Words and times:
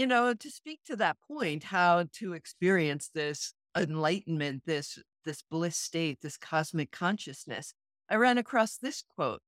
you 0.00 0.06
know, 0.06 0.32
to 0.32 0.50
speak 0.50 0.80
to 0.86 0.96
that 0.96 1.18
point, 1.28 1.62
how 1.64 2.06
to 2.10 2.32
experience 2.32 3.10
this 3.14 3.52
enlightenment, 3.76 4.62
this 4.64 4.98
this 5.26 5.42
bliss 5.42 5.76
state, 5.76 6.20
this 6.22 6.38
cosmic 6.38 6.90
consciousness, 6.90 7.74
I 8.08 8.14
ran 8.14 8.38
across 8.38 8.78
this 8.78 9.04
quote. 9.14 9.42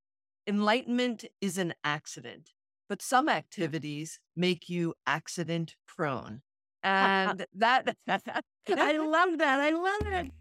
Enlightenment 0.47 1.25
is 1.41 1.57
an 1.57 1.73
accident, 1.83 2.51
but 2.87 3.01
some 3.01 3.31
activities 3.31 4.21
make 4.37 4.69
you 4.69 4.93
accident 5.07 5.75
prone. 5.87 6.43
And 6.85 7.47
that 7.55 7.97
I 8.09 8.99
love 8.99 9.39
that. 9.39 9.59
I 9.59 9.71
love 9.71 10.13
it. 10.13 10.33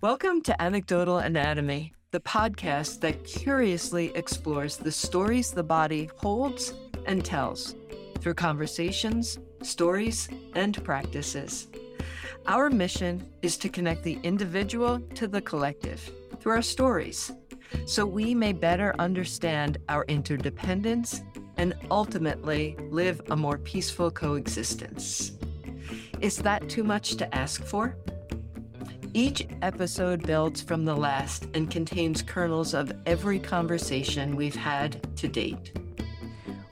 Welcome 0.00 0.42
to 0.42 0.60
Anecdotal 0.60 1.18
Anatomy, 1.18 1.92
the 2.10 2.18
podcast 2.18 2.98
that 3.02 3.22
curiously 3.22 4.10
explores 4.16 4.76
the 4.76 4.90
stories 4.90 5.52
the 5.52 5.62
body 5.62 6.10
holds 6.16 6.74
and 7.06 7.24
tells 7.24 7.76
through 8.16 8.34
conversations, 8.34 9.38
stories, 9.62 10.28
and 10.54 10.82
practices. 10.84 11.68
Our 12.46 12.70
mission 12.70 13.28
is 13.42 13.56
to 13.58 13.68
connect 13.68 14.02
the 14.04 14.18
individual 14.22 15.00
to 15.14 15.26
the 15.26 15.40
collective 15.40 16.10
through 16.38 16.52
our 16.52 16.62
stories 16.62 17.32
so 17.86 18.06
we 18.06 18.34
may 18.34 18.52
better 18.52 18.94
understand 18.98 19.78
our 19.88 20.04
interdependence 20.04 21.22
and 21.56 21.74
ultimately 21.90 22.76
live 22.90 23.20
a 23.30 23.36
more 23.36 23.58
peaceful 23.58 24.10
coexistence. 24.10 25.32
Is 26.20 26.36
that 26.38 26.68
too 26.68 26.84
much 26.84 27.16
to 27.16 27.34
ask 27.34 27.64
for? 27.64 27.96
Each 29.12 29.46
episode 29.62 30.26
builds 30.26 30.60
from 30.60 30.84
the 30.84 30.94
last 30.94 31.46
and 31.54 31.70
contains 31.70 32.22
kernels 32.22 32.74
of 32.74 32.92
every 33.06 33.38
conversation 33.38 34.36
we've 34.36 34.54
had 34.54 35.16
to 35.16 35.28
date. 35.28 35.72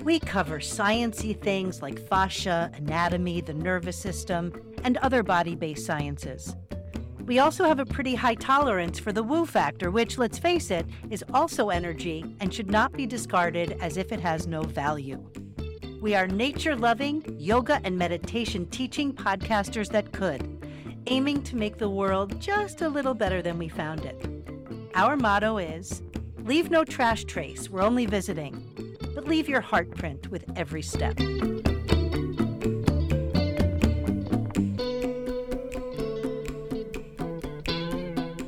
We 0.04 0.20
cover 0.20 0.58
sciency 0.58 1.34
things 1.40 1.80
like 1.80 1.98
fascia, 1.98 2.70
anatomy, 2.74 3.40
the 3.40 3.54
nervous 3.54 3.96
system, 3.96 4.52
and 4.84 4.98
other 4.98 5.22
body-based 5.22 5.86
sciences. 5.86 6.54
We 7.24 7.38
also 7.38 7.64
have 7.64 7.78
a 7.78 7.86
pretty 7.86 8.14
high 8.14 8.34
tolerance 8.34 8.98
for 8.98 9.12
the 9.12 9.22
woo 9.22 9.46
factor, 9.46 9.90
which, 9.90 10.18
let's 10.18 10.38
face 10.38 10.70
it, 10.70 10.84
is 11.08 11.24
also 11.32 11.70
energy 11.70 12.36
and 12.40 12.52
should 12.52 12.70
not 12.70 12.92
be 12.92 13.06
discarded 13.06 13.78
as 13.80 13.96
if 13.96 14.12
it 14.12 14.20
has 14.20 14.46
no 14.46 14.60
value. 14.62 15.24
We 16.02 16.14
are 16.14 16.26
nature 16.26 16.76
loving, 16.76 17.24
yoga 17.38 17.80
and 17.82 17.96
meditation 17.96 18.66
teaching 18.66 19.10
podcasters 19.10 19.88
that 19.92 20.12
could, 20.12 20.66
aiming 21.06 21.44
to 21.44 21.56
make 21.56 21.78
the 21.78 21.88
world 21.88 22.38
just 22.42 22.82
a 22.82 22.90
little 22.90 23.14
better 23.14 23.40
than 23.40 23.56
we 23.56 23.70
found 23.70 24.04
it. 24.04 24.22
Our 24.94 25.16
motto 25.16 25.56
is 25.56 26.02
Leave 26.44 26.70
no 26.70 26.84
trash 26.84 27.24
trace, 27.24 27.70
we're 27.70 27.80
only 27.80 28.04
visiting, 28.04 28.73
but 29.14 29.26
leave 29.26 29.48
your 29.48 29.60
heart 29.60 29.90
print 29.96 30.30
with 30.30 30.44
every 30.56 30.82
step. 30.82 31.18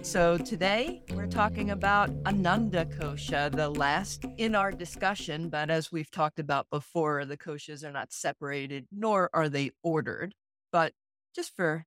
So 0.03 0.39
today 0.39 1.03
we're 1.13 1.27
talking 1.27 1.71
about 1.71 2.09
Ananda 2.27 2.87
Kosha, 2.87 3.55
the 3.55 3.69
last 3.69 4.25
in 4.39 4.55
our 4.55 4.73
discussion. 4.73 5.51
But 5.51 5.69
as 5.69 5.93
we've 5.93 6.11
talked 6.11 6.39
about 6.39 6.71
before, 6.71 7.27
the 7.27 7.37
koshas 7.37 7.85
are 7.85 7.93
not 7.93 8.13
separated, 8.13 8.87
nor 8.91 9.29
are 9.35 9.51
they 9.51 9.73
ordered. 9.83 10.35
But 10.73 10.95
just 11.35 11.55
for 11.55 11.85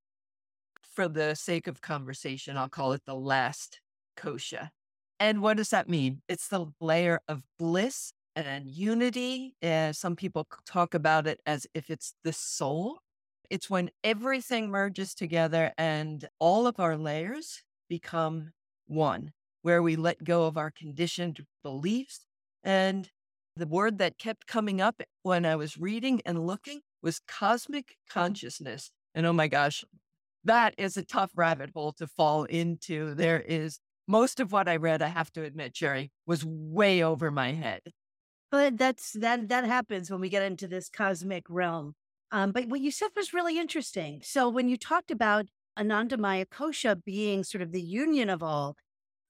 for 0.84 1.08
the 1.08 1.34
sake 1.34 1.66
of 1.66 1.82
conversation, 1.82 2.56
I'll 2.56 2.70
call 2.70 2.92
it 2.92 3.02
the 3.06 3.16
last 3.16 3.82
kosha. 4.16 4.70
And 5.20 5.42
what 5.42 5.58
does 5.58 5.70
that 5.70 5.90
mean? 5.90 6.22
It's 6.28 6.50
the 6.50 6.68
layer 6.80 7.22
of 7.28 7.42
bliss 7.58 8.14
and 8.48 8.68
unity. 8.68 9.56
Uh, 9.62 9.94
some 9.94 10.16
people 10.16 10.48
talk 10.66 10.94
about 10.94 11.28
it 11.28 11.40
as 11.46 11.68
if 11.74 11.90
it's 11.90 12.14
the 12.24 12.34
soul. 12.34 13.00
It's 13.50 13.70
when 13.70 13.90
everything 14.04 14.70
merges 14.70 15.14
together 15.14 15.72
and 15.78 16.28
all 16.40 16.68
of 16.68 16.80
our 16.80 16.98
layers 16.98 17.64
become 17.90 18.52
one, 18.88 19.32
where 19.62 19.82
we 19.82 19.96
let 19.96 20.24
go 20.24 20.46
of 20.46 20.58
our 20.58 20.72
conditioned 20.72 21.46
beliefs. 21.64 22.26
And 22.64 23.10
the 23.56 23.68
word 23.68 23.98
that 23.98 24.18
kept 24.18 24.48
coming 24.48 24.80
up 24.80 25.02
when 25.24 25.46
I 25.46 25.56
was 25.56 25.78
reading 25.78 26.22
and 26.26 26.46
looking 26.46 26.82
was 27.02 27.22
cosmic 27.28 27.96
consciousness. 28.10 28.92
And 29.16 29.26
oh 29.26 29.34
my 29.34 29.48
gosh, 29.48 29.84
that 30.44 30.76
is 30.78 30.96
a 30.96 31.04
tough 31.04 31.32
rabbit 31.36 31.72
hole 31.74 31.94
to 31.94 32.08
fall 32.08 32.44
into. 32.46 33.16
There 33.16 33.40
is 33.42 33.80
most 34.08 34.40
of 34.40 34.52
what 34.52 34.68
I 34.68 34.76
read, 34.76 35.04
I 35.04 35.08
have 35.08 35.32
to 35.34 35.44
admit, 35.44 35.76
Sherry, 35.76 36.12
was 36.26 36.44
way 36.44 37.04
over 37.04 37.30
my 37.30 37.54
head. 37.54 37.82
But 38.52 38.78
that's 38.78 39.12
that 39.14 39.50
that 39.50 39.66
happens 39.66 40.10
when 40.10 40.22
we 40.22 40.30
get 40.30 40.44
into 40.44 40.68
this 40.68 40.90
cosmic 40.90 41.46
realm. 41.50 41.94
Um, 42.32 42.52
but 42.52 42.68
what 42.68 42.82
you 42.82 42.92
said 42.92 43.10
was 43.16 43.34
really 43.34 43.58
interesting. 43.58 44.22
So 44.24 44.50
when 44.50 44.70
you 44.70 44.78
talked 44.78 45.12
about 45.12 45.48
Anandamaya 45.78 46.46
Kosha 46.46 47.04
being 47.04 47.44
sort 47.44 47.62
of 47.62 47.72
the 47.72 47.82
union 47.82 48.30
of 48.30 48.44
all, 48.44 48.76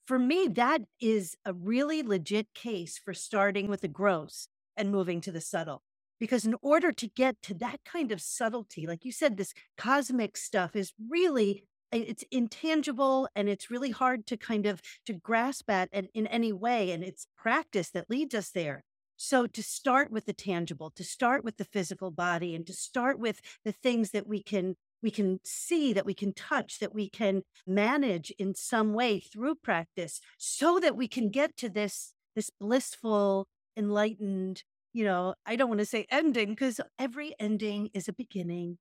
for 0.06 0.20
me, 0.20 0.48
that 0.48 0.82
is 1.00 1.36
a 1.46 1.54
really 1.54 2.02
legit 2.02 2.48
case 2.54 2.98
for 2.98 3.14
starting 3.14 3.70
with 3.70 3.82
the 3.82 3.88
gross 3.88 4.48
and 4.76 4.92
moving 4.92 5.22
to 5.22 5.32
the 5.32 5.42
subtle. 5.42 5.84
Because 6.20 6.46
in 6.46 6.56
order 6.62 6.92
to 6.92 7.08
get 7.08 7.42
to 7.44 7.54
that 7.56 7.80
kind 7.86 8.12
of 8.12 8.22
subtlety, 8.22 8.88
like 8.88 9.06
you 9.06 9.12
said, 9.12 9.38
this 9.38 9.54
cosmic 9.78 10.36
stuff 10.36 10.76
is 10.76 10.94
really 11.10 11.64
it's 11.92 12.24
intangible 12.30 13.28
and 13.36 13.50
it's 13.50 13.72
really 13.72 13.92
hard 13.92 14.28
to 14.28 14.38
kind 14.38 14.66
of 14.66 14.82
to 15.06 15.14
grasp 15.14 15.70
at 15.70 15.90
in, 15.92 16.08
in 16.14 16.28
any 16.28 16.54
way 16.54 16.92
and 16.92 17.04
it's 17.04 17.26
practice 17.36 17.90
that 17.90 18.10
leads 18.10 18.36
us 18.36 18.52
there 18.52 18.84
so 19.22 19.46
to 19.46 19.62
start 19.62 20.12
with 20.12 20.26
the 20.26 20.34
tangible 20.34 20.90
to 20.96 21.04
start 21.04 21.44
with 21.44 21.58
the 21.58 21.66
physical 21.66 22.10
body 22.10 22.56
and 22.56 22.66
to 22.66 22.74
start 22.74 23.20
with 23.20 23.42
the 23.66 23.72
things 23.72 24.12
that 24.12 24.26
we 24.26 24.42
can 24.42 24.76
we 25.02 25.12
can 25.12 25.40
see, 25.44 25.94
that 25.94 26.06
we 26.06 26.14
can 26.14 26.34
touch, 26.34 26.80
that 26.80 26.94
we 26.94 27.10
can 27.10 27.44
manage 27.66 28.32
in 28.32 28.56
some 28.56 28.94
way 28.94 29.20
through 29.20 29.56
practice 29.56 30.20
so 30.38 30.80
that 30.80 30.96
we 30.96 31.08
can 31.08 31.30
get 31.30 31.56
to 31.58 31.70
this, 31.70 32.14
this 32.36 32.50
blissful, 32.60 33.48
enlightened, 33.78 34.64
you 34.94 35.06
know, 35.06 35.36
I 35.46 35.56
don't 35.56 35.70
want 35.70 35.80
to 35.80 35.86
say 35.86 36.06
ending 36.12 36.50
because 36.50 36.82
every 36.98 37.34
ending 37.40 37.90
is 37.94 38.08
a 38.08 38.14
beginning. 38.14 38.78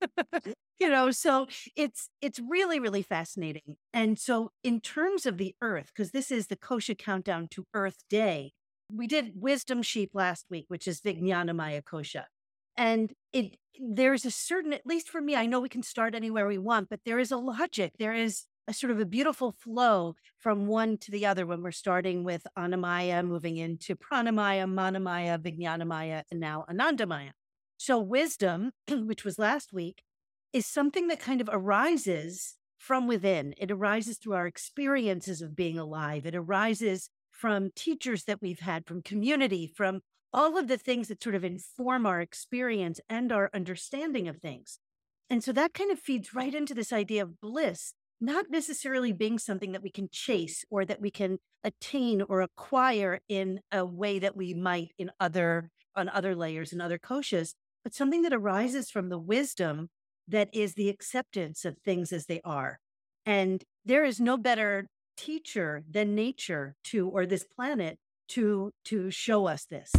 you 0.80 0.88
know, 0.88 1.10
so 1.10 1.46
it's 1.76 2.08
it's 2.22 2.40
really, 2.40 2.80
really 2.80 3.02
fascinating. 3.02 3.76
And 3.92 4.18
so 4.18 4.50
in 4.64 4.80
terms 4.80 5.26
of 5.26 5.36
the 5.36 5.54
earth, 5.60 5.90
because 5.94 6.10
this 6.12 6.30
is 6.30 6.46
the 6.46 6.56
kosha 6.56 6.96
countdown 6.96 7.48
to 7.50 7.66
Earth 7.74 7.98
Day, 8.08 8.52
we 8.94 9.06
did 9.06 9.32
wisdom 9.34 9.82
sheath 9.82 10.10
last 10.14 10.46
week, 10.50 10.66
which 10.68 10.86
is 10.88 11.00
Vijnanamaya 11.00 11.82
Kosha. 11.82 12.24
And 12.76 13.12
it 13.32 13.56
there's 13.78 14.24
a 14.24 14.30
certain, 14.30 14.72
at 14.72 14.86
least 14.86 15.08
for 15.08 15.20
me, 15.20 15.34
I 15.34 15.46
know 15.46 15.60
we 15.60 15.68
can 15.68 15.82
start 15.82 16.14
anywhere 16.14 16.46
we 16.46 16.58
want, 16.58 16.90
but 16.90 17.00
there 17.04 17.18
is 17.18 17.30
a 17.30 17.36
logic. 17.36 17.94
There 17.98 18.14
is 18.14 18.44
a 18.68 18.74
sort 18.74 18.90
of 18.90 19.00
a 19.00 19.06
beautiful 19.06 19.52
flow 19.52 20.14
from 20.38 20.66
one 20.66 20.98
to 20.98 21.10
the 21.10 21.26
other 21.26 21.46
when 21.46 21.62
we're 21.62 21.72
starting 21.72 22.24
with 22.24 22.46
Annamaya, 22.58 23.26
moving 23.26 23.56
into 23.56 23.96
Pranamaya, 23.96 24.66
Manamaya, 24.66 25.38
Vijnanamaya, 25.38 26.22
and 26.30 26.40
now 26.40 26.64
Anandamaya. 26.70 27.30
So 27.78 27.98
wisdom, 27.98 28.72
which 28.88 29.24
was 29.24 29.38
last 29.38 29.72
week, 29.72 30.02
is 30.52 30.66
something 30.66 31.08
that 31.08 31.20
kind 31.20 31.40
of 31.40 31.48
arises 31.50 32.56
from 32.76 33.06
within. 33.06 33.54
It 33.56 33.70
arises 33.70 34.18
through 34.18 34.34
our 34.34 34.46
experiences 34.46 35.42
of 35.42 35.56
being 35.56 35.78
alive. 35.78 36.26
It 36.26 36.34
arises 36.34 37.08
from 37.40 37.70
teachers 37.74 38.24
that 38.24 38.42
we've 38.42 38.60
had, 38.60 38.86
from 38.86 39.00
community, 39.00 39.66
from 39.66 40.00
all 40.30 40.58
of 40.58 40.68
the 40.68 40.76
things 40.76 41.08
that 41.08 41.22
sort 41.22 41.34
of 41.34 41.42
inform 41.42 42.04
our 42.04 42.20
experience 42.20 43.00
and 43.08 43.32
our 43.32 43.50
understanding 43.54 44.28
of 44.28 44.36
things. 44.36 44.78
And 45.30 45.42
so 45.42 45.50
that 45.52 45.72
kind 45.72 45.90
of 45.90 45.98
feeds 45.98 46.34
right 46.34 46.54
into 46.54 46.74
this 46.74 46.92
idea 46.92 47.22
of 47.22 47.40
bliss, 47.40 47.94
not 48.20 48.50
necessarily 48.50 49.12
being 49.12 49.38
something 49.38 49.72
that 49.72 49.82
we 49.82 49.90
can 49.90 50.10
chase 50.12 50.66
or 50.70 50.84
that 50.84 51.00
we 51.00 51.10
can 51.10 51.38
attain 51.64 52.20
or 52.20 52.42
acquire 52.42 53.20
in 53.26 53.60
a 53.72 53.86
way 53.86 54.18
that 54.18 54.36
we 54.36 54.52
might 54.52 54.90
in 54.98 55.10
other 55.18 55.70
on 55.96 56.10
other 56.10 56.36
layers 56.36 56.72
and 56.72 56.82
other 56.82 56.98
koshas, 56.98 57.54
but 57.82 57.94
something 57.94 58.22
that 58.22 58.34
arises 58.34 58.90
from 58.90 59.08
the 59.08 59.18
wisdom 59.18 59.88
that 60.28 60.50
is 60.52 60.74
the 60.74 60.90
acceptance 60.90 61.64
of 61.64 61.78
things 61.78 62.12
as 62.12 62.26
they 62.26 62.40
are. 62.44 62.78
And 63.24 63.64
there 63.84 64.04
is 64.04 64.20
no 64.20 64.36
better 64.36 64.88
teacher 65.20 65.84
than 65.88 66.14
nature 66.14 66.76
to 66.82 67.06
or 67.06 67.26
this 67.26 67.44
planet 67.44 67.98
to 68.26 68.72
to 68.86 69.10
show 69.10 69.46
us 69.46 69.66
this. 69.66 69.92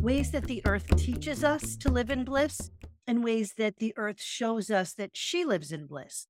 Ways 0.00 0.30
that 0.30 0.44
the 0.44 0.62
earth 0.64 0.96
teaches 0.96 1.44
us 1.44 1.76
to 1.76 1.90
live 1.90 2.10
in 2.10 2.24
bliss 2.24 2.70
and 3.06 3.22
ways 3.22 3.54
that 3.58 3.76
the 3.76 3.92
earth 3.98 4.22
shows 4.22 4.70
us 4.70 4.94
that 4.94 5.10
she 5.14 5.44
lives 5.44 5.72
in 5.72 5.86
bliss. 5.86 6.26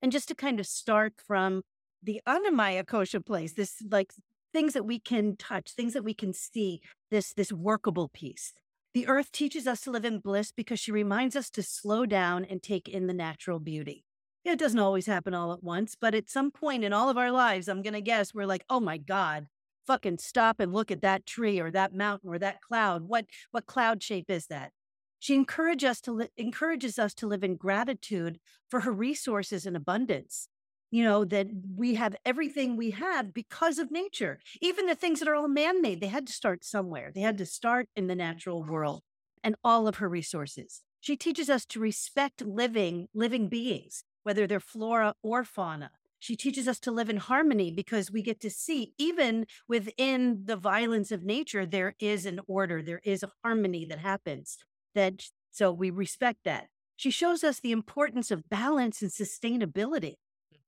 And 0.00 0.10
just 0.10 0.28
to 0.28 0.34
kind 0.34 0.58
of 0.58 0.66
start 0.66 1.14
from 1.26 1.62
the 2.02 2.22
Annamaya 2.26 2.84
kosha 2.84 3.24
place, 3.24 3.52
this 3.52 3.82
like 3.90 4.14
things 4.54 4.72
that 4.72 4.86
we 4.86 4.98
can 4.98 5.36
touch, 5.36 5.72
things 5.72 5.92
that 5.92 6.04
we 6.04 6.14
can 6.14 6.32
see, 6.32 6.80
this 7.10 7.34
this 7.34 7.52
workable 7.52 8.08
piece. 8.08 8.54
The 8.94 9.06
earth 9.06 9.30
teaches 9.30 9.66
us 9.66 9.82
to 9.82 9.90
live 9.90 10.04
in 10.04 10.18
bliss 10.18 10.52
because 10.52 10.80
she 10.80 10.90
reminds 10.90 11.36
us 11.36 11.50
to 11.50 11.62
slow 11.62 12.06
down 12.06 12.44
and 12.44 12.62
take 12.62 12.88
in 12.88 13.06
the 13.06 13.14
natural 13.14 13.60
beauty 13.60 14.04
it 14.44 14.58
doesn't 14.58 14.78
always 14.78 15.06
happen 15.06 15.34
all 15.34 15.52
at 15.52 15.62
once, 15.62 15.96
but 16.00 16.14
at 16.14 16.30
some 16.30 16.50
point 16.50 16.84
in 16.84 16.92
all 16.92 17.08
of 17.08 17.18
our 17.18 17.30
lives, 17.30 17.68
I'm 17.68 17.82
going 17.82 17.94
to 17.94 18.00
guess 18.00 18.32
we're 18.32 18.46
like, 18.46 18.64
oh 18.70 18.80
my 18.80 18.96
God, 18.96 19.46
fucking 19.86 20.18
stop 20.18 20.60
and 20.60 20.72
look 20.72 20.90
at 20.90 21.02
that 21.02 21.26
tree 21.26 21.60
or 21.60 21.70
that 21.70 21.94
mountain 21.94 22.30
or 22.30 22.38
that 22.38 22.60
cloud. 22.60 23.02
What 23.02 23.26
what 23.50 23.66
cloud 23.66 24.02
shape 24.02 24.30
is 24.30 24.46
that? 24.46 24.72
She 25.18 25.34
encourages 25.34 25.90
us 25.90 26.00
to 26.02 26.12
li- 26.12 26.28
encourages 26.36 26.98
us 26.98 27.12
to 27.14 27.26
live 27.26 27.44
in 27.44 27.56
gratitude 27.56 28.38
for 28.70 28.80
her 28.80 28.92
resources 28.92 29.66
and 29.66 29.76
abundance. 29.76 30.48
You 30.90 31.04
know 31.04 31.24
that 31.26 31.46
we 31.76 31.94
have 31.94 32.16
everything 32.24 32.76
we 32.76 32.90
have 32.90 33.32
because 33.32 33.78
of 33.78 33.90
nature. 33.90 34.40
Even 34.60 34.86
the 34.86 34.94
things 34.94 35.20
that 35.20 35.28
are 35.28 35.36
all 35.36 35.48
man-made, 35.48 36.00
they 36.00 36.08
had 36.08 36.26
to 36.26 36.32
start 36.32 36.64
somewhere. 36.64 37.12
They 37.14 37.20
had 37.20 37.38
to 37.38 37.46
start 37.46 37.88
in 37.94 38.08
the 38.08 38.16
natural 38.16 38.64
world 38.64 39.02
and 39.44 39.54
all 39.62 39.86
of 39.86 39.96
her 39.96 40.08
resources. 40.08 40.82
She 41.00 41.16
teaches 41.16 41.48
us 41.48 41.64
to 41.66 41.80
respect 41.80 42.42
living 42.42 43.08
living 43.14 43.48
beings, 43.48 44.04
whether 44.24 44.46
they're 44.46 44.60
flora 44.60 45.14
or 45.22 45.44
fauna. 45.44 45.90
She 46.18 46.36
teaches 46.36 46.68
us 46.68 46.78
to 46.80 46.90
live 46.90 47.08
in 47.08 47.16
harmony 47.16 47.70
because 47.70 48.10
we 48.10 48.20
get 48.20 48.40
to 48.40 48.50
see, 48.50 48.92
even 48.98 49.46
within 49.66 50.42
the 50.44 50.56
violence 50.56 51.10
of 51.10 51.22
nature, 51.22 51.64
there 51.64 51.94
is 51.98 52.26
an 52.26 52.40
order, 52.46 52.82
there 52.82 53.00
is 53.04 53.22
a 53.22 53.30
harmony 53.42 53.86
that 53.86 54.00
happens. 54.00 54.58
That 54.94 55.24
so 55.50 55.72
we 55.72 55.88
respect 55.90 56.40
that. 56.44 56.66
She 56.96 57.10
shows 57.10 57.42
us 57.42 57.60
the 57.60 57.72
importance 57.72 58.30
of 58.30 58.50
balance 58.50 59.00
and 59.00 59.10
sustainability. 59.10 60.16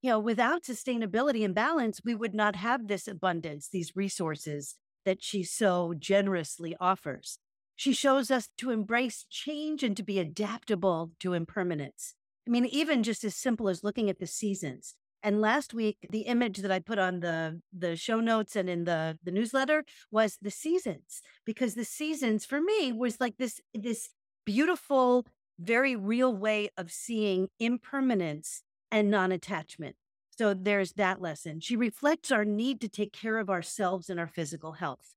You 0.03 0.11
know, 0.11 0.19
without 0.19 0.65
sustainability 0.65 1.45
and 1.45 1.55
balance, 1.55 2.01
we 2.05 2.15
would 2.17 2.35
not 2.35 2.57
have 2.57 2.89
this 2.89 3.07
abundance, 3.07 3.69
these 3.69 3.95
resources 3.95 4.75
that 5.05 5.23
she 5.23 5.45
so 5.45 5.95
generously 5.97 6.77
offers. 6.81 7.39
She 7.77 7.93
shows 7.93 8.31
us 8.31 8.49
to 8.59 8.71
embrace 8.71 9.25
change 9.31 9.85
and 9.85 9.97
to 9.97 10.03
be 10.03 10.19
adaptable 10.19 11.13
to 11.21 11.35
impermanence. 11.35 12.15
I 12.47 12.51
mean, 12.51 12.67
even 12.67 13.05
just 13.05 13.23
as 13.23 13.37
simple 13.37 13.69
as 13.69 13.85
looking 13.85 14.11
at 14.11 14.19
the 14.19 14.27
seasons. 14.27 14.97
And 15.23 15.41
last 15.41 15.73
week, 15.73 15.99
the 16.11 16.23
image 16.23 16.59
that 16.59 16.73
I 16.73 16.81
put 16.81 16.99
on 16.99 17.21
the 17.21 17.61
the 17.73 17.95
show 17.95 18.19
notes 18.19 18.57
and 18.57 18.69
in 18.69 18.85
the 18.85 19.19
the 19.23 19.31
newsletter 19.31 19.85
was 20.11 20.37
the 20.43 20.51
seasons, 20.51 21.23
because 21.47 21.75
the 21.75 21.85
seasons 21.85 22.45
for 22.45 22.61
me 22.61 22.93
was 22.93 23.21
like 23.21 23.37
this 23.39 23.61
this 23.73 24.09
beautiful, 24.45 25.27
very 25.61 25.95
real 25.95 26.35
way 26.35 26.71
of 26.77 26.91
seeing 26.91 27.49
impermanence 27.61 28.63
and 28.93 29.11
non-attachment. 29.11 29.97
So 30.39 30.55
there's 30.55 30.93
that 30.93 31.21
lesson. 31.21 31.59
She 31.59 31.75
reflects 31.77 32.31
our 32.31 32.45
need 32.45 32.81
to 32.83 32.89
take 32.89 33.13
care 33.13 33.39
of 33.39 33.51
ourselves 33.51 34.09
and 34.09 34.21
our 34.21 34.29
physical 34.29 34.73
health, 34.73 35.15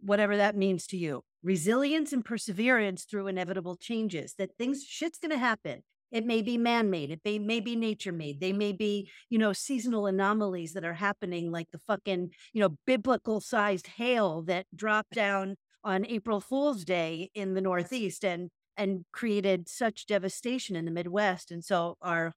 whatever 0.00 0.36
that 0.36 0.56
means 0.56 0.86
to 0.88 0.98
you. 0.98 1.22
Resilience 1.42 2.12
and 2.12 2.24
perseverance 2.24 3.04
through 3.04 3.28
inevitable 3.28 3.76
changes. 3.76 4.34
That 4.36 4.56
things 4.58 4.84
shit's 4.84 5.18
going 5.18 5.32
to 5.32 5.38
happen 5.38 5.82
it 6.14 6.24
may 6.24 6.42
be 6.42 6.56
man 6.56 6.90
made. 6.90 7.10
It 7.10 7.20
may, 7.24 7.40
may 7.40 7.58
be 7.58 7.74
nature 7.74 8.12
made. 8.12 8.38
They 8.38 8.52
may 8.52 8.70
be, 8.70 9.10
you 9.30 9.38
know, 9.38 9.52
seasonal 9.52 10.06
anomalies 10.06 10.72
that 10.74 10.84
are 10.84 10.94
happening, 10.94 11.50
like 11.50 11.72
the 11.72 11.80
fucking, 11.80 12.30
you 12.52 12.60
know, 12.60 12.76
biblical 12.86 13.40
sized 13.40 13.88
hail 13.88 14.40
that 14.42 14.66
dropped 14.72 15.10
down 15.10 15.56
on 15.82 16.06
April 16.06 16.40
Fool's 16.40 16.84
Day 16.84 17.30
in 17.34 17.54
the 17.54 17.60
Northeast 17.60 18.24
and 18.24 18.50
and 18.76 19.04
created 19.12 19.68
such 19.68 20.06
devastation 20.06 20.76
in 20.76 20.84
the 20.84 20.92
Midwest. 20.92 21.50
And 21.50 21.64
so 21.64 21.96
our 22.00 22.32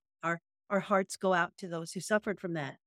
our 0.70 0.80
hearts 0.80 1.16
go 1.16 1.34
out 1.34 1.54
to 1.58 1.68
those 1.68 1.94
who 1.94 2.00
suffered 2.00 2.40
from 2.40 2.54
that. 2.54 2.78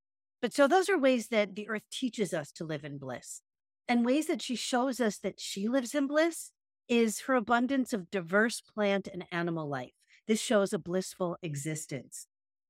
But 0.42 0.54
so 0.54 0.66
those 0.66 0.88
are 0.88 0.98
ways 0.98 1.28
that 1.28 1.54
the 1.54 1.68
earth 1.68 1.82
teaches 1.92 2.32
us 2.32 2.50
to 2.52 2.64
live 2.64 2.84
in 2.84 2.98
bliss. 2.98 3.42
And 3.88 4.06
ways 4.06 4.26
that 4.26 4.40
she 4.42 4.56
shows 4.56 5.00
us 5.00 5.18
that 5.18 5.40
she 5.40 5.68
lives 5.68 5.94
in 5.94 6.06
bliss 6.06 6.52
is 6.88 7.22
her 7.22 7.34
abundance 7.34 7.92
of 7.92 8.10
diverse 8.10 8.60
plant 8.60 9.08
and 9.12 9.24
animal 9.30 9.68
life. 9.68 9.92
This 10.26 10.40
shows 10.40 10.72
a 10.72 10.78
blissful 10.78 11.36
existence. 11.42 12.26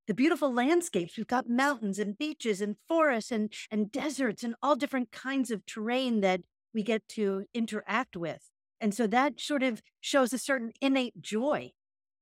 The 0.06 0.14
beautiful 0.14 0.52
landscapes, 0.52 1.16
we've 1.16 1.26
got 1.26 1.48
mountains 1.48 1.98
and 1.98 2.18
beaches 2.18 2.60
and 2.60 2.76
forests 2.88 3.30
and, 3.30 3.52
and 3.70 3.92
deserts 3.92 4.42
and 4.42 4.54
all 4.62 4.76
different 4.76 5.12
kinds 5.12 5.50
of 5.50 5.64
terrain 5.66 6.20
that 6.22 6.40
we 6.74 6.82
get 6.82 7.06
to 7.10 7.44
interact 7.54 8.16
with. 8.16 8.48
And 8.80 8.94
so 8.94 9.06
that 9.06 9.40
sort 9.40 9.62
of 9.62 9.82
shows 10.00 10.32
a 10.32 10.38
certain 10.38 10.72
innate 10.80 11.20
joy. 11.20 11.72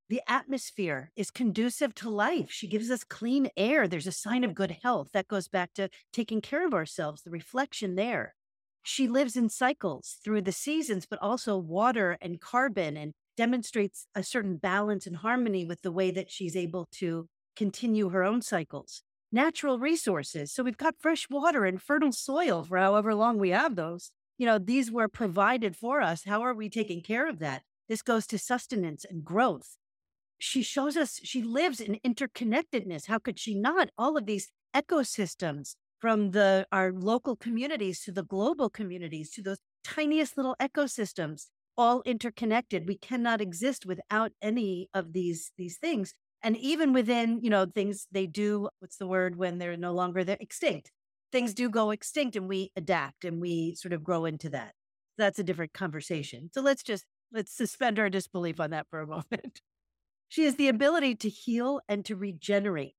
The 0.09 0.23
atmosphere 0.27 1.11
is 1.17 1.31
conducive 1.31 1.95
to 1.97 2.09
life. 2.09 2.51
She 2.51 2.67
gives 2.67 2.91
us 2.91 3.05
clean 3.05 3.51
air. 3.59 3.87
There's 3.87 4.07
a 4.07 4.13
sign 4.13 4.43
of 4.43 4.55
good 4.55 4.79
health. 4.83 5.11
That 5.13 5.29
goes 5.29 5.49
back 5.49 5.75
to 5.75 5.91
taking 6.15 6.41
care 6.41 6.67
of 6.67 6.73
ourselves, 6.73 7.23
the 7.23 7.31
reflection 7.31 7.95
there. 7.95 8.35
She 8.83 9.07
lives 9.07 9.37
in 9.37 9.51
cycles 9.51 10.17
through 10.25 10.43
the 10.43 10.53
seasons, 10.53 11.05
but 11.05 11.21
also 11.21 11.59
water 11.59 12.17
and 12.23 12.41
carbon 12.41 12.97
and 12.97 13.13
demonstrates 13.37 14.07
a 14.15 14.23
certain 14.23 14.57
balance 14.57 15.07
and 15.07 15.17
harmony 15.17 15.67
with 15.67 15.83
the 15.83 15.93
way 15.93 16.11
that 16.11 16.31
she's 16.31 16.57
able 16.57 16.89
to 16.93 17.27
continue 17.55 18.09
her 18.09 18.25
own 18.25 18.41
cycles. 18.41 19.03
Natural 19.31 19.79
resources. 19.79 20.51
So 20.53 20.63
we've 20.63 20.79
got 20.79 20.95
fresh 20.99 21.29
water 21.29 21.67
and 21.67 21.83
fertile 21.83 22.13
soil 22.13 22.65
for 22.65 22.79
however 22.79 23.15
long 23.15 23.37
we 23.37 23.51
have 23.51 23.77
those. 23.77 24.11
You 24.39 24.47
know, 24.47 24.59
these 24.59 24.91
were 24.91 25.09
provided 25.09 25.77
for 25.77 26.01
us. 26.01 26.25
How 26.25 26.41
are 26.41 26.55
we 26.55 26.71
taking 26.71 27.03
care 27.03 27.29
of 27.29 27.41
that? 27.41 27.63
This 27.91 28.01
goes 28.01 28.27
to 28.29 28.39
sustenance 28.39 29.05
and 29.05 29.23
growth. 29.23 29.77
She 30.39 30.63
shows 30.63 30.97
us 30.97 31.21
she 31.23 31.43
lives 31.43 31.81
in 31.81 31.99
interconnectedness. 32.05 33.07
How 33.07 33.19
could 33.19 33.39
she 33.39 33.55
not? 33.55 33.91
All 33.99 34.17
of 34.17 34.27
these 34.27 34.49
ecosystems 34.75 35.75
from 35.99 36.31
the 36.31 36.67
our 36.71 36.93
local 36.93 37.37
communities 37.37 38.03
to 38.05 38.13
the 38.13 38.23
global 38.23 38.71
communities 38.71 39.31
to 39.33 39.43
those 39.43 39.59
tiniest 39.85 40.37
little 40.37 40.57
ecosystems 40.61 41.47
all 41.77 42.03
interconnected. 42.05 42.89
We 42.89 42.97
cannot 42.97 43.41
exist 43.41 43.87
without 43.87 44.33
any 44.43 44.89
of 44.95 45.13
these 45.13 45.53
these 45.57 45.79
things. 45.79 46.15
And 46.43 46.57
even 46.57 46.93
within, 46.93 47.41
you 47.43 47.51
know, 47.51 47.67
things 47.67 48.07
they 48.13 48.27
do, 48.27 48.69
what's 48.79 48.97
the 48.97 49.07
word 49.09 49.37
when 49.37 49.59
they're 49.59 49.77
no 49.77 49.93
longer 49.93 50.23
they're 50.25 50.37
extinct. 50.41 50.93
Things 51.33 51.53
do 51.53 51.69
go 51.69 51.91
extinct 51.91 52.37
and 52.37 52.49
we 52.49 52.71
adapt 52.77 53.25
and 53.25 53.41
we 53.41 53.75
sort 53.75 53.93
of 53.93 54.05
grow 54.05 54.25
into 54.25 54.49
that. 54.51 54.75
That's 55.17 55.39
a 55.39 55.45
different 55.45 55.73
conversation. 55.73 56.51
So 56.53 56.61
let's 56.61 56.83
just 56.83 57.05
let's 57.33 57.53
suspend 57.53 57.99
our 57.99 58.09
disbelief 58.09 58.61
on 58.61 58.71
that 58.71 58.87
for 58.91 59.01
a 59.01 59.07
moment. 59.07 59.61
She 60.29 60.45
has 60.45 60.57
the 60.57 60.69
ability 60.69 61.15
to 61.17 61.29
heal 61.29 61.81
and 61.89 62.05
to 62.05 62.17
regenerate. 62.17 62.95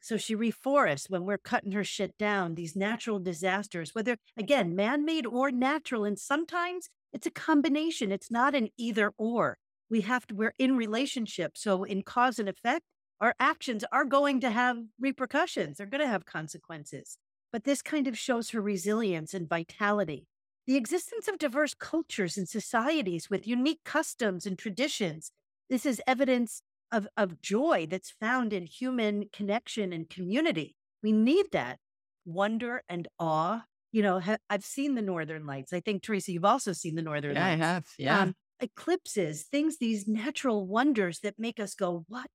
So 0.00 0.16
she 0.16 0.36
reforests 0.36 1.10
when 1.10 1.24
we're 1.24 1.38
cutting 1.38 1.72
her 1.72 1.84
shit 1.84 2.16
down, 2.18 2.54
these 2.54 2.76
natural 2.76 3.18
disasters, 3.18 3.94
whether 3.94 4.16
again, 4.36 4.76
man 4.76 5.04
made 5.04 5.26
or 5.26 5.50
natural. 5.50 6.04
And 6.04 6.18
sometimes 6.18 6.88
it's 7.12 7.26
a 7.26 7.30
combination. 7.30 8.12
It's 8.12 8.30
not 8.30 8.54
an 8.54 8.68
either 8.76 9.12
or. 9.18 9.58
We 9.90 10.02
have 10.02 10.26
to, 10.28 10.34
we're 10.34 10.54
in 10.58 10.76
relationship. 10.76 11.56
So 11.56 11.84
in 11.84 12.02
cause 12.02 12.38
and 12.38 12.48
effect, 12.48 12.84
our 13.20 13.34
actions 13.40 13.84
are 13.90 14.04
going 14.04 14.40
to 14.40 14.50
have 14.50 14.76
repercussions. 15.00 15.78
They're 15.78 15.86
going 15.86 16.02
to 16.02 16.06
have 16.06 16.24
consequences. 16.24 17.18
But 17.52 17.64
this 17.64 17.82
kind 17.82 18.06
of 18.06 18.16
shows 18.16 18.50
her 18.50 18.60
resilience 18.60 19.34
and 19.34 19.48
vitality. 19.48 20.26
The 20.66 20.76
existence 20.76 21.26
of 21.28 21.38
diverse 21.38 21.74
cultures 21.74 22.36
and 22.36 22.48
societies 22.48 23.30
with 23.30 23.46
unique 23.46 23.80
customs 23.84 24.46
and 24.46 24.58
traditions. 24.58 25.32
This 25.70 25.86
is 25.86 26.00
evidence 26.06 26.62
of, 26.92 27.06
of 27.16 27.40
joy 27.40 27.86
that's 27.88 28.14
found 28.20 28.52
in 28.52 28.66
human 28.66 29.24
connection 29.32 29.92
and 29.92 30.08
community. 30.08 30.76
We 31.02 31.12
need 31.12 31.46
that 31.52 31.78
wonder 32.24 32.82
and 32.88 33.08
awe 33.18 33.62
you 33.92 34.02
know, 34.02 34.20
ha- 34.20 34.38
I've 34.50 34.64
seen 34.64 34.94
the 34.94 35.02
Northern 35.02 35.46
Lights. 35.46 35.72
I 35.72 35.80
think, 35.80 36.02
Teresa, 36.02 36.32
you've 36.32 36.44
also 36.44 36.72
seen 36.72 36.94
the 36.94 37.02
Northern 37.02 37.34
yeah, 37.34 37.48
Lights. 37.48 37.62
I 37.62 37.64
have. 37.64 37.86
Yeah. 37.98 38.20
Um, 38.20 38.34
eclipses, 38.60 39.44
things, 39.44 39.78
these 39.78 40.06
natural 40.06 40.66
wonders 40.66 41.20
that 41.20 41.38
make 41.38 41.60
us 41.60 41.74
go, 41.74 42.04
what 42.08 42.26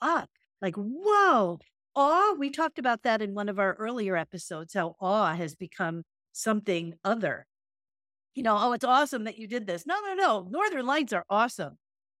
up? 0.00 0.30
Like, 0.62 0.74
whoa. 0.76 1.58
Awe, 1.94 2.34
we 2.38 2.50
talked 2.50 2.78
about 2.78 3.02
that 3.02 3.22
in 3.22 3.34
one 3.34 3.48
of 3.48 3.58
our 3.58 3.74
earlier 3.74 4.16
episodes, 4.16 4.74
how 4.74 4.96
awe 5.00 5.34
has 5.34 5.54
become 5.54 6.02
something 6.32 6.94
other. 7.04 7.46
You 8.34 8.42
know, 8.42 8.56
oh, 8.58 8.72
it's 8.72 8.84
awesome 8.84 9.24
that 9.24 9.38
you 9.38 9.48
did 9.48 9.66
this. 9.66 9.86
No, 9.86 9.96
no, 10.00 10.14
no. 10.14 10.48
Northern 10.50 10.86
Lights 10.86 11.12
are 11.14 11.24
awesome. 11.30 11.78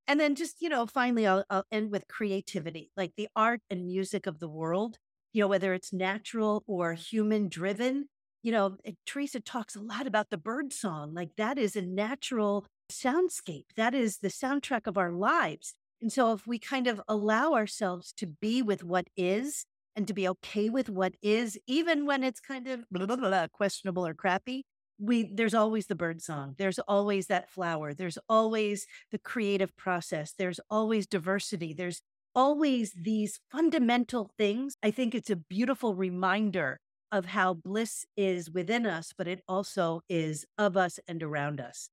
And 0.08 0.20
then 0.20 0.34
just, 0.34 0.62
you 0.62 0.68
know, 0.68 0.86
finally, 0.86 1.26
I'll, 1.26 1.44
I'll 1.50 1.66
end 1.72 1.90
with 1.90 2.08
creativity, 2.08 2.90
like 2.96 3.12
the 3.16 3.28
art 3.34 3.60
and 3.68 3.86
music 3.86 4.26
of 4.26 4.38
the 4.38 4.48
world, 4.48 4.98
you 5.32 5.40
know, 5.42 5.48
whether 5.48 5.74
it's 5.74 5.92
natural 5.92 6.62
or 6.66 6.94
human 6.94 7.48
driven 7.48 8.06
you 8.46 8.52
know, 8.52 8.76
eh, 8.84 8.92
Teresa 9.04 9.40
talks 9.40 9.74
a 9.74 9.80
lot 9.80 10.06
about 10.06 10.30
the 10.30 10.38
bird 10.38 10.72
song. 10.72 11.12
Like 11.12 11.30
that 11.36 11.58
is 11.58 11.74
a 11.74 11.82
natural 11.82 12.64
soundscape. 12.90 13.64
That 13.76 13.92
is 13.92 14.18
the 14.18 14.28
soundtrack 14.28 14.86
of 14.86 14.96
our 14.96 15.10
lives. 15.10 15.74
And 16.00 16.12
so 16.12 16.32
if 16.32 16.46
we 16.46 16.60
kind 16.60 16.86
of 16.86 17.00
allow 17.08 17.54
ourselves 17.54 18.12
to 18.18 18.26
be 18.28 18.62
with 18.62 18.84
what 18.84 19.08
is 19.16 19.64
and 19.96 20.06
to 20.06 20.14
be 20.14 20.28
okay 20.28 20.68
with 20.68 20.88
what 20.88 21.14
is, 21.20 21.58
even 21.66 22.06
when 22.06 22.22
it's 22.22 22.38
kind 22.38 22.68
of 22.68 22.84
blah, 22.88 23.06
blah, 23.06 23.16
blah, 23.16 23.48
questionable 23.48 24.06
or 24.06 24.14
crappy, 24.14 24.64
we 24.98 25.30
there's 25.32 25.54
always 25.54 25.86
the 25.86 25.94
bird 25.94 26.22
song. 26.22 26.54
There's 26.58 26.78
always 26.80 27.26
that 27.26 27.50
flower. 27.50 27.94
There's 27.94 28.18
always 28.28 28.86
the 29.10 29.18
creative 29.18 29.76
process. 29.76 30.32
There's 30.36 30.60
always 30.70 31.06
diversity. 31.06 31.74
There's 31.74 32.02
always 32.34 32.92
these 32.92 33.40
fundamental 33.50 34.30
things. 34.36 34.76
I 34.82 34.90
think 34.90 35.14
it's 35.14 35.30
a 35.30 35.36
beautiful 35.36 35.94
reminder 35.94 36.80
of 37.12 37.26
how 37.26 37.54
bliss 37.54 38.04
is 38.16 38.50
within 38.50 38.84
us, 38.86 39.12
but 39.16 39.28
it 39.28 39.42
also 39.48 40.02
is 40.08 40.44
of 40.58 40.76
us 40.76 40.98
and 41.06 41.22
around 41.22 41.60
us. 41.60 41.88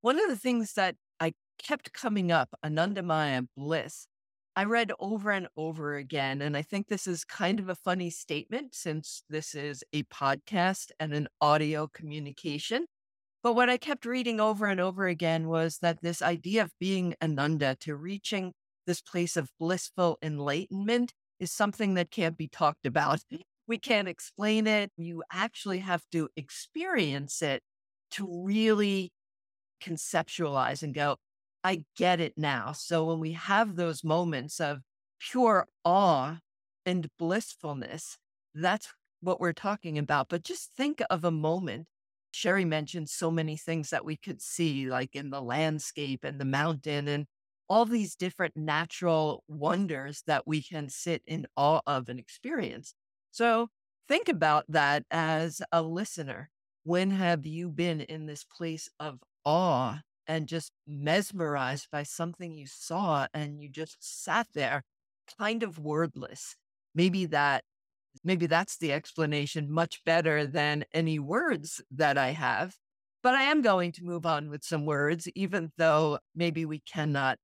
One 0.00 0.18
of 0.18 0.28
the 0.28 0.36
things 0.36 0.74
that 0.74 0.96
I 1.20 1.32
kept 1.58 1.92
coming 1.92 2.30
up, 2.30 2.50
Anandamaya 2.64 3.48
bliss, 3.56 4.06
I 4.58 4.64
read 4.64 4.90
over 4.98 5.30
and 5.30 5.48
over 5.54 5.96
again. 5.96 6.40
And 6.40 6.56
I 6.56 6.62
think 6.62 6.88
this 6.88 7.06
is 7.06 7.24
kind 7.24 7.60
of 7.60 7.68
a 7.68 7.74
funny 7.74 8.08
statement 8.08 8.74
since 8.74 9.22
this 9.28 9.54
is 9.54 9.84
a 9.92 10.04
podcast 10.04 10.90
and 10.98 11.12
an 11.12 11.28
audio 11.42 11.86
communication. 11.86 12.86
But 13.42 13.54
what 13.54 13.68
I 13.68 13.76
kept 13.76 14.06
reading 14.06 14.40
over 14.40 14.66
and 14.66 14.80
over 14.80 15.06
again 15.06 15.46
was 15.46 15.78
that 15.82 16.00
this 16.00 16.22
idea 16.22 16.62
of 16.62 16.72
being 16.80 17.14
Ananda 17.22 17.76
to 17.80 17.94
reaching 17.94 18.54
this 18.86 19.02
place 19.02 19.36
of 19.36 19.50
blissful 19.60 20.16
enlightenment 20.22 21.12
is 21.38 21.52
something 21.52 21.92
that 21.94 22.10
can't 22.10 22.38
be 22.38 22.48
talked 22.48 22.86
about. 22.86 23.20
We 23.68 23.76
can't 23.76 24.08
explain 24.08 24.66
it. 24.66 24.90
You 24.96 25.22
actually 25.30 25.80
have 25.80 26.02
to 26.12 26.30
experience 26.34 27.42
it 27.42 27.62
to 28.12 28.26
really 28.44 29.12
conceptualize 29.82 30.82
and 30.82 30.94
go, 30.94 31.16
I 31.66 31.82
get 31.96 32.20
it 32.20 32.34
now. 32.36 32.70
So 32.70 33.06
when 33.06 33.18
we 33.18 33.32
have 33.32 33.74
those 33.74 34.04
moments 34.04 34.60
of 34.60 34.82
pure 35.18 35.66
awe 35.84 36.38
and 36.84 37.08
blissfulness, 37.18 38.18
that's 38.54 38.94
what 39.20 39.40
we're 39.40 39.52
talking 39.52 39.98
about. 39.98 40.28
But 40.28 40.44
just 40.44 40.70
think 40.76 41.02
of 41.10 41.24
a 41.24 41.32
moment. 41.32 41.88
Sherry 42.30 42.64
mentioned 42.64 43.08
so 43.08 43.32
many 43.32 43.56
things 43.56 43.90
that 43.90 44.04
we 44.04 44.16
could 44.16 44.40
see, 44.40 44.88
like 44.88 45.16
in 45.16 45.30
the 45.30 45.42
landscape 45.42 46.22
and 46.22 46.40
the 46.40 46.44
mountain 46.44 47.08
and 47.08 47.26
all 47.68 47.84
these 47.84 48.14
different 48.14 48.56
natural 48.56 49.42
wonders 49.48 50.22
that 50.28 50.46
we 50.46 50.62
can 50.62 50.88
sit 50.88 51.20
in 51.26 51.48
awe 51.56 51.80
of 51.84 52.08
and 52.08 52.20
experience. 52.20 52.94
So 53.32 53.70
think 54.06 54.28
about 54.28 54.66
that 54.68 55.02
as 55.10 55.60
a 55.72 55.82
listener. 55.82 56.48
When 56.84 57.10
have 57.10 57.44
you 57.44 57.70
been 57.70 58.02
in 58.02 58.26
this 58.26 58.44
place 58.44 58.88
of 59.00 59.18
awe 59.44 60.02
and 60.26 60.46
just 60.46 60.72
mesmerized 60.86 61.88
by 61.90 62.02
something 62.02 62.52
you 62.52 62.66
saw 62.66 63.26
and 63.32 63.60
you 63.60 63.68
just 63.68 63.96
sat 64.00 64.48
there 64.54 64.82
kind 65.38 65.62
of 65.62 65.78
wordless. 65.78 66.56
Maybe 66.94 67.26
that 67.26 67.64
maybe 68.24 68.46
that's 68.46 68.78
the 68.78 68.92
explanation 68.92 69.70
much 69.70 70.02
better 70.04 70.46
than 70.46 70.84
any 70.92 71.18
words 71.18 71.82
that 71.90 72.16
I 72.16 72.30
have. 72.30 72.76
But 73.22 73.34
I 73.34 73.42
am 73.42 73.60
going 73.60 73.92
to 73.92 74.04
move 74.04 74.24
on 74.24 74.50
with 74.50 74.64
some 74.64 74.86
words, 74.86 75.28
even 75.34 75.72
though 75.76 76.18
maybe 76.34 76.64
we 76.64 76.80
cannot 76.80 77.38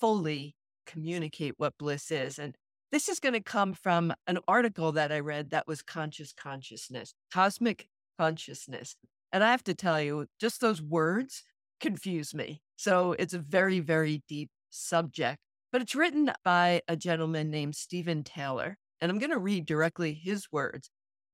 fully 0.00 0.54
communicate 0.86 1.54
what 1.56 1.78
bliss 1.78 2.10
is. 2.10 2.38
And 2.38 2.56
this 2.90 3.08
is 3.08 3.20
going 3.20 3.34
to 3.34 3.40
come 3.40 3.74
from 3.74 4.12
an 4.26 4.38
article 4.48 4.92
that 4.92 5.12
I 5.12 5.20
read 5.20 5.50
that 5.50 5.66
was 5.66 5.82
conscious 5.82 6.32
consciousness, 6.32 7.14
cosmic 7.32 7.88
consciousness. 8.18 8.96
And 9.32 9.44
I 9.44 9.50
have 9.50 9.64
to 9.64 9.74
tell 9.74 10.00
you, 10.00 10.26
just 10.40 10.60
those 10.60 10.80
words 10.80 11.44
confuse 11.80 12.34
me. 12.34 12.60
So 12.76 13.12
it's 13.18 13.34
a 13.34 13.38
very, 13.38 13.80
very 13.80 14.22
deep 14.28 14.50
subject, 14.70 15.38
but 15.72 15.82
it's 15.82 15.94
written 15.94 16.32
by 16.44 16.82
a 16.88 16.96
gentleman 16.96 17.50
named 17.50 17.76
Stephen 17.76 18.22
Taylor. 18.24 18.76
And 19.00 19.10
I'm 19.10 19.18
going 19.18 19.30
to 19.30 19.38
read 19.38 19.66
directly 19.66 20.12
his 20.14 20.46
words. 20.50 20.90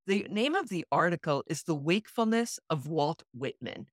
The 0.06 0.26
name 0.30 0.54
of 0.54 0.68
the 0.68 0.84
article 0.92 1.44
is 1.46 1.62
The 1.62 1.74
Wakefulness 1.74 2.58
of 2.68 2.86
Walt 2.86 3.22
Whitman. 3.32 3.86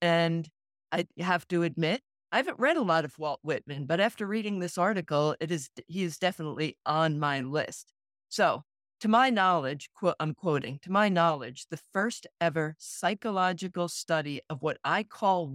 And 0.00 0.48
I 0.92 1.06
have 1.18 1.46
to 1.48 1.62
admit, 1.62 2.00
I 2.32 2.38
haven't 2.38 2.58
read 2.58 2.76
a 2.76 2.82
lot 2.82 3.04
of 3.04 3.18
Walt 3.18 3.40
Whitman, 3.42 3.86
but 3.86 4.00
after 4.00 4.26
reading 4.26 4.58
this 4.58 4.78
article, 4.78 5.34
it 5.40 5.50
is 5.50 5.68
he 5.86 6.02
is 6.02 6.18
definitely 6.18 6.78
on 6.86 7.18
my 7.18 7.40
list. 7.40 7.92
So 8.28 8.64
to 9.00 9.08
my 9.08 9.30
knowledge, 9.30 9.90
quote, 9.94 10.16
I'm 10.18 10.34
quoting, 10.34 10.78
to 10.82 10.92
my 10.92 11.08
knowledge, 11.08 11.66
the 11.70 11.80
first 11.92 12.26
ever 12.40 12.74
psychological 12.78 13.88
study 13.88 14.40
of 14.50 14.60
what 14.60 14.78
I 14.84 15.04
call 15.04 15.48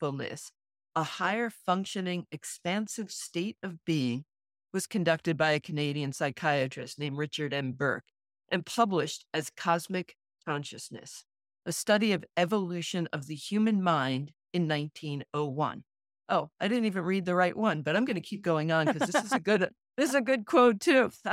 wakefulness, 0.00 0.52
a 0.96 1.02
higher 1.02 1.50
functioning, 1.50 2.26
expansive 2.32 3.10
state 3.10 3.56
of 3.62 3.84
being, 3.84 4.24
was 4.72 4.86
conducted 4.86 5.36
by 5.36 5.50
a 5.50 5.60
Canadian 5.60 6.12
psychiatrist 6.12 6.98
named 6.98 7.18
Richard 7.18 7.52
M. 7.52 7.72
Bucke 7.72 8.04
and 8.50 8.64
published 8.64 9.24
as 9.34 9.50
Cosmic 9.56 10.14
Consciousness, 10.46 11.24
a 11.66 11.72
study 11.72 12.12
of 12.12 12.24
evolution 12.36 13.08
of 13.12 13.26
the 13.26 13.34
human 13.34 13.82
mind 13.82 14.32
in 14.52 14.68
1901. 14.68 15.84
Oh, 16.28 16.50
I 16.60 16.68
didn't 16.68 16.84
even 16.84 17.02
read 17.02 17.24
the 17.24 17.34
right 17.34 17.56
one, 17.56 17.82
but 17.82 17.96
I'm 17.96 18.04
going 18.04 18.14
to 18.14 18.20
keep 18.20 18.42
going 18.42 18.70
on 18.70 18.86
because 18.86 19.08
this 19.10 19.24
is 19.24 19.32
a 19.32 19.40
good 19.40 19.68
this 19.96 20.10
is 20.10 20.14
a 20.14 20.20
good 20.20 20.46
quote 20.46 20.80
too. 20.80 21.10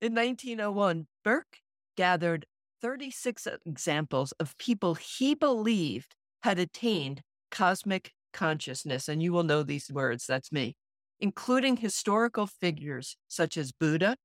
In 0.00 0.14
1901, 0.14 1.06
Bucke 1.24 1.58
gathered 1.96 2.46
36 2.82 3.48
examples 3.64 4.32
of 4.32 4.58
people 4.58 4.94
he 4.94 5.34
believed 5.34 6.14
had 6.42 6.58
attained 6.58 7.22
cosmic 7.50 8.12
consciousness. 8.32 9.08
And 9.08 9.22
you 9.22 9.32
will 9.32 9.42
know 9.42 9.62
these 9.62 9.90
words, 9.90 10.26
that's 10.26 10.52
me, 10.52 10.76
including 11.20 11.78
historical 11.78 12.46
figures 12.46 13.16
such 13.28 13.56
as 13.56 13.72
Buddha, 13.72 14.16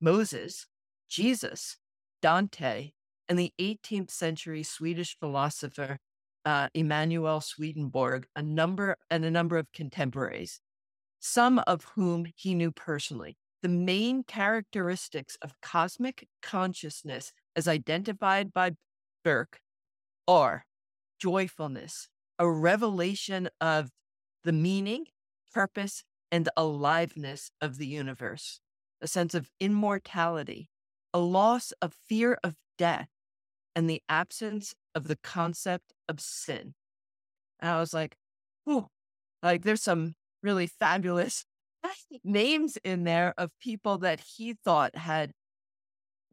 Moses, 0.00 0.66
Jesus, 1.08 1.76
Dante, 2.22 2.92
and 3.28 3.38
the 3.38 3.52
18th 3.60 4.10
century 4.10 4.62
Swedish 4.62 5.16
philosopher 5.18 5.98
uh, 6.44 6.68
Emanuel 6.74 7.40
Swedenborg, 7.40 8.26
a 8.34 8.42
number 8.42 8.96
and 9.10 9.24
a 9.24 9.30
number 9.30 9.58
of 9.58 9.70
contemporaries, 9.72 10.60
some 11.20 11.58
of 11.66 11.84
whom 11.94 12.26
he 12.34 12.54
knew 12.54 12.72
personally 12.72 13.36
the 13.62 13.68
main 13.68 14.22
characteristics 14.24 15.36
of 15.42 15.54
cosmic 15.60 16.26
consciousness 16.42 17.32
as 17.54 17.68
identified 17.68 18.52
by 18.52 18.72
Bucke 19.22 19.60
are 20.26 20.64
joyfulness, 21.18 22.08
a 22.40 22.50
revelation 22.50 23.50
of 23.60 23.90
the 24.44 24.52
meaning, 24.52 25.04
purpose, 25.52 26.02
and 26.32 26.48
aliveness 26.56 27.50
of 27.60 27.76
the 27.76 27.86
universe, 27.86 28.60
a 29.02 29.06
sense 29.06 29.34
of 29.34 29.50
immortality, 29.60 30.70
a 31.12 31.18
loss 31.18 31.72
of 31.82 31.94
fear 32.08 32.38
of 32.42 32.54
death, 32.78 33.08
and 33.76 33.88
the 33.88 34.02
absence 34.08 34.74
of 34.94 35.06
the 35.06 35.18
concept 35.22 35.92
of 36.08 36.18
sin. 36.18 36.74
And 37.60 37.70
I 37.70 37.78
was 37.78 37.92
like, 37.92 38.16
"Ooh, 38.68 38.88
like 39.42 39.62
there's 39.62 39.82
some 39.82 40.14
really 40.42 40.66
fabulous 40.66 41.44
names 42.24 42.78
in 42.82 43.04
there 43.04 43.34
of 43.36 43.50
people 43.60 43.98
that 43.98 44.20
he 44.20 44.54
thought 44.54 44.96
had 44.96 45.32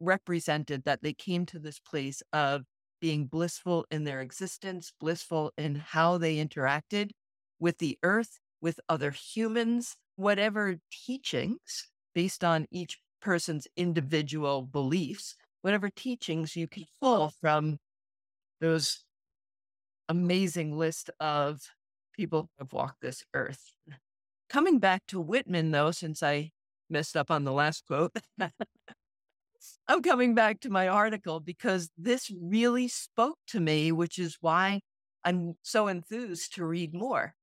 represented 0.00 0.84
that 0.84 1.02
they 1.02 1.12
came 1.12 1.44
to 1.46 1.58
this 1.58 1.78
place 1.78 2.22
of 2.32 2.64
being 3.00 3.26
blissful 3.26 3.86
in 3.90 4.04
their 4.04 4.20
existence, 4.20 4.92
blissful 4.98 5.52
in 5.56 5.76
how 5.76 6.18
they 6.18 6.36
interacted 6.36 7.10
with 7.58 7.78
the 7.78 7.98
earth, 8.02 8.38
with 8.60 8.80
other 8.88 9.10
humans, 9.10 9.96
whatever 10.16 10.76
teachings 10.90 11.88
based 12.14 12.42
on 12.42 12.66
each 12.70 12.98
person's 13.20 13.66
individual 13.76 14.62
beliefs, 14.62 15.36
whatever 15.62 15.88
teachings 15.88 16.56
you 16.56 16.66
can 16.66 16.84
pull 17.00 17.32
from 17.40 17.78
those 18.60 19.04
amazing 20.08 20.76
list 20.76 21.10
of 21.20 21.60
people 22.14 22.42
who 22.42 22.64
have 22.64 22.72
walked 22.72 23.00
this 23.00 23.24
earth. 23.34 23.72
Coming 24.48 24.78
back 24.78 25.02
to 25.08 25.20
Whitman, 25.20 25.70
though, 25.70 25.90
since 25.90 26.22
I 26.22 26.52
messed 26.88 27.16
up 27.16 27.30
on 27.30 27.44
the 27.44 27.52
last 27.52 27.86
quote, 27.86 28.16
I'm 29.88 30.02
coming 30.02 30.34
back 30.34 30.60
to 30.60 30.70
my 30.70 30.88
article 30.88 31.40
because 31.40 31.90
this 31.96 32.30
really 32.30 32.88
spoke 32.88 33.38
to 33.48 33.60
me, 33.60 33.92
which 33.92 34.18
is 34.18 34.38
why 34.40 34.80
I'm 35.24 35.54
so 35.62 35.88
enthused 35.88 36.54
to 36.54 36.64
read 36.64 36.94
more. 36.94 37.34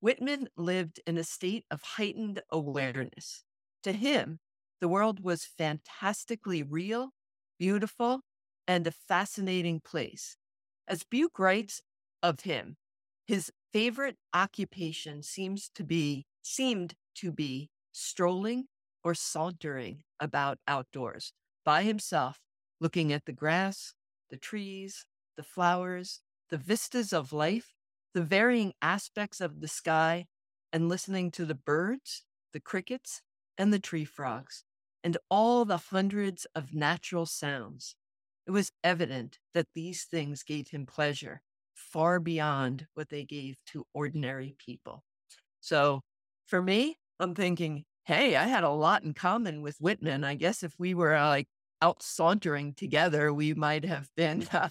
Whitman 0.00 0.48
lived 0.56 1.00
in 1.06 1.18
a 1.18 1.24
state 1.24 1.64
of 1.70 1.82
heightened 1.82 2.42
awareness. 2.50 3.44
To 3.84 3.92
him, 3.92 4.40
the 4.80 4.88
world 4.88 5.20
was 5.20 5.44
fantastically 5.44 6.62
real, 6.62 7.10
beautiful, 7.58 8.22
and 8.66 8.86
a 8.86 8.92
fascinating 8.92 9.80
place. 9.80 10.36
As 10.86 11.04
Bucke 11.04 11.38
writes 11.38 11.82
of 12.22 12.40
him, 12.40 12.76
his 13.26 13.52
favorite 13.72 14.16
occupation 14.34 15.22
seems 15.22 15.68
to 15.74 15.84
be 15.84 16.26
seemed 16.42 16.94
to 17.16 17.32
be 17.32 17.70
strolling 17.92 18.68
or 19.04 19.14
sauntering 19.14 20.02
about 20.20 20.58
outdoors 20.66 21.32
by 21.68 21.82
himself, 21.82 22.40
looking 22.80 23.12
at 23.12 23.26
the 23.26 23.32
grass, 23.32 23.92
the 24.30 24.38
trees, 24.38 25.04
the 25.36 25.42
flowers, 25.42 26.22
the 26.48 26.56
vistas 26.56 27.12
of 27.12 27.30
life, 27.30 27.74
the 28.14 28.22
varying 28.22 28.72
aspects 28.80 29.38
of 29.38 29.60
the 29.60 29.68
sky, 29.68 30.24
and 30.72 30.88
listening 30.88 31.30
to 31.30 31.44
the 31.44 31.54
birds, 31.54 32.24
the 32.54 32.58
crickets, 32.58 33.20
and 33.58 33.70
the 33.70 33.78
tree 33.78 34.06
frogs, 34.06 34.64
and 35.04 35.18
all 35.30 35.66
the 35.66 35.76
hundreds 35.76 36.46
of 36.54 36.72
natural 36.72 37.26
sounds. 37.26 37.96
It 38.46 38.52
was 38.52 38.72
evident 38.82 39.38
that 39.52 39.68
these 39.74 40.04
things 40.04 40.42
gave 40.42 40.68
him 40.68 40.86
pleasure 40.86 41.42
far 41.74 42.18
beyond 42.18 42.86
what 42.94 43.10
they 43.10 43.26
gave 43.26 43.58
to 43.72 43.84
ordinary 43.92 44.54
people. 44.56 45.04
So 45.60 46.00
for 46.46 46.62
me, 46.62 46.96
I'm 47.20 47.34
thinking, 47.34 47.84
hey, 48.06 48.36
I 48.36 48.44
had 48.44 48.64
a 48.64 48.70
lot 48.70 49.02
in 49.02 49.12
common 49.12 49.60
with 49.60 49.76
Whitman. 49.82 50.24
I 50.24 50.34
guess 50.34 50.62
if 50.62 50.72
we 50.78 50.94
were 50.94 51.14
uh, 51.14 51.28
like 51.28 51.46
out 51.80 52.02
sauntering 52.02 52.74
together, 52.74 53.32
we 53.32 53.54
might 53.54 53.84
have 53.84 54.08
been 54.16 54.46
uh, 54.52 54.70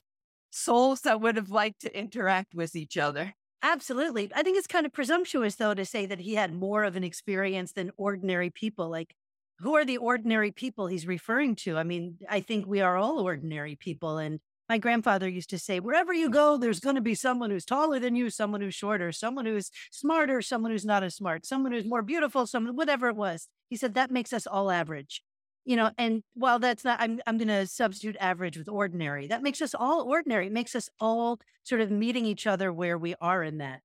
souls 0.49 1.01
that 1.01 1.21
would 1.21 1.35
have 1.35 1.49
liked 1.49 1.81
to 1.81 1.97
interact 1.97 2.53
with 2.53 2.75
each 2.75 2.97
other. 2.97 3.33
Absolutely. 3.63 4.31
I 4.35 4.43
think 4.43 4.57
it's 4.57 4.67
kind 4.67 4.85
of 4.85 4.93
presumptuous, 4.93 5.55
though, 5.55 5.73
to 5.73 5.85
say 5.85 6.05
that 6.05 6.19
he 6.19 6.35
had 6.35 6.53
more 6.53 6.83
of 6.83 6.95
an 6.95 7.03
experience 7.03 7.71
than 7.71 7.91
ordinary 7.97 8.49
people. 8.49 8.89
Like, 8.89 9.15
who 9.59 9.75
are 9.75 9.85
the 9.85 9.97
ordinary 9.97 10.51
people 10.51 10.87
he's 10.87 11.07
referring 11.07 11.55
to? 11.55 11.77
I 11.77 11.83
mean, 11.83 12.17
I 12.29 12.39
think 12.39 12.67
we 12.67 12.81
are 12.81 12.97
all 12.97 13.19
ordinary 13.19 13.75
people. 13.75 14.19
And 14.19 14.39
my 14.69 14.77
grandfather 14.77 15.27
used 15.27 15.49
to 15.49 15.59
say, 15.59 15.79
wherever 15.79 16.13
you 16.13 16.29
go, 16.29 16.57
there's 16.57 16.79
going 16.79 16.95
to 16.95 17.01
be 17.01 17.15
someone 17.15 17.49
who's 17.49 17.65
taller 17.65 17.99
than 17.99 18.15
you, 18.15 18.29
someone 18.29 18.61
who's 18.61 18.75
shorter, 18.75 19.11
someone 19.11 19.45
who's 19.45 19.71
smarter, 19.91 20.41
someone 20.41 20.71
who's 20.71 20.85
not 20.85 21.03
as 21.03 21.15
smart, 21.15 21.45
someone 21.45 21.71
who's 21.71 21.85
more 21.85 22.03
beautiful, 22.03 22.45
someone, 22.45 22.75
whatever 22.75 23.07
it 23.07 23.15
was. 23.15 23.47
He 23.69 23.75
said, 23.75 23.95
that 23.95 24.11
makes 24.11 24.33
us 24.33 24.45
all 24.45 24.69
average 24.69 25.23
you 25.67 25.75
know 25.75 25.91
and 25.97 26.24
while 26.33 26.57
that's 26.57 26.86
not 26.86 27.00
i'm 27.01 27.19
i'm 27.27 27.38
going 27.38 27.47
to 27.50 27.67
substitute 27.67 28.15
average 28.19 28.57
with 28.57 28.69
ordinary 28.69 29.27
that 29.27 29.43
makes 29.43 29.62
us 29.62 29.75
all 29.75 30.01
ordinary 30.09 30.47
it 30.47 30.53
makes 30.53 30.75
us 30.75 30.89
all 31.00 31.39
sort 31.63 31.81
of 31.81 31.91
meeting 31.91 32.25
each 32.25 32.47
other 32.47 32.71
where 32.71 32.97
we 32.97 33.13
are 33.19 33.43
in 33.43 33.57
that. 33.57 33.81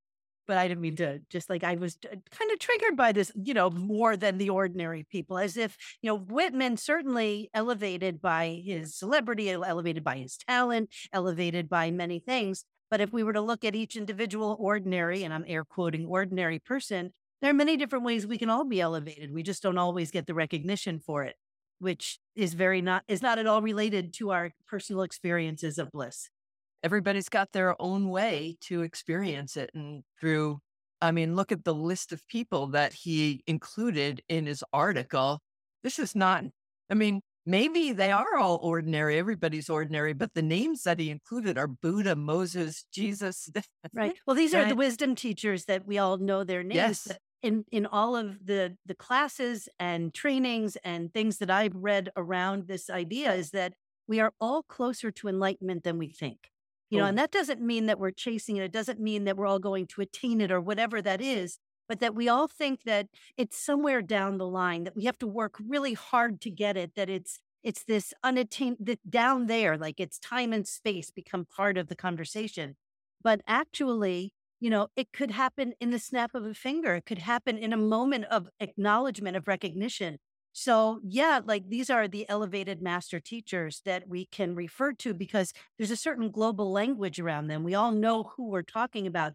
But 0.46 0.58
i 0.58 0.68
didn't 0.68 0.80
mean 0.80 0.96
to 0.96 1.20
just 1.28 1.50
like 1.50 1.64
i 1.64 1.74
was 1.74 1.98
uh, 2.04 2.16
kind 2.30 2.50
of 2.52 2.58
triggered 2.58 2.96
by 2.96 3.12
this 3.12 3.32
you 3.34 3.54
know 3.54 3.70
more 3.70 4.16
than 4.16 4.38
the 4.38 4.50
ordinary 4.50 5.04
people 5.10 5.38
as 5.38 5.56
if 5.56 5.76
you 6.02 6.08
know 6.08 6.16
whitman 6.16 6.76
certainly 6.76 7.50
elevated 7.52 8.20
by 8.20 8.62
his 8.64 8.94
celebrity 8.94 9.50
elevated 9.50 10.04
by 10.04 10.16
his 10.16 10.36
talent 10.36 10.88
elevated 11.12 11.68
by 11.68 11.90
many 11.90 12.20
things. 12.20 12.64
But 12.90 13.00
if 13.00 13.10
we 13.12 13.22
were 13.22 13.32
to 13.32 13.40
look 13.40 13.64
at 13.64 13.74
each 13.74 13.96
individual 13.96 14.56
ordinary 14.60 15.24
and 15.24 15.34
i'm 15.34 15.44
air 15.48 15.64
quoting 15.64 16.06
ordinary 16.06 16.58
person 16.58 17.12
there 17.40 17.50
are 17.50 17.54
many 17.54 17.76
different 17.76 18.04
ways 18.04 18.24
we 18.24 18.38
can 18.38 18.50
all 18.50 18.64
be 18.64 18.80
elevated. 18.80 19.34
We 19.34 19.42
just 19.42 19.64
don't 19.64 19.76
always 19.76 20.12
get 20.12 20.28
the 20.28 20.34
recognition 20.34 21.00
for 21.00 21.24
it 21.24 21.34
which 21.82 22.20
is 22.36 22.54
very 22.54 22.80
not 22.80 23.02
is 23.08 23.22
not 23.22 23.38
at 23.38 23.46
all 23.46 23.60
related 23.60 24.14
to 24.14 24.30
our 24.30 24.52
personal 24.68 25.02
experiences 25.02 25.78
of 25.78 25.90
bliss. 25.90 26.30
Everybody's 26.84 27.28
got 27.28 27.52
their 27.52 27.74
own 27.82 28.08
way 28.08 28.56
to 28.62 28.82
experience 28.82 29.56
it 29.56 29.70
and 29.74 30.04
through 30.20 30.60
I 31.00 31.10
mean 31.10 31.34
look 31.34 31.50
at 31.50 31.64
the 31.64 31.74
list 31.74 32.12
of 32.12 32.26
people 32.28 32.68
that 32.68 32.92
he 32.92 33.42
included 33.48 34.22
in 34.28 34.46
his 34.46 34.62
article. 34.72 35.40
This 35.82 35.98
is 35.98 36.14
not 36.14 36.44
I 36.88 36.94
mean 36.94 37.20
maybe 37.44 37.92
they 37.92 38.12
are 38.12 38.36
all 38.38 38.60
ordinary 38.62 39.18
everybody's 39.18 39.68
ordinary 39.68 40.12
but 40.12 40.32
the 40.34 40.42
names 40.42 40.84
that 40.84 41.00
he 41.00 41.10
included 41.10 41.58
are 41.58 41.66
buddha 41.66 42.14
moses 42.14 42.84
jesus 42.92 43.50
right 43.92 44.14
well 44.28 44.36
these 44.36 44.54
right. 44.54 44.64
are 44.64 44.68
the 44.68 44.76
wisdom 44.76 45.16
teachers 45.16 45.64
that 45.64 45.84
we 45.84 45.98
all 45.98 46.18
know 46.18 46.44
their 46.44 46.62
names 46.62 46.76
yes 46.76 47.08
in 47.42 47.64
in 47.70 47.86
all 47.86 48.16
of 48.16 48.46
the 48.46 48.76
the 48.86 48.94
classes 48.94 49.68
and 49.78 50.14
trainings 50.14 50.76
and 50.84 51.12
things 51.12 51.38
that 51.38 51.50
I've 51.50 51.74
read 51.74 52.10
around 52.16 52.68
this 52.68 52.88
idea 52.88 53.32
is 53.32 53.50
that 53.50 53.74
we 54.06 54.20
are 54.20 54.32
all 54.40 54.62
closer 54.62 55.10
to 55.10 55.28
enlightenment 55.28 55.84
than 55.84 55.98
we 55.98 56.08
think. 56.08 56.50
You 56.90 56.98
know, 56.98 57.04
oh. 57.04 57.08
and 57.08 57.18
oh. 57.18 57.22
that 57.22 57.30
doesn't 57.30 57.60
mean 57.60 57.86
that 57.86 57.98
we're 57.98 58.10
chasing 58.10 58.56
it. 58.56 58.64
It 58.64 58.72
doesn't 58.72 59.00
mean 59.00 59.24
that 59.24 59.36
we're 59.36 59.46
all 59.46 59.58
going 59.58 59.86
to 59.88 60.02
attain 60.02 60.40
it 60.40 60.52
or 60.52 60.60
whatever 60.60 61.00
that 61.00 61.22
is, 61.22 61.58
but 61.88 62.00
that 62.00 62.14
we 62.14 62.28
all 62.28 62.48
think 62.48 62.82
that 62.84 63.06
it's 63.36 63.56
somewhere 63.56 64.02
down 64.02 64.38
the 64.38 64.46
line 64.46 64.84
that 64.84 64.96
we 64.96 65.04
have 65.06 65.18
to 65.18 65.26
work 65.26 65.56
really 65.66 65.94
hard 65.94 66.40
to 66.42 66.50
get 66.50 66.76
it, 66.76 66.94
that 66.94 67.08
it's 67.08 67.40
it's 67.62 67.84
this 67.84 68.12
unattained 68.24 68.78
that 68.80 68.98
down 69.08 69.46
there, 69.46 69.78
like 69.78 70.00
it's 70.00 70.18
time 70.18 70.52
and 70.52 70.66
space 70.66 71.10
become 71.10 71.46
part 71.46 71.78
of 71.78 71.88
the 71.88 71.96
conversation. 71.96 72.76
But 73.22 73.40
actually, 73.46 74.32
you 74.62 74.70
know, 74.70 74.86
it 74.94 75.12
could 75.12 75.32
happen 75.32 75.72
in 75.80 75.90
the 75.90 75.98
snap 75.98 76.36
of 76.36 76.46
a 76.46 76.54
finger. 76.54 76.94
It 76.94 77.04
could 77.04 77.18
happen 77.18 77.58
in 77.58 77.72
a 77.72 77.76
moment 77.76 78.26
of 78.26 78.48
acknowledgement, 78.60 79.36
of 79.36 79.48
recognition. 79.48 80.18
So, 80.52 81.00
yeah, 81.02 81.40
like 81.44 81.68
these 81.68 81.90
are 81.90 82.06
the 82.06 82.28
elevated 82.28 82.80
master 82.80 83.18
teachers 83.18 83.82
that 83.84 84.08
we 84.08 84.26
can 84.26 84.54
refer 84.54 84.92
to 84.92 85.14
because 85.14 85.52
there's 85.76 85.90
a 85.90 85.96
certain 85.96 86.30
global 86.30 86.70
language 86.70 87.18
around 87.18 87.48
them. 87.48 87.64
We 87.64 87.74
all 87.74 87.90
know 87.90 88.22
who 88.36 88.50
we're 88.50 88.62
talking 88.62 89.08
about. 89.08 89.32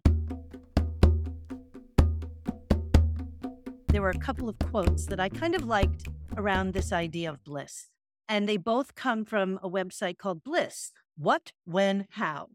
There 3.89 4.01
were 4.01 4.11
a 4.11 4.19
couple 4.19 4.47
of 4.47 4.57
quotes 4.59 5.07
that 5.07 5.19
I 5.19 5.27
kind 5.27 5.55
of 5.55 5.65
liked 5.65 6.07
around 6.37 6.73
this 6.73 6.93
idea 6.93 7.31
of 7.31 7.43
bliss. 7.43 7.89
And 8.29 8.47
they 8.47 8.55
both 8.55 8.95
come 8.95 9.25
from 9.25 9.59
a 9.61 9.69
website 9.69 10.17
called 10.17 10.41
Bliss 10.41 10.93
What, 11.17 11.51
When, 11.65 12.07
How. 12.11 12.47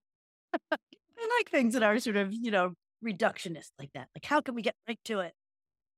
Like 1.39 1.51
things 1.51 1.75
that 1.75 1.83
are 1.83 1.99
sort 1.99 2.17
of, 2.17 2.33
you 2.33 2.51
know, 2.51 2.75
reductionist 3.05 3.71
like 3.79 3.91
that. 3.95 4.09
Like, 4.15 4.25
how 4.25 4.41
can 4.41 4.55
we 4.55 4.63
get 4.63 4.75
right 4.87 4.99
to 5.05 5.21
it? 5.21 5.33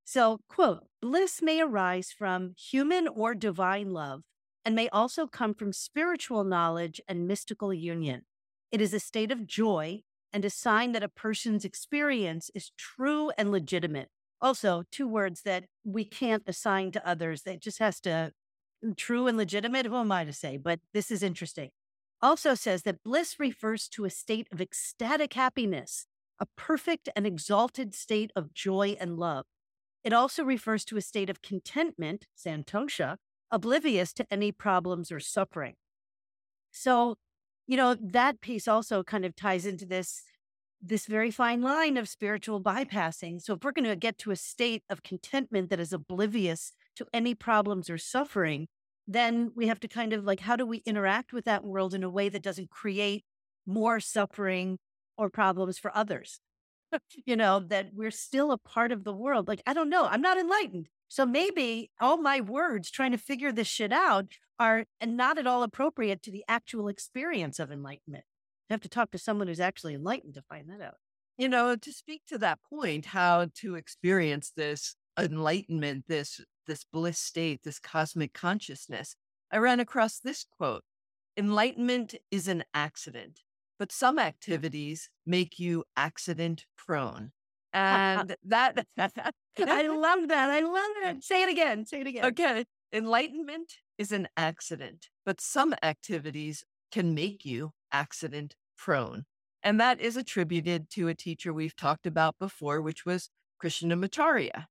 So, 0.04 0.40
quote, 0.48 0.84
bliss 1.00 1.40
may 1.42 1.60
arise 1.60 2.12
from 2.16 2.54
human 2.58 3.08
or 3.08 3.34
divine 3.34 3.92
love 3.92 4.22
and 4.64 4.74
may 4.74 4.88
also 4.90 5.26
come 5.26 5.54
from 5.54 5.72
spiritual 5.72 6.44
knowledge 6.44 7.00
and 7.08 7.26
mystical 7.26 7.72
union. 7.72 8.22
It 8.70 8.80
is 8.80 8.92
a 8.92 9.00
state 9.00 9.30
of 9.30 9.46
joy 9.46 10.00
and 10.32 10.44
a 10.44 10.50
sign 10.50 10.92
that 10.92 11.02
a 11.02 11.08
person's 11.08 11.64
experience 11.64 12.50
is 12.54 12.72
true 12.76 13.30
and 13.38 13.50
legitimate. 13.50 14.08
Also, 14.40 14.82
two 14.90 15.08
words 15.08 15.42
that 15.42 15.64
we 15.84 16.04
can't 16.04 16.42
assign 16.46 16.90
to 16.92 17.08
others. 17.08 17.42
That 17.42 17.60
just 17.60 17.78
has 17.78 18.00
to, 18.00 18.32
true 18.96 19.26
and 19.26 19.38
legitimate. 19.38 19.86
Who 19.86 19.96
am 19.96 20.12
I 20.12 20.24
to 20.24 20.32
say? 20.32 20.58
But 20.58 20.80
this 20.92 21.10
is 21.10 21.22
interesting 21.22 21.70
also 22.24 22.54
says 22.54 22.82
that 22.82 23.04
bliss 23.04 23.38
refers 23.38 23.86
to 23.88 24.06
a 24.06 24.10
state 24.10 24.48
of 24.50 24.60
ecstatic 24.60 25.34
happiness, 25.34 26.06
a 26.40 26.46
perfect 26.56 27.08
and 27.14 27.26
exalted 27.26 27.94
state 27.94 28.32
of 28.34 28.54
joy 28.54 28.96
and 28.98 29.18
love. 29.18 29.44
It 30.02 30.14
also 30.14 30.42
refers 30.42 30.84
to 30.86 30.96
a 30.96 31.02
state 31.02 31.28
of 31.28 31.42
contentment, 31.42 32.26
santosha, 32.36 33.16
oblivious 33.50 34.14
to 34.14 34.26
any 34.30 34.52
problems 34.52 35.12
or 35.12 35.20
suffering. 35.20 35.74
So, 36.72 37.16
you 37.66 37.76
know, 37.76 37.94
that 37.94 38.40
piece 38.40 38.66
also 38.66 39.02
kind 39.02 39.24
of 39.24 39.36
ties 39.36 39.66
into 39.66 39.86
this 39.86 40.22
this 40.86 41.06
very 41.06 41.30
fine 41.30 41.62
line 41.62 41.96
of 41.96 42.08
spiritual 42.08 42.60
bypassing. 42.62 43.40
So 43.40 43.54
if 43.54 43.64
we're 43.64 43.72
going 43.72 43.88
to 43.88 43.96
get 43.96 44.18
to 44.18 44.32
a 44.32 44.36
state 44.36 44.82
of 44.90 45.02
contentment 45.02 45.70
that 45.70 45.80
is 45.80 45.94
oblivious 45.94 46.72
to 46.96 47.06
any 47.10 47.34
problems 47.34 47.88
or 47.88 47.96
suffering, 47.96 48.68
then 49.06 49.52
we 49.54 49.66
have 49.66 49.80
to 49.80 49.88
kind 49.88 50.12
of 50.12 50.24
like, 50.24 50.40
how 50.40 50.56
do 50.56 50.66
we 50.66 50.78
interact 50.78 51.32
with 51.32 51.44
that 51.44 51.64
world 51.64 51.94
in 51.94 52.02
a 52.02 52.10
way 52.10 52.28
that 52.28 52.42
doesn't 52.42 52.70
create 52.70 53.24
more 53.66 54.00
suffering 54.00 54.78
or 55.16 55.28
problems 55.28 55.78
for 55.78 55.94
others? 55.96 56.40
you 57.26 57.36
know, 57.36 57.60
that 57.60 57.90
we're 57.92 58.10
still 58.10 58.52
a 58.52 58.58
part 58.58 58.92
of 58.92 59.04
the 59.04 59.12
world. 59.12 59.48
Like, 59.48 59.62
I 59.66 59.72
don't 59.72 59.90
know, 59.90 60.06
I'm 60.06 60.22
not 60.22 60.38
enlightened. 60.38 60.88
So 61.08 61.26
maybe 61.26 61.90
all 62.00 62.16
my 62.16 62.40
words 62.40 62.90
trying 62.90 63.12
to 63.12 63.18
figure 63.18 63.52
this 63.52 63.68
shit 63.68 63.92
out 63.92 64.26
are 64.58 64.84
not 65.04 65.38
at 65.38 65.46
all 65.46 65.62
appropriate 65.62 66.22
to 66.22 66.30
the 66.30 66.44
actual 66.48 66.88
experience 66.88 67.58
of 67.58 67.70
enlightenment. 67.70 68.24
I 68.70 68.74
have 68.74 68.80
to 68.82 68.88
talk 68.88 69.10
to 69.10 69.18
someone 69.18 69.48
who's 69.48 69.60
actually 69.60 69.94
enlightened 69.94 70.34
to 70.34 70.42
find 70.42 70.68
that 70.70 70.80
out. 70.80 70.94
You 71.36 71.48
know, 71.48 71.76
to 71.76 71.92
speak 71.92 72.22
to 72.28 72.38
that 72.38 72.60
point, 72.68 73.06
how 73.06 73.48
to 73.56 73.74
experience 73.74 74.52
this 74.56 74.94
enlightenment, 75.18 76.04
this 76.08 76.40
this 76.66 76.84
bliss 76.84 77.18
state, 77.18 77.62
this 77.64 77.78
cosmic 77.78 78.32
consciousness, 78.32 79.16
I 79.50 79.58
ran 79.58 79.80
across 79.80 80.18
this 80.18 80.44
quote 80.44 80.82
Enlightenment 81.36 82.14
is 82.30 82.48
an 82.48 82.64
accident, 82.72 83.40
but 83.78 83.92
some 83.92 84.18
activities 84.18 85.10
make 85.26 85.58
you 85.58 85.84
accident 85.96 86.66
prone. 86.76 87.32
And 87.76 88.36
that, 88.44 88.86
I 88.96 89.88
love 89.88 90.28
that. 90.28 90.48
I 90.48 90.60
love 90.60 90.90
it. 91.16 91.24
Say 91.24 91.42
it 91.42 91.48
again. 91.48 91.84
Say 91.86 92.02
it 92.02 92.06
again. 92.06 92.24
Okay. 92.26 92.64
Enlightenment 92.92 93.72
is 93.98 94.12
an 94.12 94.28
accident, 94.36 95.08
but 95.26 95.40
some 95.40 95.74
activities 95.82 96.64
can 96.92 97.14
make 97.14 97.44
you 97.44 97.72
accident 97.90 98.54
prone. 98.78 99.24
And 99.64 99.80
that 99.80 100.00
is 100.00 100.16
attributed 100.16 100.88
to 100.90 101.08
a 101.08 101.14
teacher 101.14 101.52
we've 101.52 101.74
talked 101.74 102.06
about 102.06 102.36
before, 102.38 102.80
which 102.80 103.04
was 103.04 103.30
Krishnamacharya. 103.60 104.66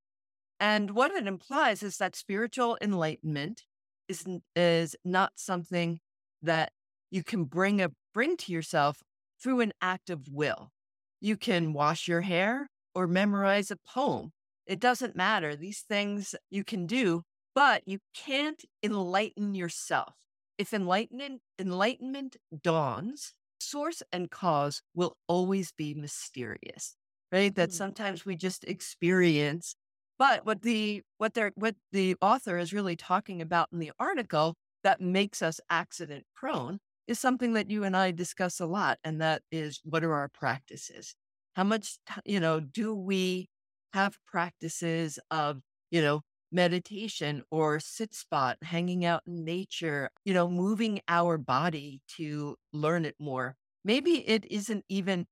And 0.64 0.92
what 0.92 1.12
it 1.12 1.28
implies 1.28 1.84
is 1.84 1.98
that 1.98 2.16
spiritual 2.16 2.78
enlightenment 2.82 3.64
is, 4.08 4.26
is 4.56 4.96
not 5.04 5.34
something 5.36 6.00
that 6.42 6.72
you 7.12 7.22
can 7.22 7.44
bring 7.44 7.82
a 7.82 7.90
bring 8.14 8.38
to 8.38 8.54
yourself 8.54 9.04
through 9.42 9.60
an 9.60 9.74
act 9.82 10.10
of 10.10 10.30
will. 10.32 10.72
You 11.20 11.36
can 11.36 11.74
wash 11.74 12.08
your 12.08 12.22
hair 12.22 12.70
or 12.96 13.08
memorize 13.08 13.72
a 13.72 13.76
poem. 13.76 14.32
It 14.66 14.80
doesn't 14.80 15.18
matter. 15.18 15.54
These 15.54 15.82
things 15.82 16.34
you 16.50 16.64
can 16.64 16.88
do, 16.88 17.24
but 17.54 17.86
you 17.86 18.00
can't 18.16 18.64
enlighten 18.82 19.56
yourself. 19.56 20.14
If 20.58 20.74
enlightenment 20.74 21.42
enlightenment 21.60 22.38
dawns, 22.62 23.34
source 23.60 24.02
and 24.14 24.32
cause 24.32 24.82
will 24.96 25.18
always 25.28 25.74
be 25.74 25.94
mysterious. 25.94 26.96
Right? 27.34 27.54
That 27.54 27.72
mm. 27.72 27.74
sometimes 27.74 28.26
we 28.26 28.38
just 28.38 28.64
experience 28.64 29.76
but 30.20 30.46
what 30.46 30.62
the 30.62 31.02
what 31.18 31.34
they're 31.34 31.52
what 31.56 31.76
the 31.92 32.16
author 32.22 32.58
is 32.58 32.74
really 32.74 32.96
talking 32.96 33.42
about 33.42 33.70
in 33.72 33.80
the 33.80 33.92
article 34.00 34.56
that 34.84 35.02
makes 35.02 35.42
us 35.42 35.60
accident 35.70 36.26
prone 36.36 36.80
is 37.08 37.20
something 37.20 37.54
that 37.54 37.70
you 37.70 37.84
and 37.84 37.96
I 37.98 38.12
discuss 38.12 38.60
a 38.60 38.66
lot, 38.66 39.00
and 39.04 39.22
that 39.22 39.42
is 39.52 39.80
what 39.84 40.04
are 40.04 40.14
our 40.14 40.30
practices? 40.30 41.16
How 41.56 41.64
much 41.64 41.98
you 42.26 42.40
know 42.40 42.60
do 42.60 42.96
we 42.96 43.50
have 43.94 44.18
practices 44.26 45.20
of 45.32 45.62
you 45.92 46.02
know 46.02 46.22
meditation 46.52 47.44
or 47.52 47.80
sit 47.80 48.14
spot, 48.14 48.58
hanging 48.62 49.04
out 49.06 49.24
in 49.26 49.44
nature, 49.44 50.10
you 50.24 50.34
know, 50.34 50.48
moving 50.48 51.02
our 51.08 51.38
body 51.38 52.00
to 52.08 52.56
learn 52.72 53.06
it 53.06 53.16
more. 53.20 53.56
Maybe 53.84 54.28
it 54.30 54.46
isn't 54.46 54.86
even 54.88 55.26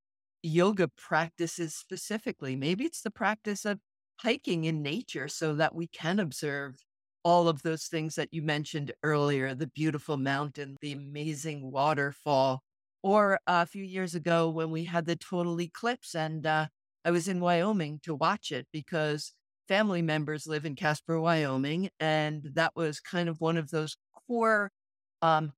yoga 0.43 0.87
practices 0.87 1.75
specifically. 1.75 2.55
Maybe 2.55 2.85
it's 2.85 3.01
the 3.01 3.11
practice 3.11 3.65
of 3.65 3.79
hiking 4.23 4.65
in 4.65 4.81
nature 4.81 5.27
so 5.27 5.55
that 5.55 5.75
we 5.75 5.87
can 5.87 6.19
observe 6.19 6.75
all 7.23 7.47
of 7.47 7.61
those 7.61 7.85
things 7.85 8.15
that 8.15 8.29
you 8.31 8.41
mentioned 8.41 8.91
earlier 9.03 9.53
the 9.53 9.67
beautiful 9.67 10.17
mountain, 10.17 10.77
the 10.81 10.91
amazing 10.91 11.71
waterfall. 11.71 12.61
Or 13.03 13.39
a 13.47 13.65
few 13.65 13.83
years 13.83 14.13
ago 14.13 14.49
when 14.49 14.69
we 14.69 14.85
had 14.85 15.05
the 15.07 15.15
total 15.15 15.59
eclipse, 15.59 16.13
and 16.13 16.45
uh, 16.45 16.67
I 17.03 17.09
was 17.09 17.27
in 17.27 17.39
Wyoming 17.39 17.99
to 18.03 18.13
watch 18.13 18.51
it 18.51 18.67
because 18.71 19.33
family 19.67 20.03
members 20.03 20.45
live 20.45 20.65
in 20.65 20.75
Casper, 20.75 21.19
Wyoming. 21.19 21.89
And 21.99 22.51
that 22.53 22.75
was 22.75 22.99
kind 22.99 23.27
of 23.27 23.41
one 23.41 23.57
of 23.57 23.71
those 23.71 23.97
core 24.27 24.71
um, 25.23 25.53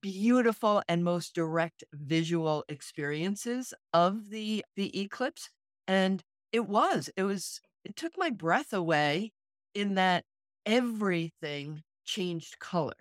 beautiful 0.00 0.82
and 0.88 1.04
most 1.04 1.34
direct 1.34 1.84
visual 1.92 2.64
experiences 2.68 3.74
of 3.92 4.30
the 4.30 4.64
the 4.76 5.00
eclipse 5.00 5.50
and 5.88 6.22
it 6.52 6.66
was 6.68 7.10
it 7.16 7.24
was 7.24 7.60
it 7.84 7.96
took 7.96 8.12
my 8.16 8.30
breath 8.30 8.72
away 8.72 9.32
in 9.74 9.94
that 9.94 10.24
everything 10.66 11.82
changed 12.04 12.58
color 12.58 12.94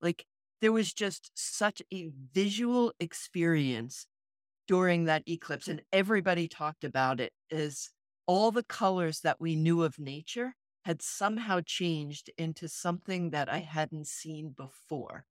like 0.00 0.24
there 0.60 0.72
was 0.72 0.92
just 0.92 1.30
such 1.34 1.82
a 1.92 2.10
visual 2.32 2.92
experience 3.00 4.06
during 4.66 5.04
that 5.04 5.22
eclipse 5.28 5.68
and 5.68 5.82
everybody 5.92 6.48
talked 6.48 6.84
about 6.84 7.20
it 7.20 7.32
as 7.50 7.90
all 8.26 8.50
the 8.50 8.62
colors 8.62 9.20
that 9.20 9.40
we 9.40 9.56
knew 9.56 9.82
of 9.82 9.98
nature 9.98 10.54
had 10.84 11.02
somehow 11.02 11.60
changed 11.64 12.30
into 12.38 12.68
something 12.68 13.30
that 13.30 13.48
I 13.48 13.58
hadn't 13.58 14.06
seen 14.06 14.50
before. 14.50 15.24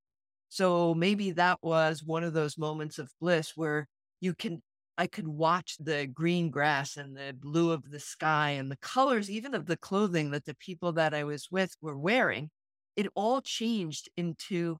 So 0.49 0.93
maybe 0.93 1.31
that 1.31 1.59
was 1.61 2.03
one 2.03 2.23
of 2.23 2.33
those 2.33 2.57
moments 2.57 2.99
of 2.99 3.11
bliss 3.19 3.53
where 3.55 3.87
you 4.19 4.33
can, 4.33 4.61
I 4.97 5.07
could 5.07 5.27
watch 5.27 5.77
the 5.79 6.05
green 6.05 6.49
grass 6.49 6.97
and 6.97 7.15
the 7.17 7.33
blue 7.33 7.71
of 7.71 7.89
the 7.89 7.99
sky 7.99 8.51
and 8.51 8.71
the 8.71 8.77
colors, 8.77 9.29
even 9.29 9.55
of 9.55 9.65
the 9.65 9.77
clothing 9.77 10.31
that 10.31 10.45
the 10.45 10.55
people 10.55 10.93
that 10.93 11.13
I 11.13 11.23
was 11.23 11.49
with 11.49 11.75
were 11.81 11.97
wearing. 11.97 12.51
It 12.95 13.07
all 13.15 13.41
changed 13.41 14.09
into 14.15 14.77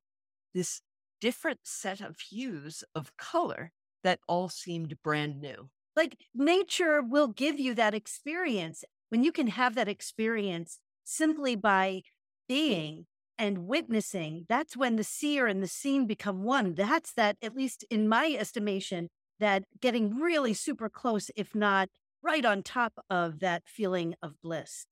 this 0.53 0.81
different 1.19 1.61
set 1.63 1.99
of 2.01 2.19
hues 2.19 2.83
of 2.93 3.15
color 3.17 3.71
that 4.03 4.19
all 4.27 4.49
seemed 4.49 5.01
brand 5.03 5.41
new. 5.41 5.69
Like 5.95 6.17
nature 6.35 7.01
will 7.01 7.27
give 7.27 7.59
you 7.59 7.73
that 7.75 7.93
experience. 7.93 8.83
When 9.09 9.23
you 9.23 9.31
can 9.31 9.47
have 9.47 9.75
that 9.75 9.87
experience 9.87 10.79
simply 11.03 11.55
by 11.55 12.03
being 12.47 13.05
and 13.39 13.67
witnessing, 13.67 14.45
that's 14.47 14.77
when 14.77 14.95
the 14.95 15.03
seer 15.03 15.47
and 15.47 15.61
the 15.61 15.67
seen 15.67 16.05
become 16.05 16.43
one. 16.43 16.75
That's 16.75 17.13
that, 17.13 17.37
at 17.41 17.55
least 17.55 17.83
in 17.89 18.07
my 18.07 18.35
estimation, 18.37 19.09
that 19.43 19.63
getting 19.81 20.19
really 20.19 20.53
super 20.53 20.89
close, 20.89 21.29
if 21.35 21.53
not 21.53 21.89
right 22.23 22.45
on 22.45 22.63
top 22.63 22.93
of 23.09 23.39
that 23.39 23.63
feeling 23.65 24.15
of 24.23 24.41
bliss. 24.41 24.85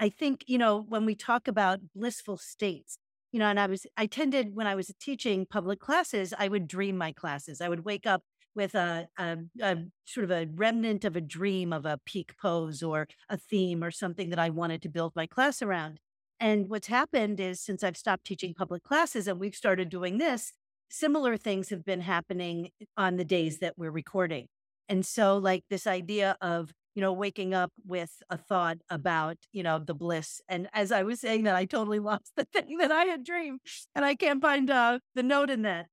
I 0.00 0.08
think, 0.08 0.44
you 0.48 0.58
know, 0.58 0.84
when 0.88 1.06
we 1.06 1.14
talk 1.14 1.46
about 1.46 1.80
blissful 1.94 2.36
states, 2.36 2.98
you 3.30 3.38
know, 3.38 3.46
and 3.46 3.60
I 3.60 3.66
was, 3.66 3.86
I 3.96 4.06
tended 4.06 4.54
when 4.54 4.66
I 4.66 4.74
was 4.74 4.92
teaching 5.00 5.46
public 5.46 5.78
classes, 5.78 6.34
I 6.36 6.48
would 6.48 6.66
dream 6.66 6.98
my 6.98 7.12
classes. 7.12 7.60
I 7.60 7.68
would 7.68 7.84
wake 7.84 8.06
up 8.06 8.22
with 8.54 8.74
a, 8.74 9.06
a, 9.18 9.38
a, 9.60 9.76
sort 10.04 10.24
of 10.24 10.30
a 10.30 10.48
remnant 10.52 11.04
of 11.04 11.16
a 11.16 11.20
dream 11.20 11.72
of 11.72 11.86
a 11.86 12.00
peak 12.04 12.34
pose 12.40 12.82
or 12.82 13.06
a 13.28 13.36
theme 13.36 13.82
or 13.82 13.90
something 13.90 14.30
that 14.30 14.38
I 14.38 14.50
wanted 14.50 14.82
to 14.82 14.88
build 14.88 15.12
my 15.14 15.26
class 15.26 15.62
around. 15.62 16.00
And 16.40 16.68
what's 16.68 16.88
happened 16.88 17.38
is 17.38 17.60
since 17.60 17.84
I've 17.84 17.96
stopped 17.96 18.24
teaching 18.24 18.52
public 18.52 18.82
classes 18.82 19.28
and 19.28 19.38
we've 19.38 19.54
started 19.54 19.88
doing 19.88 20.18
this, 20.18 20.52
similar 20.92 21.36
things 21.36 21.70
have 21.70 21.84
been 21.84 22.02
happening 22.02 22.70
on 22.96 23.16
the 23.16 23.24
days 23.24 23.58
that 23.58 23.74
we're 23.76 23.90
recording. 23.90 24.46
And 24.88 25.06
so, 25.06 25.38
like 25.38 25.64
this 25.70 25.86
idea 25.86 26.36
of, 26.40 26.72
you 26.94 27.00
know, 27.00 27.12
waking 27.14 27.54
up 27.54 27.72
with 27.86 28.10
a 28.28 28.36
thought 28.36 28.76
about, 28.90 29.38
you 29.52 29.62
know, 29.62 29.78
the 29.78 29.94
bliss. 29.94 30.42
And 30.48 30.68
as 30.74 30.92
I 30.92 31.02
was 31.02 31.20
saying 31.20 31.44
that, 31.44 31.56
I 31.56 31.64
totally 31.64 31.98
lost 32.10 32.32
the 32.36 32.44
thing 32.44 32.76
that 32.78 32.92
I 32.92 33.04
had 33.04 33.24
dreamed 33.24 33.60
and 33.94 34.04
I 34.04 34.14
can't 34.14 34.42
find 34.42 34.70
uh, 34.70 34.98
the 35.14 35.22
note 35.22 35.50
in 35.50 35.62
that. 35.62 35.86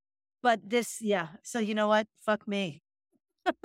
But 0.44 0.70
this, 0.70 0.98
yeah. 1.02 1.30
So, 1.44 1.60
you 1.60 1.74
know 1.76 1.88
what? 1.88 2.08
Fuck 2.26 2.48
me. 2.48 2.82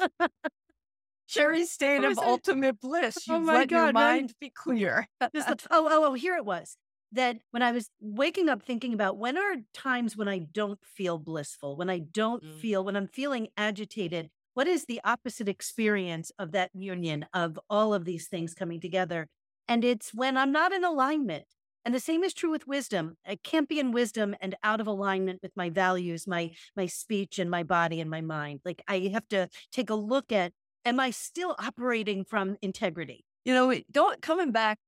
Sherry's 1.27 1.70
state 1.70 2.05
of 2.05 2.18
ultimate 2.18 2.81
bliss. 2.81 3.18
Oh 3.29 3.38
You've 3.38 3.49
oh 3.49 3.53
let 3.53 3.68
God, 3.68 3.77
your 3.77 3.92
mind 3.92 4.33
be 4.40 4.51
clear. 4.51 5.09
this, 5.33 5.44
oh, 5.49 5.57
oh, 5.70 6.05
oh, 6.05 6.14
here 6.14 6.37
it 6.37 6.44
was. 6.44 6.77
That 7.14 7.38
when 7.50 7.62
I 7.62 7.72
was 7.72 7.90
waking 8.00 8.48
up 8.48 8.62
thinking 8.62 8.92
about 8.92 9.16
when 9.16 9.38
are 9.38 9.57
times 9.72 10.16
when 10.16 10.29
I 10.29 10.38
don't 10.38 10.81
feel 10.85 11.18
blissful, 11.18 11.77
when 11.77 11.88
I 11.88 12.00
don't 12.00 12.42
mm. 12.42 12.59
feel, 12.61 12.85
when 12.85 12.96
I'm 12.96 13.07
feeling 13.07 13.48
agitated, 13.57 14.31
what 14.55 14.66
is 14.66 14.85
the 14.85 15.00
opposite 15.05 15.48
experience 15.48 16.31
of 16.38 16.53
that 16.53 16.70
union 16.74 17.27
of 17.33 17.59
all 17.68 17.92
of 17.92 18.05
these 18.05 18.29
things 18.29 18.55
coming 18.55 18.81
together? 18.81 19.29
And 19.68 19.85
it's 19.85 20.14
when 20.14 20.37
I'm 20.37 20.53
not 20.53 20.72
in 20.72 20.85
alignment. 20.85 21.44
And 21.85 21.94
the 21.94 22.00
same 22.00 22.24
is 22.24 22.33
true 22.33 22.50
with 22.50 22.66
wisdom. 22.66 23.16
I 23.27 23.37
can't 23.37 23.68
be 23.68 23.79
in 23.79 23.92
wisdom 23.92 24.35
and 24.40 24.55
out 24.62 24.81
of 24.81 24.87
alignment 24.87 25.40
with 25.42 25.53
my 25.55 25.68
values, 25.68 26.27
my 26.27 26.53
my 26.77 26.87
speech 26.87 27.38
and 27.38 27.50
my 27.50 27.62
body 27.62 28.00
and 28.00 28.11
my 28.11 28.22
mind. 28.22 28.61
Like 28.64 28.83
I 28.88 29.11
have 29.12 29.29
to 29.29 29.48
take 29.70 29.90
a 29.90 29.94
look 29.94 30.33
at 30.33 30.53
am 30.85 31.00
I 31.00 31.11
still 31.11 31.55
operating 31.59 32.24
from 32.24 32.57
integrity? 32.62 33.24
You 33.44 33.55
know, 33.55 33.81
don't 33.90 34.22
coming 34.22 34.50
back 34.50 34.79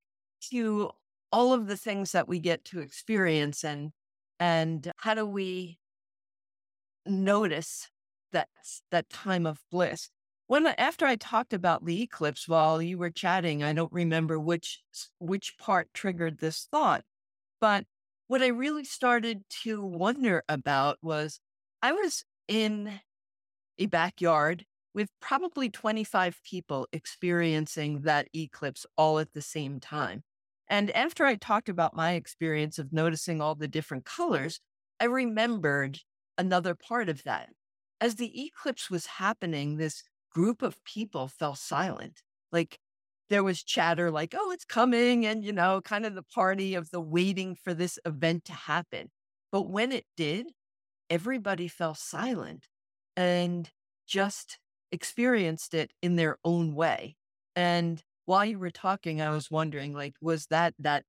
to 0.50 0.90
all 1.36 1.52
of 1.52 1.66
the 1.66 1.76
things 1.76 2.12
that 2.12 2.26
we 2.26 2.40
get 2.40 2.64
to 2.64 2.80
experience 2.80 3.62
and 3.62 3.90
and 4.40 4.90
how 4.96 5.12
do 5.12 5.26
we 5.26 5.78
notice 7.04 7.90
that 8.32 8.48
that 8.90 9.10
time 9.10 9.44
of 9.44 9.60
bliss 9.70 10.08
when 10.46 10.66
after 10.66 11.04
i 11.04 11.14
talked 11.14 11.52
about 11.52 11.84
the 11.84 12.02
eclipse 12.02 12.48
while 12.48 12.80
you 12.80 12.96
were 12.96 13.10
chatting 13.10 13.62
i 13.62 13.74
don't 13.74 13.92
remember 13.92 14.40
which 14.40 14.80
which 15.18 15.58
part 15.58 15.92
triggered 15.92 16.38
this 16.38 16.68
thought 16.70 17.04
but 17.60 17.84
what 18.28 18.40
i 18.40 18.46
really 18.46 18.84
started 18.84 19.42
to 19.50 19.84
wonder 19.84 20.42
about 20.48 20.96
was 21.02 21.38
i 21.82 21.92
was 21.92 22.24
in 22.48 22.98
a 23.78 23.84
backyard 23.84 24.64
with 24.94 25.10
probably 25.20 25.68
25 25.68 26.40
people 26.42 26.88
experiencing 26.94 28.00
that 28.00 28.26
eclipse 28.34 28.86
all 28.96 29.18
at 29.18 29.34
the 29.34 29.42
same 29.42 29.78
time. 29.78 30.22
And 30.68 30.90
after 30.90 31.24
I 31.24 31.36
talked 31.36 31.68
about 31.68 31.94
my 31.94 32.12
experience 32.12 32.78
of 32.78 32.92
noticing 32.92 33.40
all 33.40 33.54
the 33.54 33.68
different 33.68 34.04
mm-hmm. 34.04 34.22
colors, 34.22 34.60
I 35.00 35.04
remembered 35.04 36.00
another 36.38 36.74
part 36.74 37.08
of 37.08 37.22
that. 37.24 37.50
As 38.00 38.16
the 38.16 38.44
eclipse 38.46 38.90
was 38.90 39.06
happening, 39.06 39.76
this 39.76 40.02
group 40.30 40.62
of 40.62 40.82
people 40.84 41.28
fell 41.28 41.54
silent. 41.54 42.22
Like 42.52 42.78
there 43.28 43.42
was 43.42 43.62
chatter, 43.62 44.10
like, 44.10 44.34
oh, 44.38 44.50
it's 44.52 44.64
coming, 44.64 45.26
and, 45.26 45.44
you 45.44 45.52
know, 45.52 45.80
kind 45.80 46.06
of 46.06 46.14
the 46.14 46.22
party 46.22 46.74
of 46.74 46.90
the 46.90 47.00
waiting 47.00 47.56
for 47.56 47.74
this 47.74 47.98
event 48.04 48.44
to 48.44 48.52
happen. 48.52 49.10
But 49.50 49.68
when 49.68 49.92
it 49.92 50.04
did, 50.16 50.46
everybody 51.10 51.68
fell 51.68 51.94
silent 51.94 52.66
and 53.16 53.70
just 54.06 54.58
experienced 54.92 55.74
it 55.74 55.90
in 56.02 56.16
their 56.16 56.38
own 56.44 56.74
way. 56.74 57.16
And 57.56 58.02
while 58.26 58.44
you 58.44 58.58
were 58.58 58.70
talking, 58.70 59.20
I 59.20 59.30
was 59.30 59.50
wondering, 59.50 59.94
like, 59.94 60.14
was 60.20 60.46
that 60.48 60.74
that 60.80 61.04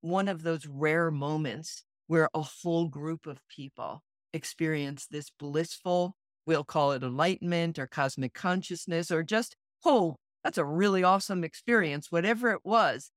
one 0.00 0.28
of 0.28 0.42
those 0.42 0.66
rare 0.66 1.10
moments 1.10 1.84
where 2.06 2.28
a 2.34 2.42
whole 2.42 2.88
group 2.88 3.26
of 3.26 3.40
people 3.48 4.02
experience 4.32 5.06
this 5.06 5.30
blissful, 5.38 6.16
we'll 6.46 6.64
call 6.64 6.92
it 6.92 7.02
enlightenment 7.02 7.78
or 7.78 7.86
cosmic 7.86 8.34
consciousness, 8.34 9.10
or 9.10 9.22
just, 9.22 9.56
oh, 9.84 10.16
that's 10.42 10.58
a 10.58 10.64
really 10.64 11.02
awesome 11.02 11.44
experience, 11.44 12.12
whatever 12.12 12.50
it 12.50 12.60
was. 12.64 13.10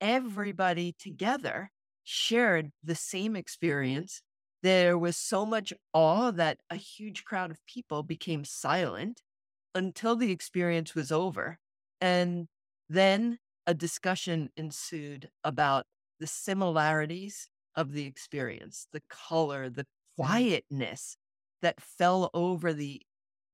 Everybody 0.00 0.94
together 0.98 1.70
shared 2.04 2.70
the 2.82 2.94
same 2.94 3.36
experience. 3.36 4.20
There 4.62 4.98
was 4.98 5.16
so 5.16 5.46
much 5.46 5.72
awe 5.92 6.30
that 6.32 6.58
a 6.70 6.76
huge 6.76 7.24
crowd 7.24 7.50
of 7.50 7.64
people 7.66 8.02
became 8.02 8.44
silent 8.44 9.22
until 9.74 10.16
the 10.16 10.30
experience 10.30 10.94
was 10.94 11.10
over. 11.10 11.58
And 12.00 12.48
then 12.88 13.38
a 13.66 13.74
discussion 13.74 14.50
ensued 14.56 15.30
about 15.42 15.86
the 16.20 16.26
similarities 16.26 17.48
of 17.74 17.92
the 17.92 18.06
experience, 18.06 18.86
the 18.92 19.02
color, 19.08 19.68
the 19.68 19.86
quietness 20.16 21.16
that 21.62 21.80
fell 21.80 22.30
over 22.34 22.72
the, 22.72 23.00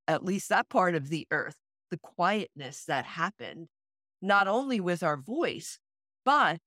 at 0.07 0.23
least 0.23 0.49
that 0.49 0.69
part 0.69 0.95
of 0.95 1.09
the 1.09 1.27
earth, 1.31 1.55
the 1.89 1.97
quietness 1.97 2.85
that 2.85 3.05
happened, 3.05 3.67
not 4.21 4.47
only 4.47 4.79
with 4.79 5.01
our 5.01 5.17
voice, 5.17 5.79
but 6.23 6.61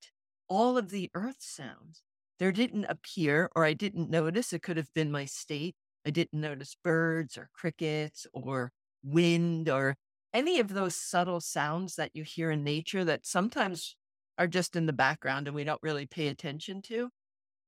all 0.49 0.77
of 0.77 0.91
the 0.91 1.11
earth 1.15 1.37
sounds. 1.41 2.03
There 2.39 2.53
didn't 2.53 2.87
appear, 2.87 3.51
or 3.55 3.65
I 3.65 3.75
didn't 3.75 4.11
notice, 4.11 4.53
it 4.53 4.63
could 4.63 4.77
have 4.77 4.93
been 4.95 5.13
my 5.13 5.25
state. 5.25 5.77
I 6.07 6.11
didn't 6.11 6.41
notice 6.41 6.77
birds 6.83 7.39
or 7.39 7.49
crickets 7.55 8.27
or 8.33 8.73
wind 9.03 9.69
or 9.69 9.97
any 10.35 10.59
of 10.59 10.69
those 10.69 10.97
subtle 10.97 11.41
sounds 11.41 11.95
that 11.95 12.11
you 12.13 12.25
hear 12.25 12.51
in 12.51 12.65
nature 12.65 13.05
that 13.05 13.25
sometimes 13.25 13.97
are 14.37 14.49
just 14.49 14.75
in 14.75 14.87
the 14.87 14.93
background 14.93 15.47
and 15.47 15.55
we 15.55 15.65
don't 15.65 15.83
really 15.83 16.07
pay 16.07 16.27
attention 16.27 16.83
to. 16.83 17.09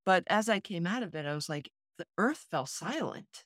But 0.05 0.25
as 0.27 0.49
I 0.49 0.61
came 0.61 0.87
out 0.87 1.05
of 1.05 1.15
it, 1.15 1.25
I 1.25 1.35
was 1.35 1.49
like, 1.49 1.71
the 1.97 2.07
earth 2.19 2.47
fell 2.51 2.67
silent 2.67 3.45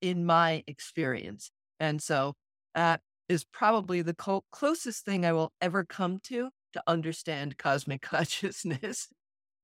in 0.00 0.24
my 0.24 0.62
experience. 0.66 1.50
And 1.80 2.02
so 2.02 2.34
that 2.74 3.00
is 3.28 3.44
probably 3.44 4.02
the 4.02 4.42
closest 4.50 5.04
thing 5.04 5.24
I 5.24 5.32
will 5.32 5.52
ever 5.60 5.84
come 5.84 6.18
to 6.24 6.50
to 6.74 6.82
understand 6.86 7.58
cosmic 7.58 8.02
consciousness 8.02 9.08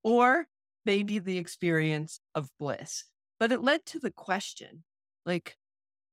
or 0.03 0.47
maybe 0.85 1.19
the 1.19 1.39
experience 1.39 2.21
of 2.35 2.49
bliss. 2.59 3.05
But 3.39 3.53
it 3.53 3.63
led 3.63 3.85
to 3.87 3.99
the 3.99 4.11
question 4.11 4.85
like, 5.27 5.57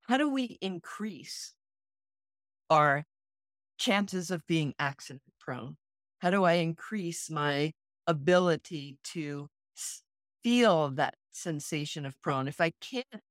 how 0.07 0.17
do 0.17 0.29
we 0.29 0.57
increase 0.59 1.53
our 2.69 3.05
chances 3.77 4.31
of 4.31 4.45
being 4.47 4.73
accident 4.79 5.23
prone? 5.39 5.77
How 6.19 6.31
do 6.31 6.43
I 6.45 6.53
increase 6.53 7.29
my 7.29 7.73
ability 8.07 8.99
to 9.05 9.49
feel 10.43 10.89
that 10.91 11.15
sensation 11.31 12.05
of 12.05 12.19
prone? 12.21 12.47
If 12.47 12.61
I 12.61 12.71
can't 12.81 13.21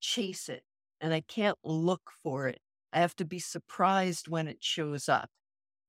chase 0.00 0.48
it 0.48 0.64
and 1.00 1.12
I 1.14 1.20
can't 1.22 1.58
look 1.64 2.12
for 2.22 2.48
it, 2.48 2.60
I 2.92 3.00
have 3.00 3.16
to 3.16 3.24
be 3.24 3.38
surprised 3.38 4.28
when 4.28 4.48
it 4.48 4.62
shows 4.62 5.08
up. 5.08 5.30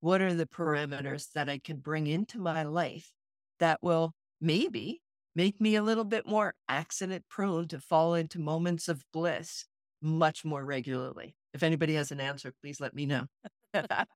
What 0.01 0.21
are 0.21 0.33
the 0.33 0.45
parameters 0.47 1.31
that 1.33 1.49
I 1.49 1.59
can 1.59 1.77
bring 1.79 2.07
into 2.07 2.39
my 2.39 2.63
life 2.63 3.13
that 3.59 3.81
will 3.81 4.13
maybe 4.41 5.01
make 5.35 5.61
me 5.61 5.75
a 5.75 5.83
little 5.83 6.03
bit 6.03 6.27
more 6.27 6.55
accident 6.67 7.25
prone 7.29 7.67
to 7.69 7.79
fall 7.79 8.13
into 8.15 8.39
moments 8.39 8.87
of 8.89 9.03
bliss 9.13 9.65
much 10.01 10.45
more 10.45 10.65
regularly? 10.65 11.35
If 11.53 11.63
anybody 11.63 11.93
has 11.95 12.11
an 12.11 12.19
answer, 12.19 12.53
please 12.61 12.79
let 12.79 12.93
me 12.93 13.05
know. 13.05 13.27
but 13.73 14.07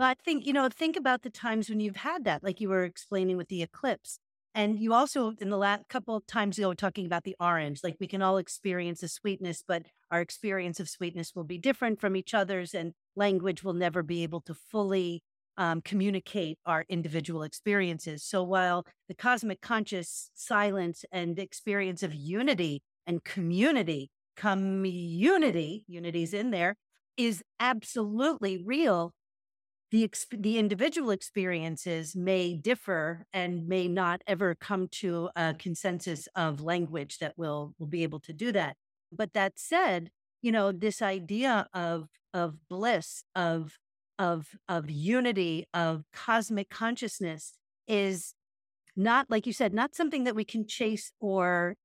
I 0.00 0.14
think, 0.24 0.46
you 0.46 0.52
know, 0.52 0.68
think 0.68 0.96
about 0.96 1.22
the 1.22 1.30
times 1.30 1.68
when 1.68 1.80
you've 1.80 1.96
had 1.96 2.24
that, 2.24 2.42
like 2.42 2.60
you 2.60 2.68
were 2.68 2.84
explaining 2.84 3.36
with 3.36 3.48
the 3.48 3.62
eclipse. 3.62 4.18
And 4.54 4.80
you 4.80 4.92
also, 4.92 5.34
in 5.40 5.50
the 5.50 5.56
last 5.56 5.88
couple 5.88 6.16
of 6.16 6.26
times 6.26 6.58
ago, 6.58 6.74
talking 6.74 7.06
about 7.06 7.24
the 7.24 7.36
orange, 7.38 7.84
like 7.84 7.96
we 8.00 8.08
can 8.08 8.22
all 8.22 8.38
experience 8.38 9.02
a 9.02 9.08
sweetness, 9.08 9.62
but 9.66 9.86
our 10.10 10.20
experience 10.20 10.80
of 10.80 10.88
sweetness 10.88 11.32
will 11.34 11.44
be 11.44 11.58
different 11.58 12.00
from 12.00 12.16
each 12.16 12.34
other's, 12.34 12.74
and 12.74 12.94
language 13.14 13.62
will 13.62 13.74
never 13.74 14.02
be 14.02 14.22
able 14.22 14.40
to 14.40 14.54
fully 14.54 15.22
um, 15.58 15.82
communicate 15.82 16.58
our 16.64 16.84
individual 16.88 17.42
experiences. 17.42 18.24
So 18.24 18.42
while 18.42 18.86
the 19.08 19.14
cosmic 19.14 19.60
conscious 19.60 20.30
silence 20.34 21.04
and 21.12 21.38
experience 21.38 22.02
of 22.02 22.14
unity 22.14 22.82
and 23.06 23.22
community, 23.24 24.10
community, 24.38 25.84
unity's 25.88 26.32
in 26.32 26.50
there, 26.50 26.76
is 27.16 27.42
absolutely 27.60 28.62
real 28.64 29.12
the 29.90 30.10
the 30.32 30.58
individual 30.58 31.10
experiences 31.10 32.14
may 32.14 32.54
differ 32.54 33.26
and 33.32 33.66
may 33.66 33.88
not 33.88 34.22
ever 34.26 34.54
come 34.54 34.86
to 34.88 35.30
a 35.34 35.54
consensus 35.58 36.28
of 36.36 36.60
language 36.60 37.18
that 37.18 37.34
will 37.38 37.74
will 37.78 37.86
be 37.86 38.02
able 38.02 38.20
to 38.20 38.32
do 38.32 38.52
that. 38.52 38.76
But 39.10 39.32
that 39.32 39.54
said, 39.58 40.10
you 40.42 40.52
know, 40.52 40.72
this 40.72 41.00
idea 41.02 41.66
of 41.72 42.08
of 42.34 42.68
bliss, 42.68 43.24
of 43.34 43.78
of 44.18 44.48
of 44.68 44.90
unity, 44.90 45.66
of 45.72 46.04
cosmic 46.12 46.68
consciousness 46.68 47.54
is 47.86 48.34
not 48.96 49.30
like 49.30 49.46
you 49.46 49.52
said, 49.54 49.72
not 49.72 49.94
something 49.94 50.24
that 50.24 50.34
we 50.34 50.44
can 50.44 50.66
chase 50.66 51.12
or 51.20 51.76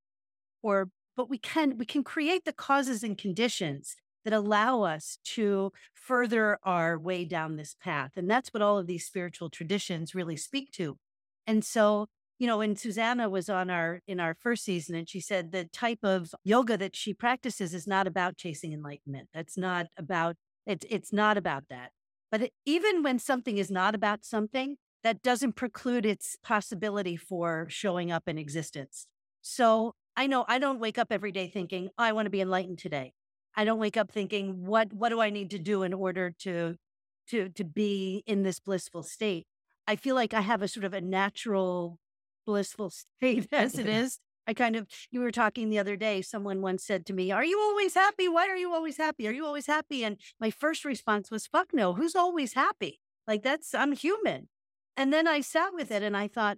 or 0.62 0.90
but 1.16 1.30
we 1.30 1.38
can 1.38 1.78
we 1.78 1.86
can 1.86 2.04
create 2.04 2.46
the 2.46 2.54
causes 2.54 3.04
and 3.04 3.18
conditions 3.18 3.96
that 4.24 4.34
allow 4.34 4.84
us 4.84 5.18
to 5.24 5.72
further 5.94 6.58
our 6.64 6.98
way 6.98 7.26
down 7.26 7.56
this 7.56 7.76
path. 7.82 8.12
And 8.16 8.30
that's 8.30 8.54
what 8.54 8.64
all 8.64 8.78
of 8.78 8.88
these 8.88 9.06
spiritual 9.06 9.50
traditions 9.50 10.16
really 10.16 10.38
speak 10.38 10.72
to. 10.74 10.98
And 11.46 11.64
so, 11.64 12.08
you 12.40 12.48
know, 12.48 12.60
when 12.60 12.76
Susanna 12.76 13.30
was 13.30 13.50
on 13.50 13.70
our 13.70 14.00
in 14.08 14.20
our 14.20 14.36
first 14.40 14.64
season 14.64 14.96
and 14.96 15.10
she 15.10 15.20
said 15.20 15.52
the 15.52 15.66
type 15.66 16.00
of 16.04 16.34
yoga 16.44 16.78
that 16.78 16.96
she 16.96 17.14
practices 17.14 17.74
is 17.74 17.88
not 17.88 18.08
about 18.08 18.38
chasing 18.38 18.74
enlightenment. 18.74 19.30
That's 19.34 19.58
not 19.58 19.88
about 19.98 20.36
it's 20.66 20.86
it's 20.90 21.14
not 21.14 21.38
about 21.38 21.66
that. 21.70 21.92
But 22.32 22.44
it, 22.44 22.54
even 22.66 23.04
when 23.04 23.20
something 23.20 23.58
is 23.58 23.70
not 23.70 23.94
about 23.94 24.26
something, 24.26 24.78
that 25.04 25.22
doesn't 25.22 25.56
preclude 25.56 26.06
its 26.06 26.38
possibility 26.42 27.18
for 27.18 27.68
showing 27.70 28.12
up 28.12 28.28
in 28.28 28.38
existence. 28.38 29.06
So 29.42 29.96
I 30.16 30.28
know 30.28 30.46
I 30.48 30.60
don't 30.60 30.80
wake 30.80 30.98
up 30.98 31.08
every 31.12 31.32
day 31.32 31.48
thinking, 31.48 31.90
oh, 31.98 32.04
I 32.04 32.12
want 32.12 32.26
to 32.28 32.30
be 32.30 32.42
enlightened 32.42 32.80
today. 32.80 33.14
I 33.56 33.66
don't 33.66 33.80
wake 33.80 33.98
up 33.98 34.12
thinking, 34.12 34.66
what 34.66 34.94
what 34.94 35.10
do 35.10 35.22
I 35.22 35.30
need 35.30 35.52
to 35.52 35.60
do 35.60 35.84
in 35.84 35.94
order 35.94 36.34
to 36.40 36.76
to 37.30 37.50
to 37.50 37.64
be 37.64 38.24
in 38.26 38.44
this 38.44 38.60
blissful 38.60 39.04
state? 39.04 39.46
I 39.88 39.96
feel 39.96 40.16
like 40.16 40.34
I 40.34 40.42
have 40.42 40.62
a 40.62 40.68
sort 40.68 40.86
of 40.86 40.94
a 40.94 41.02
natural 41.02 42.00
blissful 42.46 42.90
state 43.20 43.48
as 43.52 43.78
it 43.78 43.88
is. 43.88 44.20
I 44.46 44.54
kind 44.54 44.76
of 44.76 44.88
you 45.10 45.22
were 45.22 45.32
talking 45.32 45.70
the 45.70 45.80
other 45.80 45.96
day, 45.96 46.22
someone 46.22 46.62
once 46.62 46.84
said 46.84 47.06
to 47.08 47.14
me, 47.14 47.32
Are 47.32 47.46
you 47.46 47.60
always 47.60 47.94
happy? 47.94 48.28
Why 48.28 48.48
are 48.50 48.58
you 48.58 48.74
always 48.74 48.98
happy? 48.98 49.28
Are 49.28 49.32
you 49.32 49.46
always 49.46 49.68
happy? 49.68 50.04
And 50.04 50.18
my 50.40 50.52
first 50.52 50.84
response 50.84 51.32
was, 51.32 51.48
Fuck 51.48 51.74
no, 51.74 51.94
who's 51.94 52.16
always 52.16 52.54
happy? 52.54 53.00
Like 53.28 53.44
that's 53.44 53.74
I'm 53.74 53.94
human. 53.94 54.50
And 54.98 55.14
then 55.14 55.28
I 55.28 55.42
sat 55.42 55.74
with 55.74 55.92
it 55.92 56.04
and 56.04 56.16
I 56.16 56.28
thought, 56.28 56.58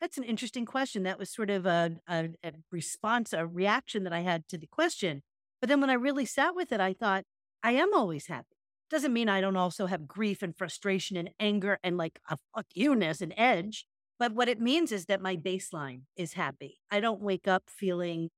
that's 0.00 0.18
an 0.18 0.24
interesting 0.24 0.64
question. 0.64 1.02
That 1.02 1.18
was 1.18 1.30
sort 1.30 1.50
of 1.50 1.66
a, 1.66 1.96
a, 2.08 2.30
a 2.42 2.52
response, 2.72 3.32
a 3.32 3.46
reaction 3.46 4.04
that 4.04 4.12
I 4.12 4.20
had 4.20 4.48
to 4.48 4.58
the 4.58 4.66
question. 4.66 5.22
But 5.60 5.68
then 5.68 5.80
when 5.80 5.90
I 5.90 5.94
really 5.94 6.24
sat 6.24 6.54
with 6.54 6.72
it, 6.72 6.80
I 6.80 6.94
thought, 6.94 7.24
I 7.62 7.72
am 7.72 7.92
always 7.92 8.26
happy. 8.26 8.56
Doesn't 8.88 9.12
mean 9.12 9.28
I 9.28 9.40
don't 9.40 9.56
also 9.56 9.86
have 9.86 10.08
grief 10.08 10.42
and 10.42 10.56
frustration 10.56 11.16
and 11.16 11.30
anger 11.38 11.78
and 11.84 11.96
like 11.96 12.18
a 12.28 12.38
fuck 12.54 12.66
you-ness 12.74 13.20
and 13.20 13.34
edge. 13.36 13.86
But 14.18 14.32
what 14.32 14.48
it 14.48 14.60
means 14.60 14.90
is 14.90 15.06
that 15.06 15.20
my 15.20 15.36
baseline 15.36 16.02
is 16.16 16.32
happy. 16.32 16.78
I 16.90 17.00
don't 17.00 17.20
wake 17.20 17.46
up 17.46 17.64
feeling 17.68 18.30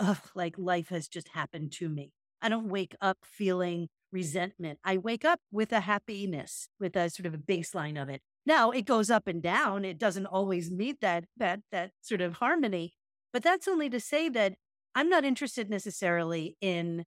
ugh, 0.00 0.30
like 0.34 0.56
life 0.56 0.88
has 0.88 1.08
just 1.08 1.28
happened 1.28 1.72
to 1.72 1.88
me. 1.88 2.12
I 2.40 2.48
don't 2.48 2.68
wake 2.68 2.94
up 3.00 3.18
feeling 3.22 3.88
resentment. 4.12 4.78
I 4.84 4.96
wake 4.96 5.24
up 5.24 5.40
with 5.50 5.72
a 5.72 5.80
happiness, 5.80 6.68
with 6.80 6.96
a 6.96 7.10
sort 7.10 7.26
of 7.26 7.34
a 7.34 7.38
baseline 7.38 8.00
of 8.00 8.08
it. 8.08 8.22
Now 8.48 8.70
it 8.70 8.86
goes 8.86 9.10
up 9.10 9.28
and 9.28 9.42
down. 9.42 9.84
It 9.84 9.98
doesn't 9.98 10.24
always 10.24 10.70
meet 10.70 11.02
that 11.02 11.26
that 11.36 11.60
that 11.70 11.90
sort 12.00 12.22
of 12.22 12.36
harmony. 12.36 12.94
But 13.30 13.42
that's 13.42 13.68
only 13.68 13.90
to 13.90 14.00
say 14.00 14.30
that 14.30 14.54
I'm 14.94 15.10
not 15.10 15.26
interested 15.26 15.68
necessarily 15.68 16.56
in 16.62 17.04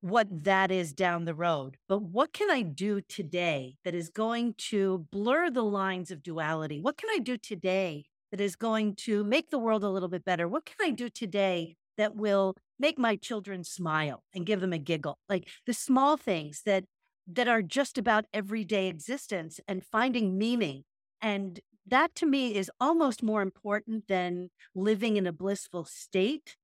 what 0.00 0.28
that 0.44 0.70
is 0.70 0.92
down 0.92 1.24
the 1.24 1.34
road, 1.34 1.76
but 1.88 2.02
what 2.02 2.32
can 2.32 2.48
I 2.48 2.62
do 2.62 3.00
today 3.00 3.74
that 3.84 3.96
is 3.96 4.08
going 4.08 4.54
to 4.70 5.08
blur 5.10 5.50
the 5.50 5.64
lines 5.64 6.12
of 6.12 6.22
duality? 6.22 6.80
What 6.80 6.96
can 6.96 7.10
I 7.10 7.18
do 7.18 7.36
today 7.36 8.04
that 8.30 8.40
is 8.40 8.54
going 8.54 8.94
to 9.06 9.24
make 9.24 9.50
the 9.50 9.58
world 9.58 9.82
a 9.82 9.90
little 9.90 10.08
bit 10.08 10.24
better? 10.24 10.46
What 10.46 10.64
can 10.64 10.76
I 10.80 10.90
do 10.90 11.08
today 11.08 11.74
that 11.96 12.14
will 12.14 12.54
make 12.78 12.96
my 12.96 13.16
children 13.16 13.64
smile 13.64 14.22
and 14.32 14.46
give 14.46 14.60
them 14.60 14.72
a 14.72 14.78
giggle? 14.78 15.18
Like 15.28 15.48
the 15.66 15.74
small 15.74 16.16
things 16.16 16.62
that 16.64 16.84
that 17.30 17.48
are 17.48 17.62
just 17.62 17.98
about 17.98 18.24
everyday 18.32 18.88
existence 18.88 19.60
and 19.68 19.84
finding 19.84 20.38
meaning. 20.38 20.84
And 21.20 21.60
that 21.86 22.14
to 22.16 22.26
me 22.26 22.54
is 22.54 22.70
almost 22.80 23.22
more 23.22 23.42
important 23.42 24.08
than 24.08 24.50
living 24.74 25.16
in 25.16 25.26
a 25.26 25.32
blissful 25.32 25.84
state 25.84 26.56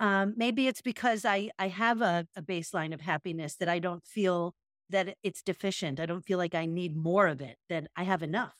um, 0.00 0.34
maybe 0.36 0.68
it's 0.68 0.82
because 0.82 1.24
I 1.24 1.50
I 1.58 1.68
have 1.68 2.00
a, 2.02 2.26
a 2.36 2.42
baseline 2.42 2.94
of 2.94 3.00
happiness 3.00 3.56
that 3.56 3.68
I 3.68 3.78
don't 3.78 4.06
feel 4.06 4.54
that 4.90 5.16
it's 5.22 5.42
deficient. 5.42 6.00
I 6.00 6.06
don't 6.06 6.24
feel 6.24 6.38
like 6.38 6.54
I 6.54 6.66
need 6.66 6.96
more 6.96 7.26
of 7.26 7.40
it. 7.40 7.56
That 7.68 7.88
I 7.96 8.04
have 8.04 8.22
enough. 8.22 8.54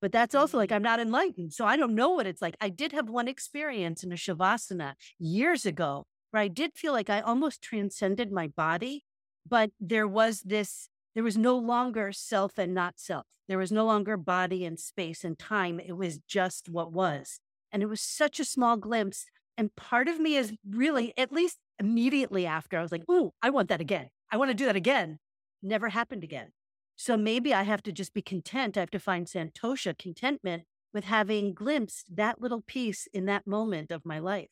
But 0.00 0.12
that's 0.12 0.34
also 0.34 0.56
like 0.56 0.70
mm-hmm. 0.70 0.76
I'm 0.76 0.82
not 0.82 1.00
enlightened, 1.00 1.52
so 1.52 1.66
I 1.66 1.76
don't 1.76 1.94
know 1.94 2.10
what 2.10 2.26
it's 2.26 2.40
like. 2.40 2.56
I 2.60 2.70
did 2.70 2.92
have 2.92 3.10
one 3.10 3.28
experience 3.28 4.02
in 4.02 4.12
a 4.12 4.16
shavasana 4.16 4.94
years 5.18 5.66
ago 5.66 6.04
where 6.30 6.42
I 6.42 6.48
did 6.48 6.72
feel 6.74 6.92
like 6.92 7.10
I 7.10 7.20
almost 7.20 7.60
transcended 7.60 8.32
my 8.32 8.46
body, 8.48 9.04
but 9.46 9.70
there 9.80 10.08
was 10.08 10.40
this. 10.42 10.88
There 11.14 11.24
was 11.24 11.36
no 11.36 11.56
longer 11.56 12.12
self 12.12 12.58
and 12.58 12.74
not 12.74 12.98
self. 12.98 13.26
There 13.48 13.58
was 13.58 13.72
no 13.72 13.84
longer 13.84 14.16
body 14.16 14.64
and 14.64 14.78
space 14.78 15.24
and 15.24 15.38
time. 15.38 15.80
It 15.80 15.96
was 15.96 16.18
just 16.28 16.68
what 16.68 16.92
was. 16.92 17.40
And 17.72 17.82
it 17.82 17.86
was 17.86 18.00
such 18.00 18.38
a 18.38 18.44
small 18.44 18.76
glimpse 18.76 19.26
and 19.60 19.76
part 19.76 20.08
of 20.08 20.18
me 20.18 20.36
is 20.36 20.54
really, 20.66 21.12
at 21.18 21.32
least 21.32 21.58
immediately 21.78 22.46
after, 22.46 22.78
I 22.78 22.82
was 22.82 22.90
like, 22.90 23.04
ooh, 23.10 23.34
I 23.42 23.50
want 23.50 23.68
that 23.68 23.82
again. 23.82 24.08
I 24.32 24.38
want 24.38 24.50
to 24.50 24.56
do 24.56 24.64
that 24.64 24.74
again. 24.74 25.18
Never 25.62 25.90
happened 25.90 26.24
again. 26.24 26.52
So 26.96 27.14
maybe 27.18 27.52
I 27.52 27.64
have 27.64 27.82
to 27.82 27.92
just 27.92 28.14
be 28.14 28.22
content. 28.22 28.78
I 28.78 28.80
have 28.80 28.90
to 28.92 28.98
find 28.98 29.26
Santosha 29.26 29.98
contentment 29.98 30.62
with 30.94 31.04
having 31.04 31.52
glimpsed 31.52 32.16
that 32.16 32.40
little 32.40 32.62
piece 32.62 33.06
in 33.12 33.26
that 33.26 33.46
moment 33.46 33.90
of 33.90 34.06
my 34.06 34.18
life. 34.18 34.48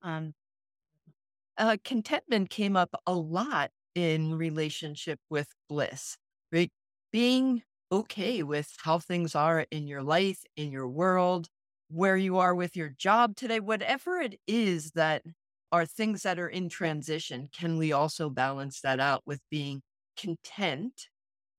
Um, 0.00 0.32
uh, 1.58 1.76
contentment 1.84 2.48
came 2.48 2.74
up 2.74 2.94
a 3.06 3.12
lot 3.12 3.70
in 3.98 4.34
relationship 4.34 5.18
with 5.28 5.48
bliss, 5.68 6.16
right? 6.52 6.70
Being 7.12 7.62
okay 7.90 8.42
with 8.42 8.74
how 8.84 8.98
things 8.98 9.34
are 9.34 9.66
in 9.70 9.88
your 9.88 10.02
life, 10.02 10.42
in 10.56 10.70
your 10.70 10.88
world, 10.88 11.48
where 11.90 12.16
you 12.16 12.38
are 12.38 12.54
with 12.54 12.76
your 12.76 12.90
job 12.90 13.34
today, 13.34 13.60
whatever 13.60 14.20
it 14.20 14.38
is 14.46 14.92
that 14.92 15.22
are 15.72 15.86
things 15.86 16.22
that 16.22 16.38
are 16.38 16.48
in 16.48 16.68
transition, 16.68 17.48
can 17.52 17.76
we 17.76 17.92
also 17.92 18.30
balance 18.30 18.80
that 18.82 19.00
out 19.00 19.22
with 19.26 19.40
being 19.50 19.82
content 20.16 21.08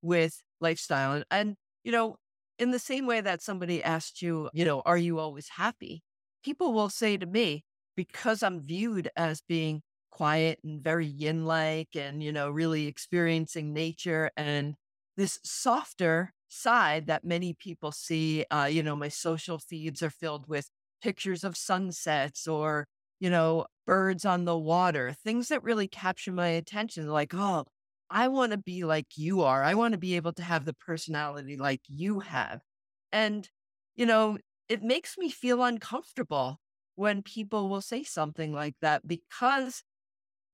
with 0.01 0.41
lifestyle? 0.61 1.13
And, 1.13 1.25
and, 1.29 1.55
you 1.83 1.91
know, 1.91 2.15
in 2.57 2.71
the 2.71 2.79
same 2.79 3.05
way 3.05 3.21
that 3.21 3.41
somebody 3.41 3.83
asked 3.83 4.21
you, 4.21 4.49
you 4.53 4.65
know, 4.65 4.81
are 4.85 4.97
you 4.97 5.19
always 5.19 5.49
happy? 5.57 6.01
People 6.43 6.73
will 6.73 6.89
say 6.89 7.17
to 7.17 7.25
me, 7.25 7.63
because 7.95 8.43
I'm 8.43 8.61
viewed 8.61 9.09
as 9.17 9.41
being 9.47 9.81
quiet 10.19 10.59
and 10.63 10.83
very 10.83 11.05
yin 11.07 11.45
like 11.45 11.95
and, 11.95 12.23
you 12.23 12.31
know, 12.31 12.49
really 12.49 12.87
experiencing 12.87 13.73
nature 13.73 14.31
and 14.37 14.75
this 15.17 15.39
softer 15.43 16.33
side 16.49 17.07
that 17.07 17.23
many 17.23 17.53
people 17.53 17.91
see. 17.91 18.45
Uh, 18.51 18.67
you 18.71 18.83
know, 18.83 18.95
my 18.95 19.09
social 19.09 19.59
feeds 19.59 20.01
are 20.03 20.09
filled 20.09 20.47
with 20.47 20.69
pictures 21.01 21.43
of 21.43 21.57
sunsets 21.57 22.47
or, 22.47 22.87
you 23.19 23.29
know, 23.29 23.65
birds 23.85 24.25
on 24.25 24.45
the 24.45 24.57
water, 24.57 25.13
things 25.23 25.47
that 25.49 25.63
really 25.63 25.87
capture 25.87 26.31
my 26.31 26.47
attention. 26.49 27.07
Like, 27.07 27.33
oh, 27.33 27.65
I 28.09 28.27
want 28.27 28.51
to 28.53 28.57
be 28.57 28.83
like 28.85 29.07
you 29.17 29.41
are. 29.41 29.63
I 29.63 29.73
want 29.75 29.93
to 29.93 29.97
be 29.99 30.15
able 30.15 30.33
to 30.33 30.43
have 30.43 30.65
the 30.65 30.73
personality 30.73 31.57
like 31.57 31.81
you 31.87 32.19
have. 32.21 32.61
And, 33.11 33.49
you 33.95 34.05
know, 34.05 34.37
it 34.67 34.83
makes 34.83 35.17
me 35.17 35.29
feel 35.29 35.63
uncomfortable 35.63 36.59
when 36.95 37.21
people 37.23 37.69
will 37.69 37.81
say 37.81 38.03
something 38.03 38.53
like 38.53 38.75
that 38.81 39.07
because 39.07 39.83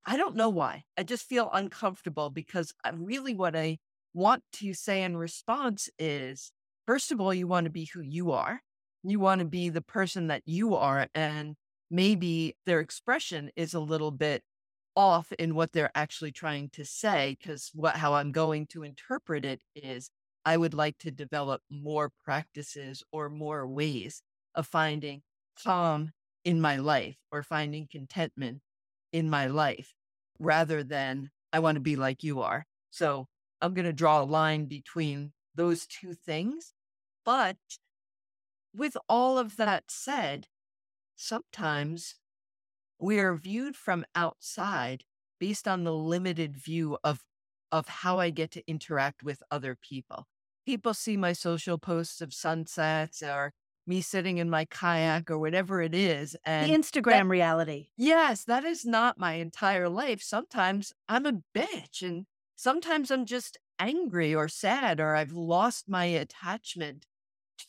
I 0.06 0.16
don't 0.16 0.36
know 0.36 0.48
why. 0.48 0.84
I 0.96 1.02
just 1.02 1.26
feel 1.28 1.50
uncomfortable 1.52 2.30
because 2.30 2.72
I 2.84 2.90
really 2.90 3.34
what 3.34 3.56
I 3.56 3.78
want 4.14 4.44
to 4.54 4.72
say 4.72 5.02
in 5.02 5.16
response 5.16 5.90
is 5.98 6.52
first 6.86 7.10
of 7.10 7.20
all, 7.20 7.34
you 7.34 7.48
want 7.48 7.64
to 7.64 7.70
be 7.70 7.86
who 7.92 8.00
you 8.00 8.30
are. 8.32 8.60
You 9.02 9.18
want 9.20 9.40
to 9.40 9.44
be 9.44 9.68
the 9.68 9.82
person 9.82 10.28
that 10.28 10.42
you 10.46 10.76
are. 10.76 11.08
And 11.14 11.56
maybe 11.90 12.56
their 12.66 12.80
expression 12.80 13.50
is 13.56 13.74
a 13.74 13.80
little 13.80 14.12
bit 14.12 14.42
off 14.94 15.32
in 15.32 15.54
what 15.54 15.72
they're 15.72 15.90
actually 15.94 16.32
trying 16.32 16.70
to 16.70 16.84
say 16.84 17.36
because 17.40 17.70
what 17.74 17.96
how 17.96 18.14
I'm 18.14 18.32
going 18.32 18.66
to 18.68 18.82
interpret 18.84 19.44
it 19.44 19.60
is 19.74 20.10
I 20.44 20.56
would 20.56 20.72
like 20.74 20.98
to 20.98 21.10
develop 21.10 21.62
more 21.70 22.10
practices 22.24 23.02
or 23.12 23.28
more 23.28 23.66
ways 23.66 24.22
of 24.54 24.66
finding 24.66 25.22
calm 25.62 26.12
in 26.44 26.60
my 26.60 26.76
life 26.76 27.16
or 27.30 27.42
finding 27.42 27.88
contentment 27.90 28.60
in 29.12 29.28
my 29.28 29.46
life 29.48 29.95
rather 30.38 30.82
than 30.82 31.30
I 31.52 31.58
want 31.58 31.76
to 31.76 31.80
be 31.80 31.96
like 31.96 32.22
you 32.22 32.40
are. 32.40 32.66
So 32.90 33.28
I'm 33.60 33.74
going 33.74 33.86
to 33.86 33.92
draw 33.92 34.22
a 34.22 34.24
line 34.24 34.66
between 34.66 35.32
those 35.54 35.86
two 35.86 36.14
things. 36.14 36.74
But 37.24 37.56
with 38.74 38.96
all 39.08 39.38
of 39.38 39.56
that 39.56 39.84
said, 39.88 40.48
sometimes 41.14 42.16
we 42.98 43.18
are 43.18 43.36
viewed 43.36 43.76
from 43.76 44.04
outside 44.14 45.04
based 45.38 45.66
on 45.68 45.84
the 45.84 45.94
limited 45.94 46.56
view 46.56 46.98
of 47.04 47.24
of 47.72 47.88
how 47.88 48.20
I 48.20 48.30
get 48.30 48.52
to 48.52 48.62
interact 48.68 49.24
with 49.24 49.42
other 49.50 49.76
people. 49.76 50.28
People 50.64 50.94
see 50.94 51.16
my 51.16 51.32
social 51.32 51.78
posts 51.78 52.20
of 52.20 52.32
sunsets 52.32 53.22
or 53.22 53.52
me 53.86 54.00
sitting 54.00 54.38
in 54.38 54.50
my 54.50 54.64
kayak 54.64 55.30
or 55.30 55.38
whatever 55.38 55.80
it 55.80 55.94
is 55.94 56.36
and 56.44 56.70
the 56.70 56.76
Instagram 56.76 57.10
that, 57.10 57.26
reality. 57.26 57.88
Yes, 57.96 58.44
that 58.44 58.64
is 58.64 58.84
not 58.84 59.18
my 59.18 59.34
entire 59.34 59.88
life. 59.88 60.22
Sometimes 60.22 60.92
I'm 61.08 61.26
a 61.26 61.40
bitch 61.54 62.02
and 62.02 62.26
sometimes 62.56 63.10
I'm 63.10 63.26
just 63.26 63.58
angry 63.78 64.34
or 64.34 64.48
sad 64.48 65.00
or 65.00 65.14
I've 65.14 65.32
lost 65.32 65.88
my 65.88 66.06
attachment 66.06 67.06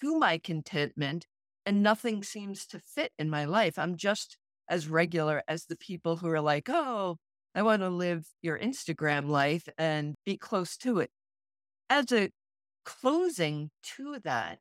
to 0.02 0.18
my 0.18 0.38
contentment 0.38 1.28
and 1.66 1.84
nothing 1.84 2.24
seems 2.24 2.66
to 2.68 2.80
fit 2.80 3.12
in 3.20 3.30
my 3.30 3.46
life. 3.46 3.78
I'm 3.78 3.98
just 3.98 4.38
as 4.70 4.88
regular 4.88 5.44
as 5.48 5.66
the 5.66 5.76
people 5.76 6.18
who 6.18 6.30
are 6.30 6.42
like, 6.42 6.70
oh, 6.70 7.18
I 7.54 7.62
want 7.62 7.82
to 7.82 7.90
live 7.90 8.28
your 8.42 8.58
Instagram 8.60 9.28
life 9.28 9.68
and 9.78 10.16
be 10.26 10.38
close 10.38 10.78
to 10.78 11.00
it. 11.00 11.10
As 11.90 12.12
a 12.12 12.30
closing 12.86 13.70
to 13.98 14.20
that, 14.24 14.60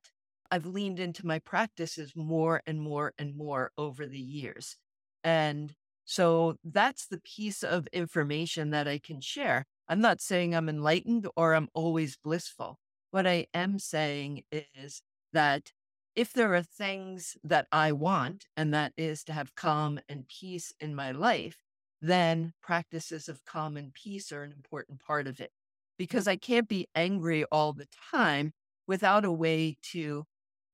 I've 0.51 0.67
leaned 0.67 0.99
into 0.99 1.27
my 1.27 1.39
practices 1.39 2.13
more 2.15 2.63
and 2.67 2.81
more 2.81 3.13
and 3.19 3.37
more 3.37 3.73
over 3.77 4.07
the 4.07 4.19
years. 4.19 4.77
And 5.25 5.75
so 6.05 6.57
that's 6.65 7.07
the 7.07 7.21
piece 7.21 7.63
of 7.63 7.89
information 7.89 8.71
that 8.71 8.87
I 8.87 8.99
can 8.99 9.21
share. 9.21 9.67
I'm 9.89 10.01
not 10.01 10.21
saying 10.21 10.55
I'm 10.55 10.69
enlightened 10.69 11.27
or 11.37 11.55
I'm 11.55 11.69
always 11.75 12.17
blissful. 12.17 12.79
What 13.11 13.27
I 13.27 13.47
am 13.55 13.79
saying 13.79 14.43
is 14.53 15.03
that 15.33 15.73
if 16.15 16.33
there 16.33 16.55
are 16.55 16.63
things 16.63 17.37
that 17.45 17.67
I 17.71 17.93
want, 17.93 18.47
and 18.57 18.73
that 18.73 18.93
is 18.97 19.23
to 19.25 19.33
have 19.33 19.55
calm 19.55 20.01
and 20.09 20.27
peace 20.29 20.73
in 20.81 20.95
my 20.95 21.13
life, 21.13 21.59
then 22.01 22.53
practices 22.63 23.29
of 23.29 23.45
calm 23.45 23.77
and 23.77 23.93
peace 23.93 24.33
are 24.33 24.43
an 24.43 24.53
important 24.53 25.01
part 25.01 25.27
of 25.27 25.41
it 25.41 25.51
because 25.99 26.29
I 26.29 26.37
can't 26.37 26.69
be 26.69 26.89
angry 26.95 27.45
all 27.45 27.73
the 27.73 27.89
time 28.11 28.53
without 28.87 29.25
a 29.25 29.33
way 29.33 29.77
to 29.93 30.25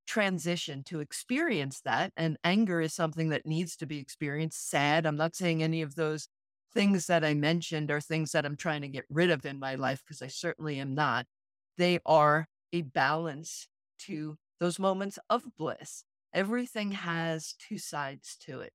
transition 0.06 0.82
to 0.84 1.00
experience 1.00 1.80
that. 1.84 2.12
And 2.16 2.36
anger 2.44 2.80
is 2.80 2.94
something 2.94 3.30
that 3.30 3.46
needs 3.46 3.76
to 3.76 3.86
be 3.86 3.98
experienced. 3.98 4.68
Sad. 4.68 5.06
I'm 5.06 5.16
not 5.16 5.36
saying 5.36 5.62
any 5.62 5.82
of 5.82 5.94
those 5.94 6.28
things 6.74 7.06
that 7.06 7.24
I 7.24 7.34
mentioned 7.34 7.90
are 7.90 8.00
things 8.00 8.32
that 8.32 8.46
I'm 8.46 8.56
trying 8.56 8.82
to 8.82 8.88
get 8.88 9.04
rid 9.10 9.30
of 9.30 9.44
in 9.44 9.58
my 9.58 9.74
life 9.74 10.02
because 10.04 10.22
I 10.22 10.28
certainly 10.28 10.78
am 10.78 10.94
not. 10.94 11.26
They 11.78 12.00
are 12.06 12.46
a 12.72 12.82
balance 12.82 13.68
to 14.00 14.36
those 14.60 14.78
moments 14.78 15.18
of 15.28 15.42
bliss. 15.58 16.04
Everything 16.32 16.92
has 16.92 17.54
two 17.58 17.78
sides 17.78 18.36
to 18.46 18.60
it. 18.60 18.72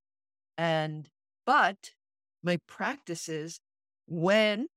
And, 0.58 1.10
but 1.46 1.92
my 2.44 2.60
practices, 2.68 3.60
when 4.08 4.68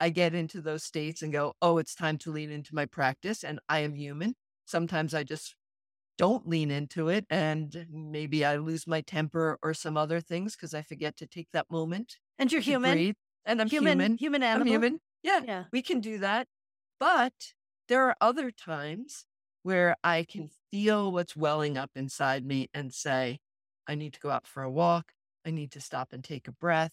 I 0.00 0.10
get 0.10 0.34
into 0.34 0.60
those 0.60 0.84
states 0.84 1.22
and 1.22 1.32
go, 1.32 1.54
oh, 1.60 1.78
it's 1.78 1.94
time 1.94 2.18
to 2.18 2.30
lean 2.30 2.50
into 2.50 2.74
my 2.74 2.86
practice, 2.86 3.42
and 3.42 3.58
I 3.68 3.80
am 3.80 3.94
human. 3.94 4.34
Sometimes 4.64 5.14
I 5.14 5.24
just 5.24 5.56
don't 6.18 6.48
lean 6.48 6.70
into 6.70 7.08
it 7.08 7.24
and 7.30 7.86
maybe 7.90 8.44
I 8.44 8.56
lose 8.56 8.86
my 8.86 9.00
temper 9.00 9.58
or 9.62 9.72
some 9.72 9.96
other 9.96 10.20
things 10.20 10.56
because 10.56 10.74
I 10.74 10.82
forget 10.82 11.16
to 11.18 11.26
take 11.26 11.48
that 11.52 11.70
moment. 11.70 12.16
And 12.38 12.52
you're 12.52 12.60
human. 12.60 12.92
Breathe. 12.92 13.14
And 13.46 13.60
I'm 13.62 13.68
human. 13.68 13.98
Human, 13.98 14.18
human 14.18 14.42
animal. 14.42 14.66
I'm 14.66 14.68
human. 14.68 15.00
Yeah, 15.22 15.40
yeah. 15.46 15.64
We 15.72 15.80
can 15.80 16.00
do 16.00 16.18
that. 16.18 16.48
But 17.00 17.32
there 17.88 18.04
are 18.06 18.16
other 18.20 18.50
times 18.50 19.24
where 19.62 19.96
I 20.04 20.24
can 20.28 20.50
feel 20.70 21.10
what's 21.12 21.36
welling 21.36 21.78
up 21.78 21.90
inside 21.94 22.44
me 22.44 22.68
and 22.74 22.92
say, 22.92 23.38
I 23.86 23.94
need 23.94 24.12
to 24.14 24.20
go 24.20 24.30
out 24.30 24.46
for 24.46 24.62
a 24.62 24.70
walk. 24.70 25.12
I 25.46 25.50
need 25.50 25.70
to 25.72 25.80
stop 25.80 26.12
and 26.12 26.22
take 26.22 26.48
a 26.48 26.52
breath. 26.52 26.92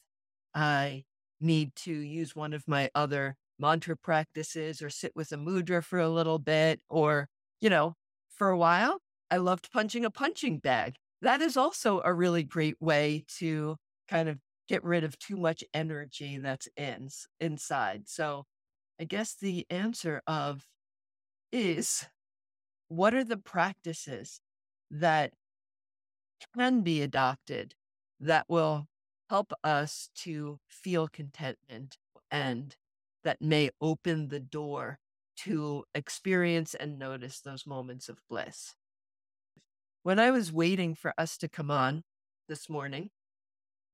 I 0.54 1.04
need 1.42 1.76
to 1.76 1.92
use 1.92 2.36
one 2.36 2.54
of 2.54 2.68
my 2.68 2.90
other 2.96 3.36
mantra 3.60 3.98
practices 3.98 4.82
or 4.82 4.90
sit 4.90 5.14
with 5.16 5.32
a 5.32 5.38
mudra 5.38 5.84
for 5.84 6.00
a 6.00 6.10
little 6.10 6.40
bit. 6.40 6.80
Or, 6.90 7.28
you 7.60 7.70
know, 7.70 7.96
for 8.30 8.50
a 8.50 8.58
while, 8.58 9.00
I 9.36 9.38
loved 9.38 9.70
punching 9.70 10.06
a 10.06 10.10
punching 10.10 10.60
bag. 10.60 10.96
That 11.22 11.42
is 11.42 11.58
also 11.58 12.00
a 12.06 12.14
really 12.14 12.42
great 12.42 12.82
way 12.82 13.26
to 13.40 13.76
kind 14.08 14.30
of 14.30 14.40
get 14.70 14.82
rid 14.82 15.04
of 15.04 15.20
too 15.20 15.36
much 15.36 15.62
energy 15.74 16.38
that's 16.38 16.70
in 16.78 17.10
inside. 17.42 18.08
So 18.08 18.46
I 18.98 19.04
guess 19.04 19.36
the 19.36 19.68
answer 19.70 20.22
of 20.26 20.70
is 21.52 22.06
what 22.90 23.14
are 23.14 23.26
the 23.26 23.38
practices 23.38 24.42
that 24.92 25.34
can 26.56 26.82
be 26.82 27.02
adopted 27.02 27.76
that 28.22 28.46
will 28.48 28.88
help 29.30 29.52
us 29.66 30.10
to 30.16 30.62
feel 30.70 31.10
contentment 31.10 31.98
and 32.32 32.78
that 33.26 33.42
may 33.42 33.70
open 33.82 34.30
the 34.30 34.40
door 34.40 35.00
to 35.36 35.84
experience 35.94 36.74
and 36.74 36.98
notice 36.98 37.42
those 37.42 37.68
moments 37.68 38.08
of 38.08 38.22
bliss. 38.30 38.76
When 40.06 40.20
I 40.20 40.30
was 40.30 40.54
waiting 40.54 40.94
for 40.94 41.16
us 41.18 41.36
to 41.40 41.50
come 41.50 41.72
on 41.72 42.04
this 42.48 42.70
morning, 42.70 43.10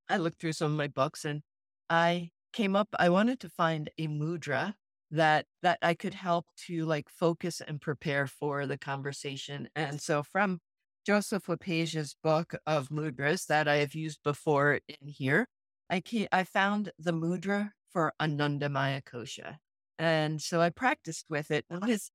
I 0.10 0.18
looked 0.18 0.42
through 0.42 0.52
some 0.52 0.74
of 0.74 0.78
my 0.78 0.90
books 0.90 1.24
and 1.24 1.42
I 1.90 2.32
came 2.52 2.76
up, 2.76 2.90
I 3.00 3.08
wanted 3.08 3.40
to 3.40 3.50
find 3.50 3.90
a 3.98 4.10
mudra 4.10 4.74
that 5.10 5.46
that 5.62 5.80
I 5.82 5.94
could 5.94 6.14
help 6.14 6.48
to 6.68 6.84
like 6.84 7.08
focus 7.08 7.62
and 7.66 7.80
prepare 7.80 8.28
for 8.28 8.68
the 8.68 8.78
conversation. 8.78 9.70
And 9.74 10.02
so 10.02 10.22
from 10.22 10.60
Joseph 11.06 11.48
LePage's 11.48 12.14
book 12.22 12.56
of 12.68 12.90
mudras 12.90 13.46
that 13.46 13.70
I 13.70 13.78
have 13.78 13.96
used 13.96 14.20
before 14.22 14.82
in 14.90 15.08
here, 15.08 15.48
I 15.90 16.04
I 16.34 16.44
found 16.44 16.92
the 17.00 17.14
mudra 17.14 17.70
for 17.90 18.12
Anandamaya 18.22 19.02
Kosha. 19.02 19.60
And 19.98 20.42
so 20.42 20.60
I 20.60 20.72
practiced 20.72 21.28
with 21.30 21.52
it. 21.52 21.64
It 21.70 21.88
is 21.88 22.12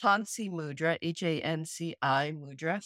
Hanci 0.00 0.48
Mudra, 0.48 0.96
H 1.02 1.24
A 1.24 1.40
N 1.40 1.64
C 1.64 1.96
I 2.00 2.30
Mudra. 2.30 2.80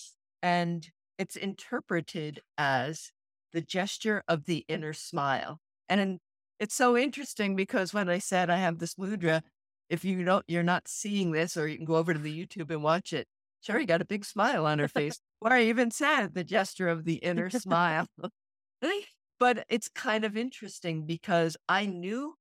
And 0.46 0.88
it's 1.18 1.34
interpreted 1.34 2.40
as 2.56 3.10
the 3.52 3.60
gesture 3.60 4.22
of 4.28 4.44
the 4.44 4.64
inner 4.68 4.92
smile. 4.92 5.58
And 5.88 6.20
it's 6.60 6.76
so 6.76 6.96
interesting 6.96 7.56
because 7.56 7.92
when 7.92 8.08
I 8.08 8.20
said 8.20 8.48
I 8.48 8.58
have 8.58 8.78
this 8.78 8.94
mudra, 8.94 9.42
if 9.90 10.04
you 10.04 10.22
don't, 10.22 10.44
you're 10.46 10.62
not 10.62 10.86
seeing 10.86 11.32
this, 11.32 11.56
or 11.56 11.66
you 11.66 11.74
can 11.74 11.84
go 11.84 11.96
over 11.96 12.12
to 12.12 12.20
the 12.20 12.46
YouTube 12.46 12.70
and 12.70 12.84
watch 12.84 13.12
it. 13.12 13.26
Sherry 13.60 13.86
got 13.86 14.00
a 14.00 14.04
big 14.04 14.24
smile 14.24 14.66
on 14.66 14.78
her 14.78 14.86
face, 14.86 15.18
or 15.40 15.52
I 15.52 15.64
even 15.64 15.90
said 15.90 16.34
the 16.34 16.44
gesture 16.44 16.88
of 16.88 17.04
the 17.04 17.16
inner 17.16 17.50
smile. 17.50 18.06
but 19.40 19.64
it's 19.68 19.88
kind 19.88 20.24
of 20.24 20.36
interesting 20.36 21.06
because 21.06 21.56
I 21.68 21.86
knew 21.86 22.34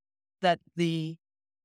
that 0.43 0.59
the 0.75 1.15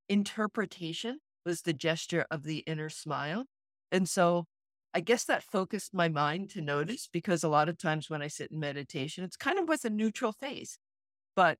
interpretation 0.09 1.19
was 1.45 1.61
the 1.61 1.73
gesture 1.73 2.25
of 2.31 2.45
the 2.45 2.63
inner 2.65 2.89
smile. 2.89 3.45
And 3.91 4.09
so 4.09 4.45
I 4.93 4.99
guess 4.99 5.23
that 5.25 5.43
focused 5.43 5.93
my 5.93 6.09
mind 6.09 6.49
to 6.51 6.61
notice 6.61 7.07
because 7.11 7.43
a 7.43 7.49
lot 7.49 7.69
of 7.69 7.77
times 7.77 8.09
when 8.09 8.21
I 8.21 8.27
sit 8.27 8.51
in 8.51 8.59
meditation, 8.59 9.23
it's 9.23 9.37
kind 9.37 9.57
of 9.57 9.67
with 9.67 9.85
a 9.85 9.89
neutral 9.89 10.33
face. 10.33 10.77
But 11.35 11.57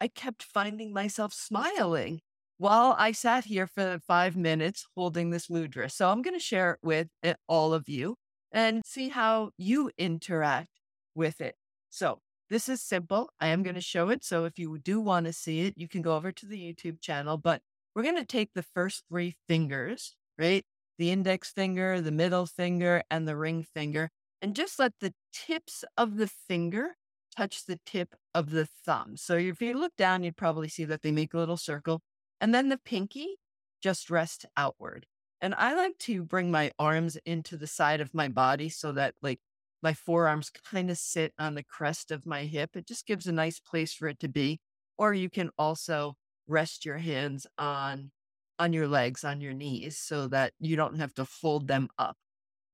I 0.00 0.08
kept 0.08 0.42
finding 0.42 0.92
myself 0.92 1.32
smiling 1.32 2.20
while 2.58 2.94
I 2.98 3.12
sat 3.12 3.46
here 3.46 3.66
for 3.66 3.98
five 4.06 4.36
minutes 4.36 4.86
holding 4.96 5.30
this 5.30 5.48
mudra. 5.48 5.90
So 5.90 6.08
I'm 6.10 6.22
going 6.22 6.38
to 6.38 6.40
share 6.40 6.72
it 6.72 6.78
with 6.82 7.08
all 7.48 7.74
of 7.74 7.88
you 7.88 8.16
and 8.52 8.82
see 8.84 9.08
how 9.08 9.50
you 9.58 9.90
interact 9.98 10.70
with 11.14 11.40
it. 11.40 11.56
So 11.90 12.20
this 12.48 12.68
is 12.68 12.80
simple. 12.80 13.30
I 13.40 13.48
am 13.48 13.62
going 13.62 13.74
to 13.74 13.80
show 13.80 14.08
it. 14.08 14.24
So 14.24 14.44
if 14.44 14.58
you 14.58 14.78
do 14.78 15.00
want 15.00 15.26
to 15.26 15.32
see 15.32 15.60
it, 15.62 15.74
you 15.76 15.88
can 15.88 16.00
go 16.00 16.14
over 16.14 16.30
to 16.32 16.46
the 16.46 16.58
YouTube 16.58 17.00
channel. 17.00 17.36
But 17.38 17.60
we're 17.94 18.04
going 18.04 18.16
to 18.16 18.24
take 18.24 18.52
the 18.54 18.62
first 18.62 19.02
three 19.08 19.36
fingers, 19.48 20.16
right? 20.38 20.64
The 20.98 21.10
index 21.10 21.50
finger, 21.50 22.00
the 22.00 22.10
middle 22.10 22.46
finger, 22.46 23.02
and 23.10 23.26
the 23.26 23.36
ring 23.36 23.62
finger, 23.62 24.10
and 24.42 24.54
just 24.54 24.78
let 24.78 24.94
the 25.00 25.14
tips 25.32 25.84
of 25.96 26.16
the 26.16 26.26
finger 26.26 26.96
touch 27.36 27.64
the 27.64 27.78
tip 27.86 28.16
of 28.34 28.50
the 28.50 28.66
thumb. 28.66 29.16
So 29.16 29.36
if 29.36 29.62
you 29.62 29.74
look 29.78 29.96
down, 29.96 30.24
you'd 30.24 30.36
probably 30.36 30.68
see 30.68 30.84
that 30.86 31.02
they 31.02 31.12
make 31.12 31.34
a 31.34 31.38
little 31.38 31.56
circle. 31.56 32.02
And 32.40 32.54
then 32.54 32.68
the 32.68 32.78
pinky 32.78 33.36
just 33.80 34.10
rest 34.10 34.44
outward. 34.56 35.06
And 35.40 35.54
I 35.54 35.74
like 35.74 35.98
to 36.00 36.24
bring 36.24 36.50
my 36.50 36.72
arms 36.78 37.16
into 37.24 37.56
the 37.56 37.68
side 37.68 38.00
of 38.00 38.12
my 38.12 38.28
body 38.28 38.68
so 38.68 38.90
that 38.92 39.14
like 39.22 39.38
my 39.82 39.94
forearms 39.94 40.50
kind 40.50 40.90
of 40.90 40.98
sit 40.98 41.32
on 41.38 41.54
the 41.54 41.62
crest 41.62 42.10
of 42.10 42.26
my 42.26 42.44
hip. 42.44 42.74
It 42.74 42.86
just 42.86 43.06
gives 43.06 43.26
a 43.26 43.32
nice 43.32 43.60
place 43.60 43.94
for 43.94 44.08
it 44.08 44.18
to 44.20 44.28
be. 44.28 44.58
Or 44.96 45.14
you 45.14 45.30
can 45.30 45.50
also 45.56 46.16
rest 46.48 46.84
your 46.84 46.98
hands 46.98 47.46
on 47.56 48.10
on 48.58 48.72
your 48.72 48.88
legs, 48.88 49.24
on 49.24 49.40
your 49.40 49.52
knees, 49.52 49.98
so 49.98 50.26
that 50.28 50.52
you 50.58 50.76
don't 50.76 50.98
have 50.98 51.14
to 51.14 51.24
fold 51.24 51.68
them 51.68 51.88
up. 51.98 52.16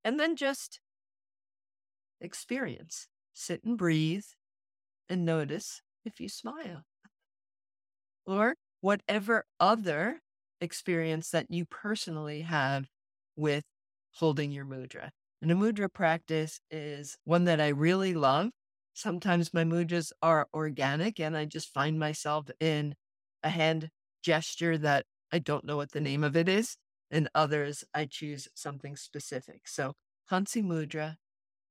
And 0.05 0.19
then 0.19 0.37
just 0.37 0.81
experience, 2.21 3.09
sit 3.33 3.63
and 3.65 3.77
breathe 3.77 4.25
and 5.09 5.25
notice 5.25 5.83
if 6.05 6.21
you 6.21 6.29
smile. 6.29 6.85
Or 8.27 8.55
whatever 8.81 9.45
other 9.61 10.21
experience 10.61 11.31
that 11.31 11.47
you 11.51 11.65
personally 11.65 12.43
have 12.43 12.87
with 13.37 13.65
holding 14.13 14.53
your 14.53 14.65
mudra. 14.65 15.11
And 15.43 15.51
a 15.51 15.55
mudra 15.55 15.93
practice 15.93 16.61
is 16.71 17.17
one 17.25 17.45
that 17.45 17.61
I 17.61 17.69
really 17.69 18.15
love. 18.15 18.51
Sometimes 18.95 19.53
my 19.53 19.65
mudras 19.65 20.13
are 20.23 20.47
organic 20.55 21.21
and 21.21 21.37
I 21.37 21.45
just 21.45 21.73
find 21.73 21.99
myself 21.99 22.47
in 22.61 22.95
a 23.43 23.51
hand 23.51 23.91
gesture 24.23 24.79
that 24.79 25.05
I 25.35 25.41
don't 25.41 25.65
know 25.65 25.77
what 25.77 25.91
the 25.91 26.01
name 26.01 26.23
of 26.23 26.37
it 26.37 26.49
is. 26.49 26.77
And 27.11 27.29
others, 27.35 27.83
I 27.93 28.05
choose 28.07 28.47
something 28.55 28.95
specific. 28.95 29.67
So, 29.67 29.95
Hansi 30.27 30.63
Mudra, 30.63 31.17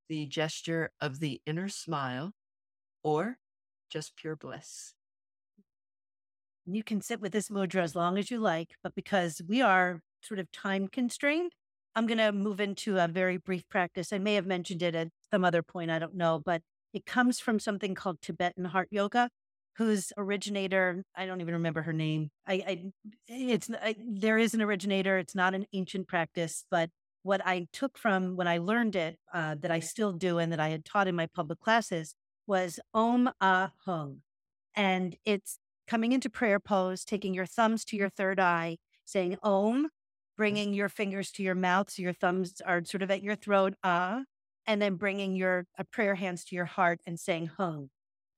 the 0.10 0.26
gesture 0.26 0.92
of 1.00 1.22
the 1.22 1.42
inner 1.46 1.70
smile, 1.70 2.34
or 3.06 3.38
just 3.90 4.18
pure 4.18 4.36
bliss. 4.36 4.96
You 6.66 6.84
can 6.84 7.00
sit 7.00 7.22
with 7.22 7.32
this 7.32 7.48
mudra 7.48 7.84
as 7.84 7.96
long 7.96 8.18
as 8.18 8.30
you 8.30 8.38
like, 8.38 8.76
but 8.84 8.96
because 8.96 9.42
we 9.48 9.62
are 9.62 10.02
sort 10.22 10.42
of 10.42 10.52
time 10.52 10.90
constrained, 10.90 11.54
I'm 11.96 12.06
going 12.06 12.18
to 12.18 12.34
move 12.34 12.60
into 12.60 12.98
a 12.98 13.08
very 13.08 13.38
brief 13.38 13.68
practice. 13.70 14.12
I 14.12 14.18
may 14.18 14.36
have 14.36 14.46
mentioned 14.46 14.82
it 14.84 14.94
at 14.94 15.08
some 15.32 15.46
other 15.46 15.64
point, 15.64 15.90
I 15.90 16.00
don't 16.00 16.16
know, 16.16 16.42
but 16.46 16.62
it 16.94 17.06
comes 17.06 17.40
from 17.40 17.60
something 17.60 17.96
called 17.96 18.22
Tibetan 18.22 18.66
heart 18.66 18.90
yoga, 18.92 19.30
whose 19.78 20.14
originator, 20.18 21.04
I 21.16 21.26
don't 21.26 21.42
even 21.42 21.56
remember 21.56 21.82
her 21.82 21.94
name. 21.94 22.30
I, 22.48 22.54
I 22.54 22.92
it's 23.28 23.70
I, 23.72 23.96
there 24.00 24.38
is 24.38 24.54
an 24.54 24.62
originator. 24.62 25.18
It's 25.18 25.36
not 25.36 25.56
an 25.56 25.66
ancient 25.74 26.08
practice, 26.08 26.66
but 26.70 26.90
what 27.24 27.46
I 27.46 27.68
took 27.74 27.98
from 27.98 28.36
when 28.36 28.48
I 28.48 28.58
learned 28.58 28.96
it, 28.96 29.18
uh, 29.34 29.56
that 29.62 29.72
I 29.72 29.80
still 29.80 30.12
do, 30.12 30.38
and 30.38 30.52
that 30.52 30.60
I 30.60 30.70
had 30.70 30.86
taught 30.86 31.08
in 31.08 31.16
my 31.16 31.28
public 31.28 31.60
classes, 31.60 32.16
was 32.46 32.80
Om 32.94 33.32
Ah 33.42 33.72
Hung, 33.86 34.22
and 34.76 35.16
it's 35.26 35.58
coming 35.88 36.12
into 36.12 36.30
prayer 36.30 36.60
pose, 36.60 37.04
taking 37.04 37.34
your 37.34 37.46
thumbs 37.46 37.86
to 37.86 37.96
your 37.96 38.10
third 38.10 38.40
eye, 38.40 38.78
saying 39.06 39.38
Om, 39.42 39.90
bringing 40.38 40.74
your 40.74 40.90
fingers 40.90 41.32
to 41.32 41.44
your 41.44 41.56
mouth. 41.56 41.90
So 41.90 42.02
your 42.02 42.14
thumbs 42.14 42.62
are 42.66 42.84
sort 42.86 43.02
of 43.02 43.12
at 43.12 43.24
your 43.24 43.36
throat, 43.36 43.74
ah, 43.84 44.24
and 44.68 44.82
then 44.82 44.96
bringing 44.96 45.36
your 45.36 45.66
uh, 45.80 45.84
prayer 45.92 46.16
hands 46.16 46.44
to 46.46 46.56
your 46.56 46.66
heart 46.66 47.00
and 47.08 47.20
saying 47.20 47.48
hung. 47.58 47.90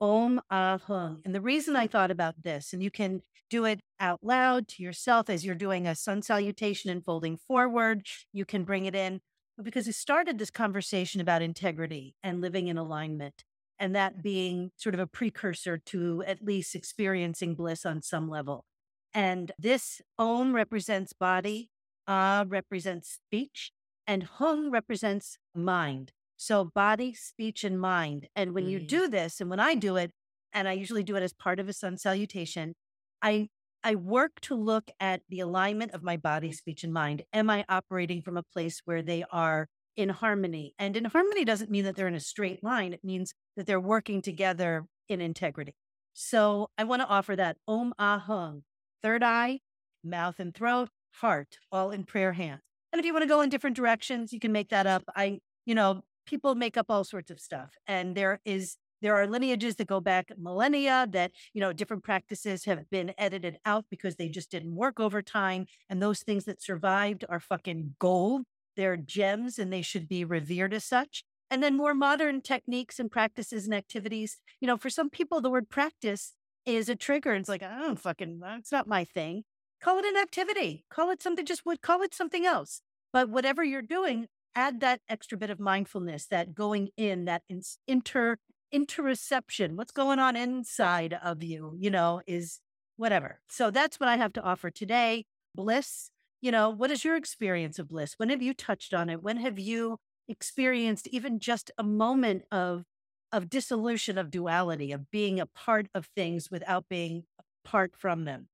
Om 0.02 0.42
Ah 0.50 0.78
Hung. 0.78 1.22
And 1.26 1.34
the 1.34 1.42
reason 1.42 1.76
I 1.76 1.88
thought 1.88 2.12
about 2.12 2.44
this, 2.44 2.74
and 2.74 2.84
you 2.84 2.92
can 2.92 3.22
do 3.50 3.66
it 3.66 3.80
out 4.00 4.20
loud 4.22 4.68
to 4.68 4.84
yourself 4.84 5.30
as 5.30 5.46
you're 5.46 5.56
doing 5.56 5.88
a 5.88 5.96
sun 5.96 6.22
salutation 6.22 6.90
and 6.90 7.04
folding 7.04 7.38
forward, 7.38 8.06
you 8.34 8.46
can 8.46 8.64
bring 8.64 8.86
it 8.86 8.96
in 8.96 9.22
because 9.62 9.88
it 9.88 9.96
started 9.96 10.38
this 10.38 10.52
conversation 10.52 11.22
about 11.22 11.42
integrity 11.42 12.16
and 12.22 12.42
living 12.42 12.68
in 12.68 12.78
alignment, 12.78 13.44
and 13.80 13.96
that 13.96 14.22
being 14.22 14.72
sort 14.76 14.94
of 14.94 15.00
a 15.00 15.08
precursor 15.08 15.78
to 15.78 16.24
at 16.28 16.44
least 16.44 16.76
experiencing 16.76 17.56
bliss 17.56 17.86
on 17.86 18.02
some 18.02 18.30
level. 18.30 18.66
And 19.14 19.54
this 19.58 20.02
Om 20.20 20.54
represents 20.54 21.14
body, 21.14 21.70
Ah 22.08 22.44
represents 22.46 23.10
speech, 23.10 23.72
and 24.06 24.24
Hung 24.24 24.70
represents 24.70 25.38
mind. 25.54 26.12
So 26.38 26.66
body, 26.66 27.14
speech, 27.14 27.64
and 27.64 27.80
mind. 27.80 28.28
And 28.36 28.54
when 28.54 28.66
mm. 28.66 28.72
you 28.72 28.80
do 28.80 29.08
this, 29.08 29.40
and 29.40 29.50
when 29.50 29.60
I 29.60 29.76
do 29.76 29.96
it, 29.96 30.12
and 30.54 30.68
I 30.68 30.74
usually 30.74 31.04
do 31.04 31.16
it 31.16 31.24
as 31.24 31.34
part 31.34 31.60
of 31.60 31.68
a 31.68 31.74
sun 31.74 31.98
salutation, 31.98 32.74
I 33.22 33.50
I 33.84 33.94
work 33.94 34.40
to 34.42 34.56
look 34.56 34.90
at 35.00 35.22
the 35.30 35.42
alignment 35.42 35.92
of 35.92 36.02
my 36.02 36.18
body, 36.18 36.52
speech, 36.52 36.84
and 36.84 36.92
mind. 36.92 37.22
Am 37.32 37.52
I 37.52 37.66
operating 37.70 38.24
from 38.24 38.36
a 38.36 38.42
place 38.42 38.82
where 38.86 39.04
they 39.04 39.24
are 39.32 39.68
in 39.96 40.10
harmony? 40.10 40.74
And 40.80 40.98
in 40.98 41.06
harmony 41.06 41.46
doesn't 41.46 41.70
mean 41.70 41.84
that 41.84 41.96
they're 41.96 42.08
in 42.08 42.16
a 42.16 42.20
straight 42.20 42.64
line. 42.64 42.94
It 42.94 43.04
means 43.04 43.36
that 43.56 43.68
they're 43.68 43.80
working 43.80 44.24
together 44.24 44.86
in 45.08 45.22
integrity. 45.22 45.76
So 46.14 46.72
I 46.80 46.84
want 46.84 47.04
to 47.04 47.08
offer 47.08 47.36
that 47.36 47.58
Om 47.68 47.94
Ah 48.00 48.18
Hung, 48.18 48.64
third 49.04 49.22
eye, 49.22 49.60
mouth 50.04 50.40
and 50.40 50.52
throat, 50.56 50.90
heart, 51.22 51.58
all 51.72 51.92
in 51.92 52.06
prayer 52.06 52.34
hands. 52.34 52.62
And 52.92 53.00
if 53.00 53.06
you 53.06 53.14
want 53.14 53.24
to 53.24 53.30
go 53.30 53.42
in 53.42 53.50
different 53.50 53.76
directions, 53.76 54.34
you 54.34 54.40
can 54.40 54.52
make 54.52 54.70
that 54.70 54.88
up. 54.88 55.04
I, 55.16 55.40
you 55.66 55.76
know, 55.76 56.02
people 56.26 56.56
make 56.56 56.78
up 56.78 56.88
all 56.90 57.04
sorts 57.04 57.32
of 57.32 57.40
stuff. 57.40 57.72
And 57.88 58.16
there 58.16 58.40
is 58.46 58.78
there 59.02 59.16
are 59.16 59.28
lineages 59.28 59.76
that 59.76 59.88
go 59.88 60.00
back 60.00 60.32
millennia 60.38 61.08
that, 61.12 61.32
you 61.54 61.62
know, 61.62 61.74
different 61.74 62.04
practices 62.04 62.66
have 62.66 62.90
been 62.90 63.14
edited 63.18 63.58
out 63.66 63.86
because 63.90 64.16
they 64.16 64.30
just 64.30 64.50
didn't 64.50 64.76
work 64.76 65.00
over 65.00 65.22
time. 65.22 65.66
And 65.90 66.02
those 66.02 66.22
things 66.22 66.46
that 66.46 66.62
survived 66.62 67.26
are 67.30 67.40
fucking 67.40 67.96
gold. 68.00 68.44
They're 68.76 68.98
gems 68.98 69.60
and 69.60 69.72
they 69.72 69.82
should 69.82 70.08
be 70.08 70.26
revered 70.26 70.74
as 70.74 70.86
such. 70.86 71.24
And 71.52 71.62
then 71.62 71.78
more 71.78 71.94
modern 71.94 72.42
techniques 72.42 73.00
and 73.00 73.12
practices 73.12 73.66
and 73.66 73.76
activities. 73.76 74.38
You 74.60 74.68
know, 74.68 74.78
for 74.78 74.90
some 74.90 75.10
people, 75.10 75.42
the 75.42 75.52
word 75.52 75.70
practice 75.70 76.34
is 76.66 76.90
a 76.90 76.96
trigger. 76.96 77.34
It's 77.34 77.50
like, 77.50 77.64
I 77.64 77.78
don't 77.80 78.00
fucking, 78.00 78.42
it's 78.58 78.72
not 78.72 78.88
my 78.88 79.04
thing. 79.04 79.44
Call 79.82 80.00
it 80.00 80.06
an 80.06 80.18
activity. 80.18 80.86
Call 80.90 81.12
it 81.12 81.22
something, 81.22 81.46
just 81.46 81.66
would 81.66 81.82
call 81.82 82.02
it 82.02 82.16
something 82.16 82.46
else. 82.46 82.82
But 83.14 83.30
whatever 83.30 83.64
you're 83.64 83.82
doing, 83.82 84.28
add 84.56 84.80
that 84.80 85.02
extra 85.10 85.38
bit 85.38 85.50
of 85.50 85.60
mindfulness, 85.60 86.28
that 86.28 86.56
going 86.56 86.90
in, 86.98 87.26
that 87.26 87.44
inter 87.88 88.38
interoception. 88.74 89.76
What's 89.76 89.92
going 89.92 90.20
on 90.20 90.36
inside 90.36 91.18
of 91.24 91.44
you, 91.44 91.76
you 91.78 91.90
know, 91.90 92.22
is 92.28 92.60
whatever. 92.98 93.40
So 93.50 93.72
that's 93.72 94.00
what 94.00 94.10
I 94.10 94.18
have 94.18 94.34
to 94.34 94.42
offer 94.42 94.70
today. 94.70 95.26
Bliss, 95.54 96.10
you 96.42 96.52
know, 96.52 96.70
what 96.70 96.92
is 96.92 97.06
your 97.06 97.16
experience 97.16 97.80
of 97.80 97.88
bliss? 97.88 98.16
When 98.18 98.30
have 98.30 98.42
you 98.42 98.54
touched 98.54 98.94
on 98.94 99.10
it? 99.10 99.24
When 99.24 99.38
have 99.38 99.60
you 99.60 99.98
experienced 100.28 101.08
even 101.08 101.40
just 101.40 101.72
a 101.78 101.84
moment 101.84 102.44
of 102.52 102.84
of 103.32 103.50
dissolution 103.50 104.18
of 104.18 104.32
duality, 104.32 104.92
of 104.92 105.12
being 105.12 105.40
a 105.40 105.46
part 105.46 105.88
of 105.94 106.08
things 106.16 106.50
without 106.50 106.86
being 106.90 107.24
apart 107.66 107.94
from 107.98 108.26
them? 108.26 108.48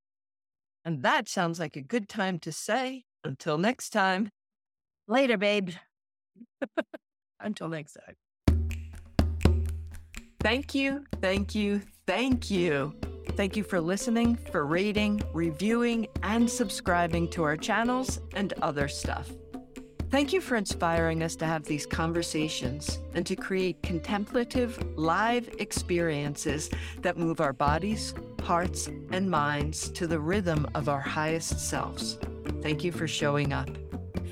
And 0.83 1.03
that 1.03 1.29
sounds 1.29 1.59
like 1.59 1.75
a 1.75 1.81
good 1.81 2.09
time 2.09 2.39
to 2.39 2.51
say 2.51 3.03
until 3.23 3.57
next 3.57 3.91
time. 3.91 4.29
Later, 5.07 5.37
babe. 5.37 5.71
until 7.39 7.69
next 7.69 7.93
time. 7.93 8.15
Thank 10.41 10.73
you, 10.73 11.05
thank 11.21 11.53
you, 11.53 11.81
thank 12.07 12.49
you. 12.49 12.95
Thank 13.35 13.55
you 13.55 13.63
for 13.63 13.79
listening, 13.79 14.35
for 14.35 14.65
rating, 14.65 15.21
reviewing, 15.33 16.07
and 16.23 16.49
subscribing 16.49 17.29
to 17.29 17.43
our 17.43 17.55
channels 17.55 18.19
and 18.35 18.53
other 18.61 18.87
stuff. 18.87 19.31
Thank 20.09 20.33
you 20.33 20.41
for 20.41 20.57
inspiring 20.57 21.23
us 21.23 21.37
to 21.37 21.45
have 21.45 21.63
these 21.63 21.85
conversations 21.85 22.99
and 23.13 23.25
to 23.25 23.37
create 23.37 23.81
contemplative, 23.81 24.77
live 24.97 25.49
experiences 25.59 26.69
that 27.01 27.17
move 27.17 27.39
our 27.39 27.53
bodies, 27.53 28.13
hearts, 28.43 28.87
and 29.11 29.31
minds 29.31 29.89
to 29.91 30.07
the 30.07 30.19
rhythm 30.19 30.67
of 30.75 30.89
our 30.89 30.99
highest 30.99 31.59
selves. 31.59 32.17
Thank 32.61 32.83
you 32.83 32.91
for 32.91 33.07
showing 33.07 33.53
up. 33.53 33.69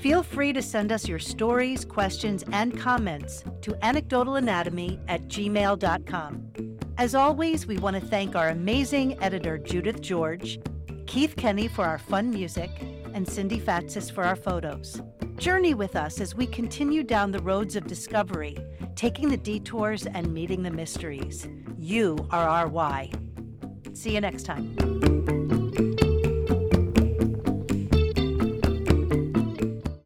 Feel 0.00 0.22
free 0.22 0.54
to 0.54 0.62
send 0.62 0.92
us 0.92 1.06
your 1.06 1.18
stories, 1.18 1.84
questions, 1.84 2.42
and 2.52 2.78
comments 2.78 3.44
to 3.60 3.72
anecdotalanatomy 3.82 4.98
at 5.08 5.28
gmail.com. 5.28 6.78
As 6.96 7.14
always, 7.14 7.66
we 7.66 7.76
want 7.76 7.96
to 7.96 8.06
thank 8.06 8.34
our 8.34 8.48
amazing 8.48 9.22
editor, 9.22 9.58
Judith 9.58 10.00
George, 10.00 10.58
Keith 11.06 11.36
Kenny 11.36 11.68
for 11.68 11.84
our 11.84 11.98
fun 11.98 12.30
music, 12.30 12.70
and 13.12 13.28
Cindy 13.28 13.60
Fatsis 13.60 14.10
for 14.10 14.24
our 14.24 14.36
photos. 14.36 15.02
Journey 15.36 15.74
with 15.74 15.96
us 15.96 16.18
as 16.18 16.34
we 16.34 16.46
continue 16.46 17.02
down 17.02 17.30
the 17.30 17.42
roads 17.42 17.76
of 17.76 17.86
discovery, 17.86 18.56
taking 18.96 19.28
the 19.28 19.36
detours 19.36 20.06
and 20.06 20.32
meeting 20.32 20.62
the 20.62 20.70
mysteries. 20.70 21.46
You 21.78 22.26
are 22.30 22.48
our 22.48 22.68
why. 22.68 23.12
See 23.92 24.14
you 24.14 24.20
next 24.22 24.44
time. 24.44 25.39